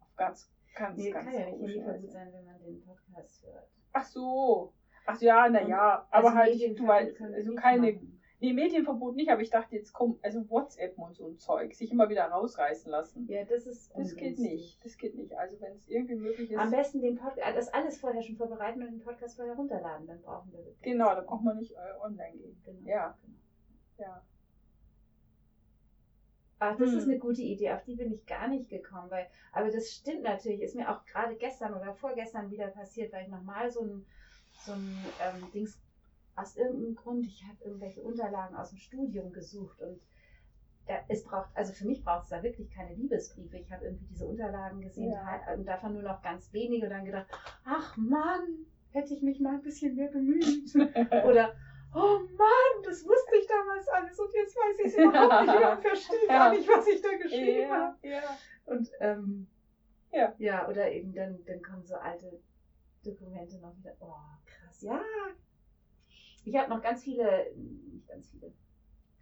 Auf 0.02 0.16
ganz, 0.16 0.52
ganz, 0.76 0.98
Nee, 0.98 1.12
ganz 1.12 1.26
kann 1.26 1.34
ja 1.40 1.46
nicht 1.46 1.60
Handyverbot 1.60 2.12
sein, 2.12 2.34
wenn 2.34 2.46
man 2.46 2.60
den 2.60 2.82
Podcast 2.84 3.44
hört. 3.44 3.68
Ach 3.94 4.06
so. 4.06 4.74
Ach 5.08 5.16
so, 5.16 5.26
ja, 5.26 5.48
na 5.50 5.62
Und- 5.62 5.70
ja, 5.70 6.08
aber 6.12 6.28
Also 6.28 6.38
halt, 6.38 6.80
du 6.80 6.88
weißt, 6.88 7.22
also 7.22 7.56
keine 7.56 7.94
machen. 7.94 8.15
Nee, 8.42 8.52
Medienverbot 8.54 9.16
nicht, 9.16 9.30
aber 9.32 9.42
ich 9.42 9.50
dachte, 9.50 9.76
jetzt 9.76 9.94
kommt, 9.94 10.24
also 10.24 10.50
WhatsApp 10.50 10.98
und 10.98 11.16
so 11.16 11.28
ein 11.28 11.38
Zeug, 11.38 11.74
sich 11.74 11.92
immer 11.92 12.10
wieder 12.10 12.26
rausreißen 12.26 12.92
lassen. 12.92 13.26
Ja, 13.30 13.46
das 13.46 13.66
ist 13.66 13.92
Das 13.96 14.16
geht 14.16 14.40
nicht. 14.40 14.84
Das 14.84 14.98
geht 14.98 15.16
nicht. 15.16 15.34
Also 15.38 15.60
wenn 15.62 15.74
es 15.78 15.88
irgendwie 15.88 16.16
möglich 16.16 16.52
ist. 16.52 16.58
Am 16.58 16.70
besten 16.70 17.02
den 17.02 17.16
Podcast, 17.16 17.56
das 17.56 17.74
alles 17.74 17.98
vorher 17.98 18.22
schon 18.22 18.36
vorbereiten 18.36 18.82
und 18.82 18.92
den 18.92 19.00
Podcast 19.02 19.38
vorher 19.38 19.56
runterladen, 19.56 20.06
dann 20.08 20.22
brauchen 20.22 20.52
wir 20.52 20.60
wirklich. 20.60 20.82
Genau, 20.82 21.16
da 21.16 21.22
braucht 21.22 21.44
man 21.44 21.58
nicht 21.58 21.72
äh, 21.74 22.00
online 22.02 22.38
gehen. 22.38 22.62
Genau. 22.66 22.90
Ja. 22.90 23.18
genau. 23.98 24.10
Ja. 24.10 24.22
Ach, 26.60 26.78
das 26.78 26.92
Hm. 26.92 26.98
ist 26.98 27.04
eine 27.06 27.20
gute 27.20 27.42
Idee, 27.42 27.72
auf 27.72 27.84
die 27.84 27.96
bin 27.96 28.14
ich 28.14 28.26
gar 28.26 28.48
nicht 28.48 28.70
gekommen, 28.70 29.10
weil, 29.12 29.28
aber 29.52 29.70
das 29.70 29.92
stimmt 29.92 30.24
natürlich, 30.24 30.62
ist 30.62 30.76
mir 30.76 30.90
auch 30.90 31.06
gerade 31.06 31.36
gestern 31.36 31.74
oder 31.74 31.94
vorgestern 31.94 32.50
wieder 32.50 32.68
passiert, 32.68 33.12
weil 33.12 33.24
ich 33.24 33.30
nochmal 33.30 33.70
so 33.70 33.82
ein, 33.82 34.06
so 34.66 34.72
ein 34.72 34.98
ähm, 35.22 35.52
Dings, 35.54 35.78
aus 36.36 36.56
irgendeinem 36.58 36.96
Grund, 36.96 37.26
ich 37.26 37.44
habe 37.48 37.64
irgendwelche 37.64 38.02
Unterlagen 38.02 38.56
aus 38.56 38.70
dem 38.70 38.78
Studium 38.80 39.32
gesucht 39.32 39.82
und 39.82 40.02
da, 40.88 41.00
es 41.08 41.24
braucht, 41.24 41.50
also 41.56 41.74
für 41.74 41.88
mich 41.88 42.04
braucht 42.04 42.26
es 42.26 42.30
da 42.30 42.44
wirklich 42.44 42.70
keine 42.70 42.94
Liebesbriefe. 42.94 43.58
Ich 43.58 43.72
habe 43.72 43.86
irgendwie 43.86 44.06
diese 44.06 44.28
Unterlagen 44.28 44.82
gesehen 44.82 45.12
Ja. 45.12 45.26
halt, 45.26 45.58
und 45.58 45.66
davon 45.66 45.94
nur 45.94 46.04
noch 46.04 46.22
ganz 46.22 46.54
wenige 46.54 46.86
und 46.86 46.92
dann 46.92 47.06
gedacht, 47.06 47.28
ach 47.66 47.98
Mann, 47.98 48.66
hätte 48.92 49.14
ich 49.14 49.22
mich 49.24 49.40
mal 49.40 49.56
ein 49.56 49.64
bisschen 49.64 49.96
mehr 49.96 50.10
bemüht. 50.10 50.76
Oder, 51.26 51.56
oh 51.96 52.20
Mann, 52.38 52.84
das 52.84 53.04
wusste 53.04 53.36
ich 53.40 53.48
damals 53.48 53.88
alles 53.88 54.20
und 54.20 54.32
jetzt 54.34 54.56
weiß 54.56 54.80
ich 54.80 54.86
es 54.86 54.96
überhaupt 54.98 55.46
nicht 55.46 55.60
mehr 55.60 55.72
und 55.72 55.82
verstehe 55.82 56.20
gar 56.28 56.50
nicht, 56.52 56.68
was 56.70 56.88
ich 56.88 57.02
da 57.02 57.18
geschrieben 57.18 57.62
ja, 57.62 57.70
habe. 57.80 58.08
ja. 58.08 58.38
Und 58.66 58.90
ähm, 59.00 59.48
Ja. 60.12 60.34
ja, 60.38 60.68
oder 60.70 60.92
eben 60.92 61.14
dann, 61.14 61.44
dann 61.46 61.62
kommen 61.64 61.84
so 61.84 61.96
alte 61.96 62.40
Dokumente 63.04 63.58
noch 63.60 63.76
wieder. 63.78 63.96
Oh, 64.00 64.14
krass, 64.46 64.82
ja. 64.82 65.02
Ich 66.46 66.56
habe 66.56 66.70
noch 66.70 66.82
ganz 66.82 67.04
viele, 67.04 67.52
nicht 67.56 68.08
ganz 68.08 68.30
viele, 68.30 68.54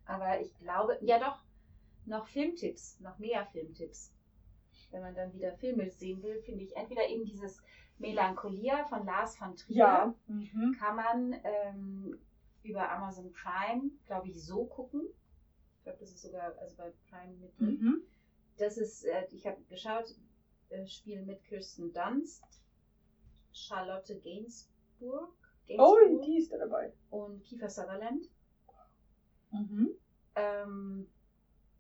aber 0.06 0.42
ich 0.42 0.56
glaube, 0.60 0.98
ja 1.02 1.20
doch, 1.20 1.44
noch 2.06 2.28
Filmtipps, 2.28 3.00
noch 3.00 3.18
mehr 3.18 3.46
Filmtipps. 3.48 4.12
Wenn 4.92 5.02
man 5.02 5.16
dann 5.16 5.34
wieder 5.34 5.54
Filme 5.54 5.90
sehen 5.90 6.22
will, 6.22 6.40
finde 6.42 6.64
ich 6.64 6.76
entweder 6.76 7.08
eben 7.08 7.26
dieses 7.26 7.62
Melancholia 7.98 8.84
von 8.86 9.06
Lars 9.06 9.38
von 9.38 9.56
Trier 9.56 9.76
Ja. 9.78 10.16
Mhm. 10.28 10.76
kann 10.78 10.96
man 10.96 11.36
ähm, 11.44 12.20
über 12.64 12.92
Amazon 12.92 13.32
Prime, 13.32 13.90
glaube 14.06 14.30
ich, 14.30 14.44
so 14.44 14.66
gucken. 14.66 15.02
Ich 15.78 15.84
glaube, 15.84 16.00
das 16.00 16.12
ist 16.12 16.22
sogar 16.22 16.56
also 16.60 16.76
bei 16.76 16.92
Prime 17.10 17.34
mit 17.38 17.58
drin. 17.58 17.80
Mhm. 17.80 18.02
Das 18.58 18.78
ist, 18.78 19.06
äh, 19.06 19.26
ich 19.32 19.48
habe 19.48 19.62
geschaut, 19.70 20.14
äh, 20.70 20.86
Spiel 20.86 21.24
mit 21.24 21.44
Kirsten 21.44 21.92
Dunst, 21.94 22.62
Charlotte 23.52 24.20
Gainsbourg, 24.20 25.34
Oh, 25.78 25.96
die 26.26 26.38
ist 26.38 26.52
da 26.52 26.58
dabei. 26.58 26.94
und 27.10 27.44
Kiefer 27.44 27.70
Sutherland. 27.70 28.30
Mhm. 29.52 29.90
Ähm, 30.36 31.08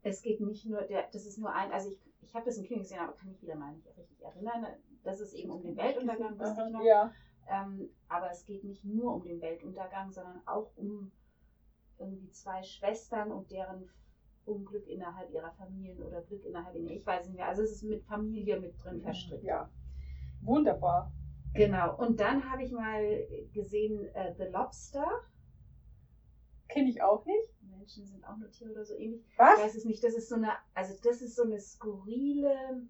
es 0.04 0.22
geht 0.22 0.41
nicht 0.41 0.65
nur, 0.65 0.82
der, 0.84 1.08
das 1.12 1.26
ist 1.26 1.38
nur 1.38 1.54
ein, 1.54 1.72
also 1.72 1.89
ich, 1.89 2.00
ich 2.22 2.36
habe 2.36 2.46
das 2.46 2.58
im 2.58 2.65
Kino 2.65 2.80
gesehen, 2.80 3.00
aber 3.00 3.13
kann 3.13 3.30
mich 3.30 3.41
wieder 3.41 3.56
mal 3.56 3.74
nicht 3.74 3.88
richtig 3.98 4.22
erinnern. 4.22 4.65
Das 5.04 5.19
ist 5.19 5.34
eben 5.34 5.52
um 5.52 5.62
den 5.62 5.76
Weltuntergang, 5.76 6.38
wusste 6.39 6.63
ich 6.65 6.74
noch. 6.74 6.84
Ja. 6.84 7.12
Ähm, 7.50 7.89
aber 8.08 8.32
es 8.32 8.46
geht 8.46 8.63
nicht 8.63 8.86
nur 8.86 9.15
um 9.15 9.24
den 9.24 9.41
Weltuntergang, 9.41 10.12
sondern 10.12 10.41
auch 10.46 10.72
um 10.78 11.12
irgendwie 12.00 12.30
zwei 12.32 12.63
Schwestern 12.63 13.32
und 13.32 13.52
deren 13.52 13.89
Unglück 14.46 14.88
innerhalb 14.88 15.32
ihrer 15.32 15.52
Familien 15.54 16.02
oder 16.04 16.22
Glück 16.22 16.43
innerhalb 16.46 16.76
ihrer, 16.76 16.91
ich 16.91 17.06
weiß 17.06 17.28
nicht 17.28 17.36
mehr. 17.36 17.48
Also 17.48 17.63
es 17.63 17.72
ist 17.72 17.84
mit 17.84 18.04
Familie 18.04 18.60
mit 18.60 18.82
drin 18.84 19.02
verstrickt. 19.02 19.43
Ja. 19.43 19.69
Wunderbar. 20.41 21.12
Genau. 21.54 21.96
Und 21.98 22.20
dann 22.20 22.50
habe 22.50 22.63
ich 22.63 22.72
mal 22.72 23.28
gesehen 23.54 24.06
äh, 24.16 24.34
The 24.38 24.46
Lobster. 24.46 25.06
Kenne 26.68 26.89
ich 26.89 27.02
auch 27.02 27.26
nicht. 27.26 27.54
Menschen 27.84 28.06
sind 28.08 28.26
auch 28.26 28.38
nur 28.38 28.50
Tiere 28.50 28.72
oder 28.72 28.86
so 28.86 28.96
ähnlich. 28.96 29.22
Ich 29.30 29.38
Was? 29.38 29.60
weiß 29.60 29.76
es 29.76 29.86
nicht. 29.86 30.04
Das 30.04 30.13
ist 30.13 30.30
so 30.30 30.36
eine, 30.36 30.54
also 30.74 30.94
das 31.04 31.22
ist 31.22 31.36
so 31.36 31.44
eine 31.44 31.60
skurrile, 31.60 32.88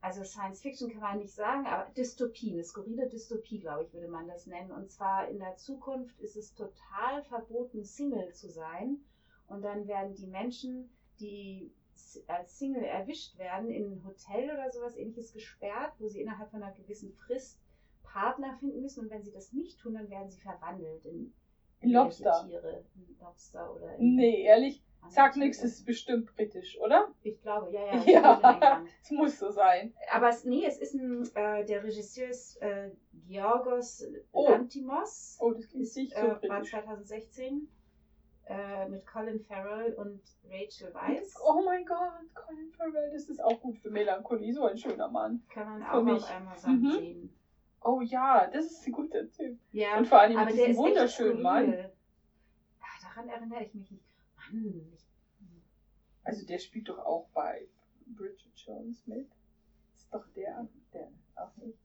also 0.00 0.22
Science 0.22 0.60
Fiction 0.60 0.90
kann 0.90 1.00
man 1.00 1.18
nicht 1.18 1.34
sagen, 1.34 1.66
aber 1.66 1.90
Dystopie, 1.92 2.52
eine 2.52 2.62
skurrile 2.62 3.08
Dystopie, 3.08 3.58
glaube 3.58 3.84
ich, 3.84 3.92
würde 3.92 4.08
man 4.08 4.28
das 4.28 4.46
nennen. 4.46 4.70
Und 4.70 4.90
zwar 4.90 5.28
in 5.28 5.38
der 5.38 5.56
Zukunft 5.56 6.20
ist 6.20 6.36
es 6.36 6.54
total 6.54 7.22
verboten, 7.24 7.84
Single 7.84 8.32
zu 8.34 8.50
sein. 8.50 8.98
Und 9.48 9.62
dann 9.62 9.88
werden 9.88 10.14
die 10.14 10.26
Menschen, 10.26 10.90
die 11.20 11.72
als 12.26 12.58
Single 12.58 12.84
erwischt 12.84 13.36
werden, 13.38 13.70
in 13.70 13.92
ein 13.92 14.04
Hotel 14.04 14.50
oder 14.50 14.70
sowas 14.70 14.96
ähnliches 14.96 15.32
gesperrt, 15.32 15.92
wo 15.98 16.06
sie 16.08 16.20
innerhalb 16.20 16.50
von 16.50 16.62
einer 16.62 16.72
gewissen 16.74 17.12
Frist 17.12 17.60
Partner 18.02 18.54
finden 18.58 18.80
müssen. 18.80 19.00
Und 19.04 19.10
wenn 19.10 19.22
sie 19.22 19.32
das 19.32 19.52
nicht 19.52 19.78
tun, 19.80 19.94
dann 19.94 20.08
werden 20.10 20.30
sie 20.30 20.40
verwandelt 20.40 21.04
in 21.04 21.32
In 21.80 21.90
Lobster. 21.90 22.44
Tiere, 22.46 22.84
in 22.94 23.16
Lobster 23.20 23.74
oder 23.74 23.94
in 23.96 24.14
Nee, 24.16 24.42
ehrlich, 24.42 24.82
sag 25.08 25.36
nichts, 25.36 25.60
das 25.60 25.72
ist 25.72 25.84
bestimmt 25.86 26.34
britisch, 26.34 26.78
oder? 26.80 27.12
Ich 27.22 27.40
glaube, 27.42 27.70
ja, 27.72 27.84
ja. 27.94 28.04
Ja, 28.06 28.84
es 29.02 29.10
muss 29.10 29.38
so 29.38 29.50
sein. 29.50 29.94
Aber 30.10 30.28
es, 30.30 30.44
nee, 30.44 30.64
es 30.66 30.78
ist 30.78 30.94
ein, 30.94 31.22
äh, 31.34 31.64
der 31.64 31.84
Regisseur 31.84 32.28
ist 32.28 32.56
äh, 32.62 32.90
Georgos 33.26 34.04
Oh. 34.32 34.48
Lantimos. 34.50 35.36
Oh, 35.40 35.52
das 35.52 35.68
klingt 35.68 35.84
Ist, 35.84 35.96
nicht 35.96 36.14
so 36.14 36.18
äh, 36.20 36.28
war 36.28 36.40
britisch. 36.40 36.70
2016 36.70 37.68
äh, 38.48 38.88
mit 38.88 39.06
Colin 39.06 39.40
Farrell 39.44 39.92
und 39.94 40.20
Rachel 40.48 40.92
Weisz. 40.94 41.34
Oh 41.44 41.62
mein 41.64 41.84
Gott, 41.84 42.34
Colin 42.34 42.70
Farrell, 42.72 43.10
das 43.12 43.28
ist 43.28 43.42
auch 43.42 43.60
gut 43.60 43.78
für 43.78 43.90
Melancholie, 43.90 44.52
so 44.52 44.64
ein 44.64 44.78
schöner 44.78 45.08
Mann. 45.08 45.42
Kann 45.50 45.66
man 45.68 45.82
für 45.82 45.92
auch 45.92 46.02
mich. 46.02 46.14
auf 46.22 46.30
Amazon 46.34 46.80
Mhm. 46.80 46.90
sehen. 46.90 47.34
Oh 47.82 48.00
ja, 48.00 48.46
das 48.48 48.64
ist 48.66 48.86
ein 48.86 48.92
guter 48.92 49.30
Typ. 49.30 49.58
Ja, 49.72 49.98
Und 49.98 50.06
vor 50.08 50.20
allem 50.20 50.36
aber 50.36 50.46
mit 50.50 50.58
diesem 50.58 50.76
wunderschönen 50.76 51.42
Mann. 51.42 51.72
Ah, 52.80 52.84
daran 53.02 53.28
erinnere 53.28 53.64
ich 53.64 53.74
mich 53.74 53.90
nicht. 53.90 54.04
Mann, 54.36 54.92
Also 56.24 56.44
der 56.46 56.58
spielt 56.58 56.88
doch 56.88 56.98
auch 56.98 57.28
bei 57.34 57.68
Bridget 58.06 58.52
Jones 58.56 59.06
mit. 59.06 59.28
Ist 59.96 60.12
doch 60.12 60.26
der, 60.34 60.66
der 60.92 61.08
auch 61.36 61.56
nicht. 61.58 61.78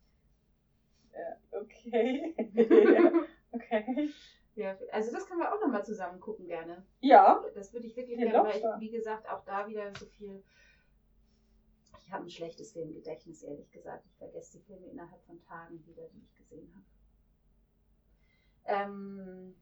Äh, 1.12 1.56
okay. 1.56 2.34
okay. 3.52 4.10
Ja, 4.56 4.78
also 4.92 5.12
das 5.12 5.28
können 5.28 5.40
wir 5.42 5.54
auch 5.54 5.60
nochmal 5.62 5.84
zusammen 5.86 6.20
gucken 6.20 6.48
gerne. 6.48 6.86
Ja, 7.02 7.44
Das 7.56 7.74
würde 7.74 7.88
ich 7.88 7.96
wirklich 7.96 8.18
gerne, 8.18 8.44
weil 8.44 8.58
ich, 8.58 8.64
wie 8.80 8.92
gesagt, 8.92 9.28
auch 9.30 9.44
da 9.46 9.68
wieder 9.68 9.92
so 10.00 10.06
viel. 10.06 10.44
Ich 12.00 12.12
habe 12.12 12.24
ein 12.26 12.30
schlechtes 12.30 12.74
Filmgedächtnis, 12.74 13.42
ehrlich 13.44 13.72
gesagt. 13.72 14.06
Ich 14.06 14.16
vergesse 14.18 14.58
die 14.58 14.64
Filme 14.64 14.88
innerhalb 14.88 15.24
von 15.26 15.42
Tagen 15.42 15.84
wieder, 15.88 16.04
die 16.10 16.22
ich 16.22 16.36
gesehen 16.36 16.72
habe. 16.76 16.86
Ähm, 18.66 19.56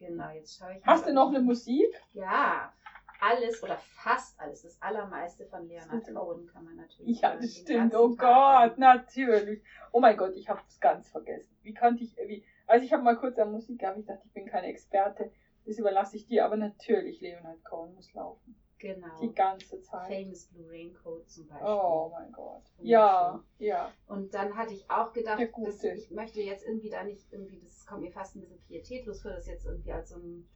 Genau, 0.00 0.30
jetzt 0.30 0.56
schaue 0.56 0.74
ich. 0.78 0.86
Hast 0.86 1.06
du 1.06 1.12
noch 1.12 1.28
eine 1.28 1.40
Musik? 1.40 1.94
Ja, 2.14 2.72
alles 3.20 3.62
oder 3.62 3.76
fast 3.78 4.38
alles, 4.40 4.62
das 4.62 4.80
allermeiste 4.80 5.46
von 5.46 5.66
Leonard 5.68 6.06
Cohen 6.14 6.46
kann 6.46 6.64
man 6.64 6.76
natürlich. 6.76 7.20
Ja, 7.20 7.36
das 7.36 7.56
stimmt. 7.56 7.94
Oh 7.94 8.14
Tag 8.14 8.70
Gott, 8.70 8.78
natürlich. 8.78 9.62
Oh 9.92 10.00
mein 10.00 10.16
Gott, 10.16 10.34
ich 10.34 10.48
habe 10.48 10.60
das 10.64 10.80
ganz 10.80 11.08
vergessen. 11.08 11.56
Wie 11.62 11.74
konnte 11.74 12.04
ich, 12.04 12.16
wie, 12.16 12.44
also 12.66 12.84
ich 12.84 12.92
habe 12.92 13.02
mal 13.02 13.16
kurz 13.16 13.38
an 13.38 13.52
Musik 13.52 13.80
gehabt, 13.80 13.98
ich 13.98 14.06
dachte, 14.06 14.22
ich 14.24 14.32
bin 14.32 14.46
keine 14.46 14.68
Experte. 14.68 15.30
Das 15.66 15.78
überlasse 15.78 16.16
ich 16.16 16.26
dir, 16.26 16.46
aber 16.46 16.56
natürlich, 16.56 17.20
Leonard 17.20 17.62
Cohen 17.64 17.94
muss 17.94 18.12
laufen. 18.14 18.56
Genau. 18.78 19.20
Die 19.20 19.34
ganze 19.34 19.82
Zeit. 19.82 20.10
Famous 20.10 20.46
Blue 20.46 20.70
Raincoat 20.70 21.28
zum 21.28 21.46
Beispiel. 21.48 21.68
Oh 21.68 22.08
mein 22.10 22.32
Gott. 22.32 22.62
Ja, 22.78 23.44
ja. 23.58 23.92
Und 24.06 24.32
dann 24.32 24.56
hatte 24.56 24.72
ich 24.72 24.90
auch 24.90 25.12
gedacht, 25.12 25.38
dass 25.38 25.84
ich 25.84 26.10
möchte 26.10 26.40
jetzt 26.40 26.66
irgendwie 26.66 26.88
da 26.88 27.04
nicht 27.04 27.30
irgendwie, 27.30 27.60
das 27.60 27.84
kommt 27.84 28.00
mir 28.00 28.10
fast 28.10 28.36
ein 28.36 28.40
bisschen 28.40 28.62
pietätlos 28.62 29.20
vor, 29.20 29.32
das 29.32 29.46
jetzt 29.46 29.66
irgendwie 29.66 29.92
als 29.92 30.08
so 30.08 30.16
ein 30.16 30.48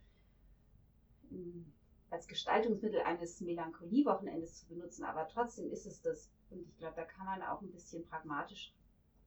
als 2.10 2.28
Gestaltungsmittel 2.28 3.00
eines 3.00 3.40
Melancholiewochenendes 3.40 4.60
zu 4.60 4.66
benutzen, 4.68 5.04
aber 5.04 5.26
trotzdem 5.28 5.70
ist 5.70 5.86
es 5.86 6.00
das. 6.02 6.30
Und 6.50 6.60
ich 6.68 6.76
glaube, 6.78 6.94
da 6.96 7.04
kann 7.04 7.26
man 7.26 7.42
auch 7.42 7.60
ein 7.62 7.72
bisschen 7.72 8.06
pragmatisch 8.06 8.72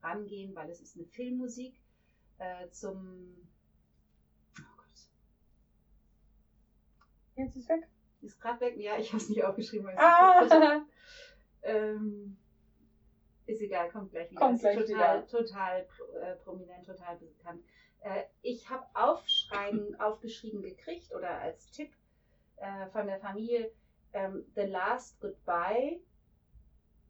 rangehen, 0.02 0.56
weil 0.56 0.70
es 0.70 0.80
ist 0.80 0.96
eine 0.96 1.06
Filmmusik 1.06 1.76
äh, 2.38 2.70
zum 2.70 3.36
oh 4.60 4.64
Gott, 4.78 4.86
Jetzt 7.36 7.56
ist 7.58 7.68
weg. 7.68 7.88
ist 8.22 8.40
gerade 8.40 8.62
weg. 8.62 8.78
Ja, 8.78 8.98
ich 8.98 9.10
habe 9.12 9.22
es 9.22 9.30
nicht 9.30 9.44
aufgeschrieben. 9.44 9.88
Weil 9.88 9.96
es 9.96 10.00
Ah, 10.02 10.86
Ähm, 11.64 12.38
ist 13.48 13.62
egal, 13.62 13.90
kommt 13.90 14.12
gleich 14.12 14.30
wieder. 14.32 14.40
Kommt 14.40 14.60
gleich 14.60 14.78
total, 14.78 15.24
wieder. 15.24 15.28
total 15.28 15.88
äh, 16.22 16.36
prominent, 16.38 16.86
total 16.86 17.18
bekannt. 17.18 17.64
Äh, 18.02 18.24
ich 18.42 18.70
habe 18.70 18.86
aufschreiben, 18.94 20.00
aufgeschrieben 20.00 20.62
gekriegt 20.62 21.14
oder 21.14 21.30
als 21.40 21.70
Tipp 21.72 21.92
äh, 22.58 22.88
von 22.88 23.08
der 23.08 23.20
Familie 23.20 23.72
ähm, 24.14 24.46
The 24.56 24.62
Last 24.62 25.20
Goodbye, 25.20 26.00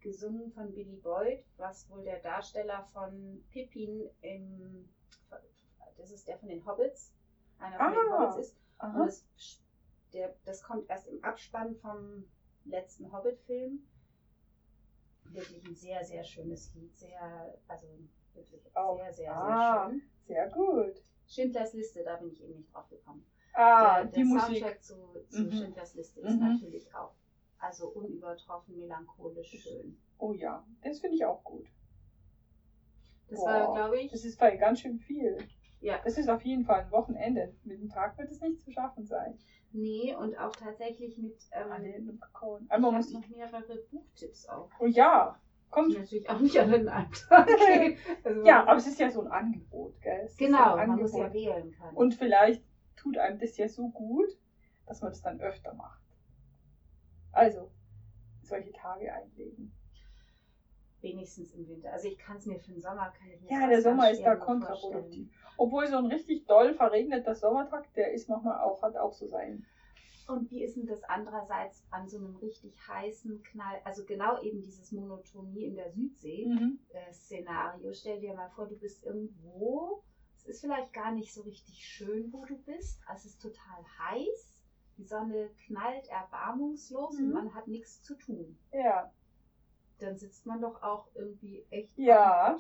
gesungen 0.01 0.51
von 0.51 0.73
Billy 0.73 0.97
Boyd, 0.97 1.43
was 1.57 1.89
wohl 1.89 2.03
der 2.03 2.19
Darsteller 2.19 2.83
von 2.93 3.43
Pippin 3.51 4.09
im, 4.21 4.87
das 5.97 6.11
ist 6.11 6.27
der 6.27 6.37
von 6.37 6.49
den 6.49 6.65
Hobbits, 6.65 7.13
einer 7.59 7.77
von 7.77 7.91
den 7.93 8.13
Ah. 8.13 8.19
Hobbits 8.19 8.47
ist. 8.47 8.57
Und 8.79 8.89
aha. 8.89 9.05
das, 9.05 9.25
der, 10.13 10.35
das 10.45 10.61
kommt 10.63 10.89
erst 10.89 11.07
im 11.07 11.23
Abspann 11.23 11.75
vom 11.77 12.25
letzten 12.65 13.11
Hobbit-Film. 13.11 13.79
Wirklich 15.31 15.65
ein 15.65 15.75
sehr, 15.75 16.03
sehr 16.05 16.23
schönes 16.23 16.73
Lied. 16.75 16.95
Sehr, 16.95 17.57
also 17.67 17.87
wirklich 18.33 18.61
Oh, 18.75 18.95
sehr, 18.97 19.13
sehr, 19.13 19.35
ah. 19.35 19.89
sehr 19.89 19.91
schön. 19.91 20.01
Sehr 20.27 20.49
gut. 20.49 21.03
Schindlers 21.27 21.73
Liste, 21.73 22.03
da 22.03 22.15
bin 22.17 22.31
ich 22.31 22.41
eben 22.41 22.55
nicht 22.55 22.73
drauf 22.73 22.87
gekommen. 22.89 23.25
Ah, 23.59 24.03
der 24.03 24.05
die 24.05 24.11
der 24.17 24.25
Musik. 24.25 24.57
Soundtrack 24.57 24.83
zu, 24.83 24.95
zu 25.29 25.43
Mhm. 25.43 25.51
Schindlers 25.51 25.93
Liste 25.95 26.19
ist 26.21 26.35
Mhm. 26.35 26.47
natürlich 26.47 26.93
auch 26.93 27.13
also 27.59 27.87
unübertroffen 27.89 28.77
melancholisch 28.77 29.49
schön. 29.63 29.97
Oh 30.19 30.31
ja, 30.33 30.63
das 30.83 30.99
finde 30.99 31.15
ich 31.15 31.25
auch 31.25 31.43
gut. 31.43 31.65
Das 33.29 33.39
Boah, 33.39 33.47
war, 33.49 33.73
glaube 33.73 33.99
ich, 33.99 34.11
Das 34.11 34.23
ist 34.23 34.39
bei 34.39 34.55
ganz 34.55 34.79
schön 34.81 34.99
viel. 34.99 35.37
ja, 35.81 35.99
Das 36.03 36.17
ist 36.17 36.29
auf 36.29 36.43
jeden 36.45 36.65
Fall 36.65 36.81
ein 36.83 36.91
Wochenende. 36.91 37.53
Mit 37.63 37.79
dem 37.81 37.89
Tag 37.89 38.17
wird 38.17 38.29
es 38.31 38.39
nicht 38.41 38.61
zu 38.61 38.71
schaffen 38.71 39.05
sein. 39.05 39.37
nee, 39.71 40.15
und 40.15 40.37
auch 40.37 40.51
tatsächlich 40.55 41.17
mit, 41.17 41.35
ähm, 41.51 41.71
Alle 41.71 41.87
in 41.89 42.07
einem 42.07 42.19
Kakao. 42.19 42.59
ich 42.63 42.71
Einmal 42.71 42.91
muss 42.91 43.09
ich. 43.09 43.13
noch 43.15 43.27
mehrere 43.27 43.77
Buchtipps 43.91 44.47
auch. 44.47 44.69
Oh 44.79 44.85
ja, 44.85 45.37
Die 45.65 45.69
kommt. 45.71 45.93
natürlich 45.93 46.29
auch 46.29 46.39
nicht 46.39 46.57
alle 46.59 46.77
in 46.77 46.87
einem 46.87 47.11
Tag. 47.11 47.47
Also, 48.23 48.43
Ja, 48.45 48.61
aber 48.65 48.77
es 48.77 48.87
ist 48.87 48.99
ja 48.99 49.09
so 49.09 49.21
ein 49.21 49.27
Angebot, 49.27 49.99
gell? 50.01 50.21
Es 50.25 50.37
Genau, 50.37 50.75
ein 50.75 50.87
man 50.89 50.99
muss 50.99 51.11
ja 51.13 51.25
Angebot. 51.25 51.33
wählen 51.33 51.71
können. 51.73 51.97
Und 51.97 52.13
vielleicht 52.15 52.63
tut 52.97 53.17
einem 53.17 53.39
das 53.39 53.57
ja 53.57 53.67
so 53.69 53.89
gut, 53.89 54.37
dass 54.85 55.01
man 55.01 55.11
das 55.11 55.21
dann 55.21 55.39
öfter 55.39 55.73
macht. 55.73 56.01
Also, 57.31 57.71
solche 58.41 58.71
Tage 58.73 59.13
einlegen. 59.13 59.71
wenigstens 61.01 61.53
im 61.53 61.67
Winter. 61.67 61.91
Also 61.91 62.07
ich 62.07 62.17
kann 62.17 62.37
es 62.37 62.45
mir 62.47 62.59
für 62.59 62.71
den 62.71 62.81
Sommer 62.81 63.13
kann 63.17 63.29
ich 63.29 63.39
mir 63.41 63.51
Ja, 63.51 63.67
der 63.67 63.81
Sommer 63.81 64.09
ist 64.11 64.23
da 64.23 64.35
kontraproduktiv. 64.35 65.29
Obwohl 65.57 65.87
so 65.87 65.97
ein 65.97 66.07
richtig 66.07 66.47
doll 66.47 66.73
verregneter 66.73 67.35
Sommertag, 67.35 67.93
der 67.93 68.11
ist 68.13 68.27
manchmal 68.27 68.59
auch, 68.61 68.81
hat 68.81 68.95
auch 68.97 69.13
so 69.13 69.27
sein. 69.27 69.65
Und 70.27 70.49
wie 70.51 70.63
ist 70.63 70.75
denn 70.75 70.87
das 70.87 71.03
andererseits 71.03 71.85
an 71.91 72.09
so 72.09 72.17
einem 72.17 72.35
richtig 72.37 72.75
heißen 72.87 73.43
Knall, 73.43 73.79
also 73.85 74.03
genau 74.05 74.41
eben 74.41 74.61
dieses 74.61 74.91
Monotonie 74.91 75.65
in 75.65 75.75
der 75.75 75.91
Südsee 75.91 76.45
Mhm. 76.47 76.79
äh. 76.89 77.93
Stell 77.93 78.19
dir 78.19 78.33
mal 78.33 78.49
vor, 78.49 78.67
du 78.67 78.75
bist 78.75 79.05
irgendwo, 79.05 80.03
ist 80.47 80.61
vielleicht 80.61 80.93
gar 80.93 81.11
nicht 81.11 81.33
so 81.33 81.41
richtig 81.41 81.85
schön, 81.85 82.31
wo 82.31 82.45
du 82.45 82.57
bist, 82.63 83.01
es 83.13 83.25
ist 83.25 83.41
total 83.41 83.83
heiß, 83.99 84.57
die 84.97 85.03
Sonne 85.03 85.49
knallt 85.65 86.07
erbarmungslos 86.09 87.17
und 87.17 87.27
Mhm. 87.27 87.33
man 87.33 87.53
hat 87.53 87.67
nichts 87.67 88.01
zu 88.01 88.15
tun. 88.15 88.57
Ja. 88.71 89.11
Dann 89.99 90.17
sitzt 90.17 90.45
man 90.45 90.61
doch 90.61 90.81
auch 90.83 91.07
irgendwie 91.15 91.65
echt 91.69 91.97
Ja. 91.97 92.57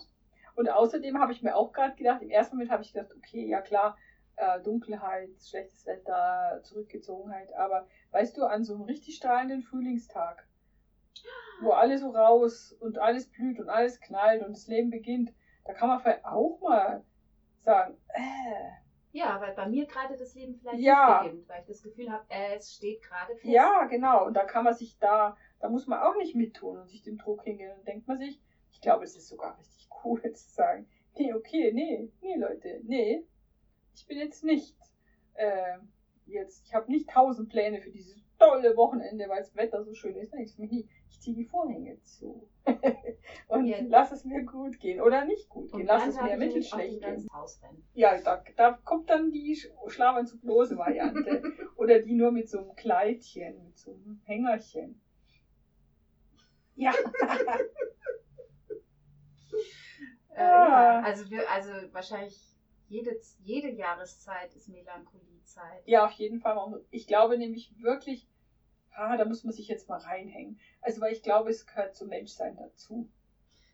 Und 0.55 0.69
außerdem 0.69 1.19
habe 1.19 1.31
ich 1.31 1.43
mir 1.43 1.55
auch 1.55 1.71
gerade 1.71 1.95
gedacht, 1.95 2.21
im 2.23 2.31
ersten 2.31 2.55
Moment 2.55 2.71
habe 2.71 2.81
ich 2.83 2.91
gedacht, 2.93 3.13
okay, 3.15 3.45
ja 3.47 3.61
klar, 3.61 3.95
äh, 4.37 4.59
Dunkelheit, 4.61 5.29
schlechtes 5.47 5.85
Wetter, 5.85 6.61
Zurückgezogenheit, 6.63 7.53
aber 7.53 7.87
weißt 8.11 8.37
du, 8.37 8.43
an 8.43 8.63
so 8.63 8.73
einem 8.73 8.83
richtig 8.83 9.15
strahlenden 9.15 9.61
Frühlingstag, 9.61 10.47
wo 11.61 11.71
alles 11.71 12.01
so 12.01 12.09
raus 12.09 12.71
und 12.79 12.97
alles 12.99 13.27
blüht 13.29 13.59
und 13.59 13.69
alles 13.69 13.99
knallt 13.99 14.43
und 14.43 14.51
das 14.53 14.67
Leben 14.67 14.89
beginnt, 14.89 15.31
da 15.65 15.73
kann 15.73 15.89
man 15.89 15.99
vielleicht 15.99 16.25
auch 16.25 16.59
mal 16.61 17.03
sagen, 17.67 17.97
äh, 18.09 18.69
Ja, 19.11 19.39
weil 19.41 19.53
bei 19.53 19.67
mir 19.67 19.85
gerade 19.85 20.15
das 20.17 20.33
Leben 20.35 20.55
vielleicht 20.55 20.79
Ja. 20.79 21.21
nicht 21.21 21.31
beginnt, 21.31 21.49
weil 21.49 21.61
ich 21.61 21.67
das 21.67 21.83
Gefühl 21.83 22.11
habe, 22.11 22.25
äh, 22.29 22.55
es 22.55 22.73
steht 22.75 23.01
gerade 23.01 23.33
fest. 23.35 23.45
ja, 23.45 23.85
genau, 23.85 24.25
und 24.25 24.33
da 24.35 24.43
kann 24.45 24.63
man 24.63 24.73
sich 24.73 24.97
da, 24.99 25.35
da 25.59 25.69
muss 25.69 25.87
man 25.87 25.99
auch 25.99 26.15
nicht 26.17 26.35
mittun 26.35 26.77
und 26.77 26.87
sich 26.89 27.01
dem 27.03 27.17
Druck 27.17 27.43
hingehen. 27.43 27.77
Und 27.77 27.87
denkt 27.87 28.07
man 28.07 28.17
sich, 28.17 28.39
ich 28.71 28.79
glaube, 28.81 29.03
es 29.03 29.15
ist 29.15 29.27
sogar 29.27 29.57
richtig 29.57 29.87
cool 30.03 30.21
zu 30.33 30.49
sagen, 30.49 30.87
nee, 31.17 31.33
okay, 31.33 31.71
nee, 31.73 32.09
nee, 32.21 32.35
Leute, 32.35 32.79
nee, 32.83 33.25
ich 33.95 34.05
bin 34.07 34.17
jetzt 34.19 34.43
nicht, 34.43 34.77
äh, 35.33 35.77
jetzt, 36.25 36.65
ich 36.65 36.73
habe 36.75 36.91
nicht 36.91 37.09
tausend 37.09 37.49
Pläne 37.49 37.81
für 37.81 37.89
dieses 37.91 38.15
tolle 38.37 38.75
Wochenende, 38.77 39.27
weil 39.29 39.39
das 39.39 39.55
Wetter 39.55 39.83
so 39.83 39.93
schön 39.93 40.15
ist. 40.15 40.33
Ich, 40.35 40.57
ich, 40.59 41.19
ziehe 41.19 41.35
die 41.35 41.45
Vorhänge 41.45 41.99
zu. 42.03 42.47
und 43.47 43.65
Ja. 43.65 43.77
lass 43.87 44.11
es 44.11 44.23
mir 44.23 44.43
gut 44.43 44.79
gehen. 44.79 45.01
Oder 45.01 45.25
nicht 45.25 45.49
gut 45.49 45.71
gehen. 45.71 45.81
Und 45.81 45.85
Lass 45.87 46.07
es 46.07 46.21
mir 46.21 46.37
mittelschlecht 46.37 47.01
gehen. 47.01 47.27
Ja, 47.93 48.19
da, 48.21 48.43
da 48.55 48.73
kommt 48.83 49.09
dann 49.09 49.31
die 49.31 49.55
Sch- 49.55 49.89
Schlafanzuglose-Variante. 49.89 51.41
Oder 51.75 51.99
die 51.99 52.13
nur 52.13 52.31
mit 52.31 52.49
so 52.49 52.59
einem 52.59 52.75
Kleidchen, 52.75 53.63
mit 53.65 53.77
so 53.77 53.91
einem 53.93 54.21
Hängerchen. 54.25 55.01
Ja. 56.75 56.93
Äh, 60.29 60.39
Ja. 60.39 60.99
ja, 60.99 61.01
also, 61.01 61.29
wir, 61.31 61.49
also 61.49 61.71
wahrscheinlich 61.93 62.39
jede, 62.89 63.19
jede 63.39 63.69
Jahreszeit 63.71 64.55
ist 64.55 64.69
Melancholiezeit. 65.55 65.87
ja, 65.87 66.05
auf 66.05 66.11
jeden 66.11 66.39
Fall. 66.39 66.83
Ich 66.89 67.07
glaube 67.07 67.37
nämlich 67.37 67.71
wirklich, 67.81 68.27
ah, 68.91 69.15
da 69.15 69.25
muss 69.25 69.43
man 69.43 69.53
sich 69.53 69.67
jetzt 69.67 69.87
mal 69.87 69.99
reinhängen. 69.99 70.57
Also, 70.81 71.01
weil 71.01 71.13
ich 71.13 71.21
glaube, 71.21 71.49
es 71.49 71.65
gehört 71.65 71.95
zum 71.95 72.09
Menschsein 72.09 72.55
dazu. 72.55 73.07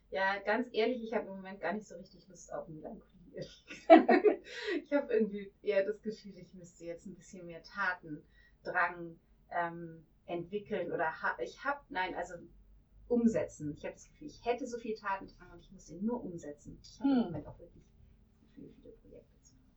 Ja, 0.10 0.38
ganz 0.38 0.68
ehrlich, 0.72 1.02
ich 1.04 1.14
habe 1.14 1.28
im 1.28 1.36
Moment 1.36 1.60
gar 1.60 1.74
nicht 1.74 1.88
so 1.88 1.96
richtig 1.96 2.28
Lust 2.28 2.54
auf 2.54 2.68
Melancholie. 2.68 3.10
ich 4.84 4.94
habe 4.94 5.12
irgendwie 5.12 5.52
eher 5.64 5.84
das 5.84 6.02
Gefühl, 6.02 6.38
ich 6.38 6.54
müsste 6.54 6.86
jetzt 6.86 7.06
ein 7.08 7.16
bisschen 7.16 7.46
mehr 7.46 7.64
Tatendrang 7.64 9.18
ähm, 9.50 10.06
entwickeln 10.28 10.92
oder 10.92 11.06
ha 11.22 11.36
ich 11.40 11.64
habe, 11.64 11.80
nein, 11.90 12.14
also 12.14 12.36
umsetzen. 13.08 13.74
Ich 13.76 13.84
habe 13.86 13.96
das 13.96 14.08
Gefühl, 14.08 14.28
ich 14.28 14.46
hätte 14.46 14.68
so 14.68 14.78
viel 14.78 14.94
Tatendrang 14.94 15.52
und 15.52 15.60
ich 15.62 15.72
muss 15.72 15.90
ihn 15.90 16.06
nur 16.06 16.24
umsetzen. 16.24 16.78
Ich 16.84 17.00
habe 17.00 17.10
Hm. 17.10 17.18
im 17.18 17.24
Moment 17.26 17.48
auch 17.48 17.58
wirklich 17.58 17.84
das 17.84 18.40
Gefühl, 18.40 18.70
viele 18.82 18.94
Projekte 18.94 19.42
zu 19.42 19.54
haben. 19.56 19.72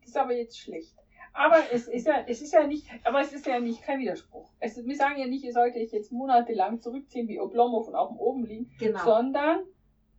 Das 0.00 0.08
ist 0.10 0.16
aber 0.16 0.32
jetzt 0.32 0.58
schlecht. 0.58 0.96
Aber 1.34 1.56
es 1.72 1.88
ist 1.88 2.06
ja, 2.06 2.24
es 2.26 2.42
ist 2.42 2.52
ja 2.52 2.66
nicht, 2.66 2.86
aber 3.04 3.20
es 3.20 3.32
ist 3.32 3.46
ja 3.46 3.58
nicht 3.58 3.82
kein 3.82 4.00
Widerspruch. 4.00 4.50
Es, 4.60 4.76
wir 4.84 4.96
sagen 4.96 5.18
ja 5.18 5.26
nicht, 5.26 5.44
ihr 5.44 5.52
solltet 5.52 5.82
euch 5.82 5.92
jetzt 5.92 6.12
monatelang 6.12 6.80
zurückziehen 6.80 7.26
wie 7.28 7.40
Oblomov 7.40 7.88
und 7.88 7.94
auf 7.94 8.08
dem 8.08 8.18
oben 8.18 8.44
liegen, 8.44 8.70
Genau. 8.78 9.02
sondern, 9.02 9.62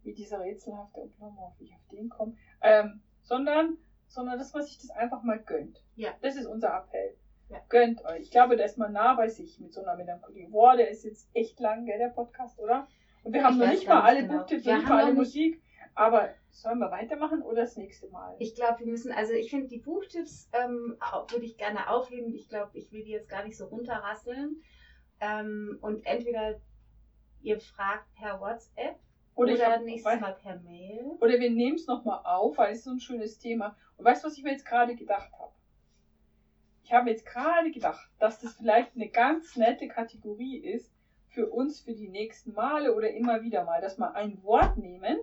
wie 0.03 0.13
dieser 0.13 0.39
rätselhafte 0.39 1.01
Oblomov, 1.01 1.53
wie 1.59 1.65
ich 1.65 1.75
auf 1.75 1.87
den 1.91 2.09
komme, 2.09 2.35
ähm, 2.61 3.01
sondern, 3.21 3.77
sondern, 4.07 4.37
dass 4.37 4.53
man 4.53 4.63
sich 4.63 4.77
das 4.79 4.89
einfach 4.89 5.23
mal 5.23 5.39
gönnt. 5.39 5.83
Ja. 5.95 6.11
Das 6.21 6.35
ist 6.35 6.47
unser 6.47 6.75
Appell. 6.75 7.15
Ja. 7.49 7.59
Gönnt 7.69 8.03
euch. 8.05 8.21
Ich 8.21 8.31
glaube, 8.31 8.57
da 8.57 8.63
ist 8.63 8.77
man 8.77 8.93
nah 8.93 9.13
bei 9.13 9.27
sich 9.27 9.59
mit 9.59 9.73
so 9.73 9.81
einer 9.81 9.95
Melancholie. 9.95 10.49
Boah, 10.49 10.75
der 10.75 10.89
ist 10.89 11.03
jetzt 11.03 11.29
echt 11.33 11.59
lang, 11.59 11.85
gell, 11.85 11.99
der 11.99 12.09
Podcast, 12.09 12.59
oder? 12.59 12.87
Und 13.23 13.33
wir 13.33 13.43
haben 13.43 13.53
Ich 13.53 13.59
noch 13.59 13.67
weiß 13.67 13.79
nicht 13.79 13.87
mal 13.87 14.01
alle 14.01 14.21
genau. 14.23 14.39
Buchtipps 14.39 14.65
nicht 14.65 14.87
mal 14.89 14.97
alle 15.03 15.11
noch 15.11 15.19
Musik. 15.19 15.61
Aber 15.93 16.29
sollen 16.53 16.79
wir 16.79 16.91
weitermachen 16.91 17.41
oder 17.41 17.61
das 17.61 17.75
nächste 17.75 18.07
Mal? 18.07 18.35
Ich 18.39 18.55
glaube, 18.55 18.79
wir 18.79 18.87
müssen, 18.87 19.11
also 19.11 19.33
ich 19.33 19.49
finde 19.49 19.67
die 19.67 19.79
Buchtipps 19.79 20.49
ähm, 20.53 20.95
würde 21.29 21.45
ich 21.45 21.57
gerne 21.57 21.89
aufheben. 21.89 22.33
Ich 22.33 22.47
glaube, 22.47 22.77
ich 22.77 22.91
will 22.91 23.03
die 23.03 23.11
jetzt 23.11 23.29
gar 23.29 23.43
nicht 23.43 23.57
so 23.57 23.65
runterrasseln. 23.65 24.61
Ähm, 25.19 25.77
und 25.81 26.05
entweder 26.05 26.59
ihr 27.41 27.59
fragt 27.59 28.13
per 28.15 28.39
WhatsApp 28.39 28.99
oder, 29.35 29.53
ich 29.53 29.65
hab- 29.65 29.81
nächstes 29.81 30.19
Mal 30.19 30.33
per 30.33 30.59
Mail. 30.59 31.17
Oder 31.19 31.39
wir 31.39 31.49
nehmen 31.49 31.75
es 31.75 31.87
nochmal 31.87 32.21
auf, 32.23 32.57
weil 32.57 32.73
es 32.73 32.83
so 32.83 32.91
ein 32.91 32.99
schönes 32.99 33.39
Thema. 33.39 33.75
Und 33.97 34.05
weißt 34.05 34.23
du, 34.23 34.27
was 34.27 34.37
ich 34.37 34.43
mir 34.43 34.51
jetzt 34.51 34.65
gerade 34.65 34.95
gedacht 34.95 35.31
habe? 35.39 35.51
ich 36.83 36.91
habe 36.91 37.09
jetzt 37.09 37.25
gerade 37.25 37.71
gedacht, 37.71 38.09
dass 38.19 38.39
das 38.39 38.53
vielleicht 38.55 38.93
eine 38.95 39.07
ganz 39.09 39.55
nette 39.55 39.87
Kategorie 39.87 40.57
ist 40.57 40.93
für 41.29 41.47
uns 41.49 41.79
für 41.79 41.93
die 41.93 42.09
nächsten 42.09 42.51
Male 42.53 42.93
oder 42.93 43.09
immer 43.11 43.41
wieder 43.41 43.63
mal, 43.63 43.81
dass 43.81 43.97
wir 43.97 44.13
ein 44.15 44.43
Wort 44.43 44.77
nehmen. 44.77 45.17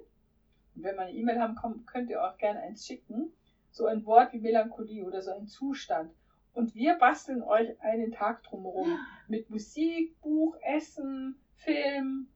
Und 0.80 0.84
wenn 0.86 0.96
wir 0.96 1.02
eine 1.02 1.12
E-Mail 1.12 1.38
haben, 1.38 1.84
könnt 1.84 2.08
ihr 2.08 2.24
auch 2.24 2.38
gerne 2.38 2.60
eins 2.60 2.86
schicken. 2.86 3.30
So 3.70 3.84
ein 3.84 4.06
Wort 4.06 4.32
wie 4.32 4.38
Melancholie 4.38 5.04
oder 5.04 5.20
so 5.20 5.30
ein 5.30 5.46
Zustand. 5.46 6.10
Und 6.54 6.74
wir 6.74 6.94
basteln 6.94 7.42
euch 7.42 7.78
einen 7.82 8.12
Tag 8.12 8.42
drumherum. 8.44 8.98
Mit 9.28 9.50
Musik, 9.50 10.18
Buch, 10.22 10.56
Essen, 10.62 11.38
Film, 11.56 12.28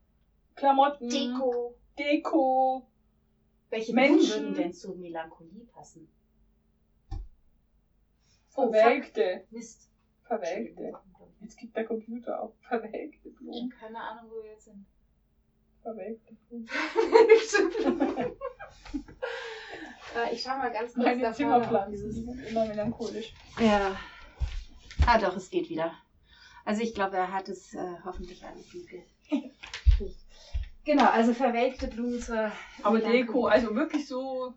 Klamotten, 0.57 1.09
Deko. 1.09 1.74
Deko. 1.99 2.86
Welche 3.70 3.95
Menschen. 3.95 4.42
würden 4.42 4.55
denn 4.55 4.72
zu 4.74 4.95
Melancholie 4.95 5.64
passen? 5.72 6.07
Verwelkte. 8.51 9.45
Oh, 9.51 9.55
Mist. 9.55 9.90
Verwelkte. 10.24 10.92
Jetzt 11.40 11.57
gibt 11.57 11.74
der 11.74 11.86
Computer 11.86 12.42
auch 12.42 12.55
verwelkte 12.61 13.30
Blumen. 13.30 13.70
Keine 13.70 14.01
Ahnung, 14.01 14.30
wo 14.30 14.42
wir 14.42 14.51
jetzt 14.51 14.66
sind. 14.66 14.84
Verwelkte 15.85 16.35
Blumen. 16.49 16.68
Äh, 20.16 20.32
ich 20.32 20.43
schau 20.43 20.57
mal 20.57 20.70
ganz 20.72 20.95
kurz 20.95 21.07
Meine 21.07 21.32
die 21.91 21.97
sind 21.97 22.39
immer 22.47 22.66
melancholisch. 22.66 23.35
Ja. 23.59 23.97
Ah, 25.07 25.18
doch, 25.18 25.35
es 25.37 25.51
geht 25.51 25.68
wieder. 25.68 25.93
Also 26.64 26.82
ich 26.82 26.95
glaube, 26.95 27.16
er 27.16 27.32
hat 27.32 27.49
es 27.49 27.74
äh, 27.74 27.97
hoffentlich 28.05 28.45
alles 28.45 28.70
gekriegt. 28.70 29.11
Genau, 30.85 31.07
also 31.07 31.32
verwelkte 31.35 31.89
Blumen 31.89 32.20
zur 32.20 32.53
Aber. 32.82 33.01
Deko, 33.01 33.47
also 33.47 33.74
wirklich 33.74 34.07
so 34.07 34.55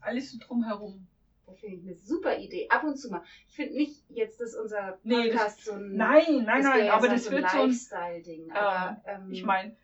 alles 0.00 0.32
so 0.32 0.38
drumherum. 0.44 1.06
Das 1.46 1.60
finde 1.60 1.76
ich 1.76 1.82
eine 1.84 1.94
super 1.94 2.36
Idee. 2.38 2.68
Ab 2.70 2.82
und 2.84 2.96
zu 2.96 3.10
mal. 3.10 3.22
Ich 3.48 3.54
finde 3.54 3.74
nicht 3.74 4.02
jetzt, 4.08 4.40
dass 4.40 4.54
unser 4.54 4.98
Nee, 5.04 5.30
das- 5.30 5.36
Podcast 5.36 5.64
so 5.66 5.72
ein, 5.74 5.94
Nein, 5.94 6.44
nein, 6.44 6.62
nein, 6.62 6.88
aber 6.90 7.06
so 7.06 7.12
das 7.12 7.30
wird 7.30 7.50
so 7.50 7.58
ein, 7.58 7.68
Lifestyle-Ding. 7.68 8.50
Aber 8.52 9.02
ähm, 9.06 9.30
ich 9.30 9.44
meine, 9.44 9.76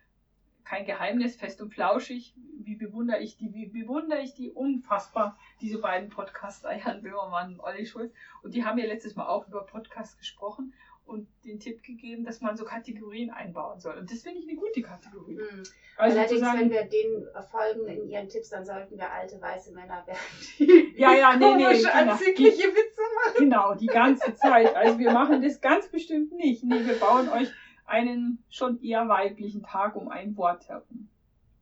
kein 0.63 0.85
Geheimnis, 0.85 1.35
fest 1.35 1.61
und 1.61 1.73
flauschig. 1.73 2.33
Wie 2.63 2.75
bewundere 2.75 3.19
ich 3.19 3.37
die, 3.37 3.53
wie 3.53 3.67
bewundere 3.67 4.21
ich 4.21 4.33
die 4.33 4.51
unfassbar, 4.51 5.37
diese 5.61 5.79
beiden 5.79 6.09
Podcaster, 6.09 6.75
Jan 6.77 7.01
Böhmermann 7.01 7.53
und 7.53 7.59
Olli 7.59 7.85
Schulz. 7.85 8.13
Und 8.43 8.53
die 8.53 8.63
haben 8.63 8.77
ja 8.77 8.85
letztes 8.85 9.15
Mal 9.15 9.27
auch 9.27 9.47
über 9.47 9.65
Podcasts 9.65 10.17
gesprochen 10.17 10.73
und 11.05 11.27
den 11.43 11.59
Tipp 11.59 11.83
gegeben, 11.83 12.23
dass 12.23 12.39
man 12.41 12.55
so 12.55 12.63
Kategorien 12.63 13.31
einbauen 13.31 13.79
soll. 13.79 13.97
Und 13.97 14.09
das 14.11 14.21
finde 14.21 14.39
ich 14.39 14.47
eine 14.47 14.55
gute 14.57 14.81
Kategorie. 14.81 15.37
hm. 15.37 15.63
Also 15.97 16.17
Allerdings, 16.19 16.29
sozusagen- 16.29 16.59
wenn 16.61 16.69
wir 16.71 16.83
denen 16.85 17.25
folgen 17.49 17.87
in 17.87 18.07
ihren 18.09 18.29
Tipps, 18.29 18.49
dann 18.49 18.63
sollten 18.65 18.97
wir 18.97 19.11
alte 19.11 19.41
weiße 19.41 19.73
Männer 19.73 20.03
werden, 20.05 20.19
die 20.59 20.93
Ja, 20.95 21.13
ja, 21.13 21.35
nee, 21.35 21.53
nee, 21.55 21.63
komische, 21.63 21.81
genau. 21.89 22.11
anzügliche 22.13 22.67
Witze 22.67 23.01
machen. 23.25 23.35
Genau, 23.39 23.75
die 23.75 23.87
ganze 23.87 24.35
Zeit. 24.35 24.73
Also 24.75 24.99
wir 24.99 25.11
machen 25.11 25.41
das 25.41 25.59
ganz 25.59 25.89
bestimmt 25.89 26.31
nicht. 26.33 26.63
Nee, 26.63 26.85
wir 26.85 26.97
bauen 26.99 27.27
euch 27.29 27.51
einen 27.91 28.43
schon 28.49 28.81
eher 28.81 29.07
weiblichen 29.07 29.61
Tag 29.63 29.95
um 29.95 30.07
ein 30.09 30.35
Wort 30.37 30.67
herum. 30.69 31.09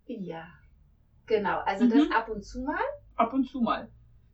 Ja, 0.06 0.48
genau. 1.26 1.60
Also 1.66 1.86
Mhm. 1.86 1.90
das 1.90 2.12
ab 2.12 2.30
und 2.30 2.44
zu 2.44 2.62
mal, 2.62 2.80
Ab 3.16 3.34
und 3.34 3.44
zu 3.46 3.60
mal. 3.62 3.90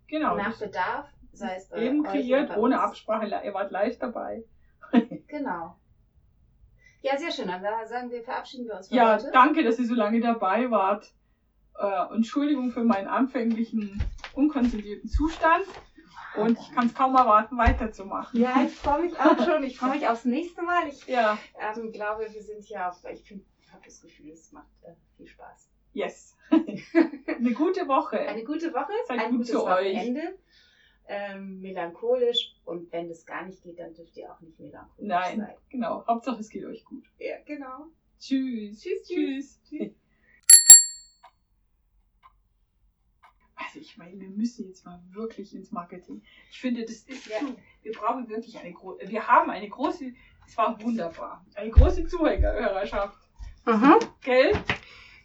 Genau. 0.07 0.35
nach 0.35 0.57
Bedarf, 0.59 1.07
sei 1.31 1.55
es 1.55 1.67
bei 1.69 1.81
eben 1.83 2.03
kreiert, 2.03 2.55
ohne. 2.57 2.79
Absprache. 2.79 3.25
Ihr 3.43 3.53
wart 3.53 3.71
live 3.71 3.97
dabei. 3.97 4.43
Genau. 5.27 5.77
Ja, 7.01 7.17
sehr 7.17 7.31
schön. 7.31 7.47
Dann 7.47 7.61
sagen 7.87 8.09
wir, 8.09 8.23
verabschieden 8.23 8.67
wir 8.67 8.75
uns 8.77 8.87
für 8.89 8.95
Ja, 8.95 9.13
heute. 9.13 9.29
danke, 9.31 9.63
dass 9.63 9.77
ihr 9.79 9.85
so 9.85 9.93
lange 9.95 10.19
dabei 10.21 10.69
wart. 10.71 11.13
Äh, 11.77 12.13
Entschuldigung 12.15 12.71
für 12.71 12.83
meinen 12.83 13.07
anfänglichen 13.07 14.01
unkonzentrierten 14.33 15.09
Zustand. 15.09 15.65
Und 16.37 16.59
ich 16.59 16.71
kann 16.73 16.87
es 16.87 16.93
kaum 16.93 17.15
erwarten, 17.15 17.57
weiterzumachen. 17.57 18.39
Ja, 18.39 18.61
ich 18.65 18.73
freue 18.75 19.01
mich 19.03 19.19
auch 19.19 19.37
schon. 19.45 19.63
Ich 19.63 19.77
freue 19.77 19.91
mich 19.91 20.07
aufs 20.07 20.25
nächste 20.25 20.61
Mal. 20.61 20.87
Ich 20.87 21.05
Ja, 21.07 21.37
ähm, 21.59 21.91
glaube, 21.91 22.27
wir 22.31 22.41
sind 22.43 22.63
hier 22.63 22.87
auf, 22.89 23.03
ich 23.11 23.23
finde, 23.23 23.45
ich 23.61 23.71
habe 23.71 23.83
das 23.85 24.01
Gefühl, 24.01 24.31
es 24.31 24.51
macht 24.51 24.67
äh, 24.83 24.93
viel 25.17 25.27
Spaß. 25.27 25.69
yes. 25.93 26.35
Eine 26.51 27.51
gute 27.53 27.87
Woche. 27.87 28.19
Eine 28.19 28.43
gute 28.43 28.73
Woche, 28.73 28.91
Seid 29.07 29.19
ein 29.19 29.29
gut 29.31 29.37
gutes 29.39 29.51
zu 29.51 29.65
euch. 29.65 29.95
Wochenende. 29.95 30.37
Ähm, 31.07 31.59
melancholisch 31.61 32.55
und 32.65 32.91
wenn 32.91 33.07
das 33.09 33.25
gar 33.25 33.45
nicht 33.45 33.61
geht, 33.61 33.77
dann 33.79 33.93
dürft 33.93 34.17
ihr 34.17 34.31
auch 34.31 34.39
nicht 34.41 34.59
melancholisch 34.59 35.07
Nein, 35.07 35.39
sein. 35.39 35.55
genau. 35.69 36.03
Hauptsache 36.07 36.39
es 36.39 36.49
geht 36.49 36.65
euch 36.65 36.83
gut. 36.83 37.05
Ja, 37.19 37.35
genau. 37.45 37.87
Tschüss. 38.19 38.81
Tschüss, 38.81 39.61
Tschüss. 39.69 39.95
Also 43.55 43.79
ich 43.79 43.97
meine, 43.97 44.19
wir 44.19 44.29
müssen 44.29 44.67
jetzt 44.67 44.85
mal 44.85 45.01
wirklich 45.11 45.55
ins 45.55 45.71
Marketing. 45.71 46.21
Ich 46.51 46.59
finde, 46.59 46.83
das 46.83 47.01
ist 47.01 47.27
Ja. 47.27 47.39
Wir 47.81 47.91
brauchen 47.93 48.27
wirklich 48.29 48.57
eine 48.57 48.73
große. 48.73 49.07
Wir 49.07 49.27
haben 49.27 49.49
eine 49.49 49.69
große. 49.69 50.13
Es 50.45 50.57
war 50.57 50.79
wunderbar. 50.81 51.45
Eine 51.55 51.71
große 51.71 52.05
Zuhörerschaft. 52.07 53.17
Aha. 53.65 53.97
Gell? 54.21 54.51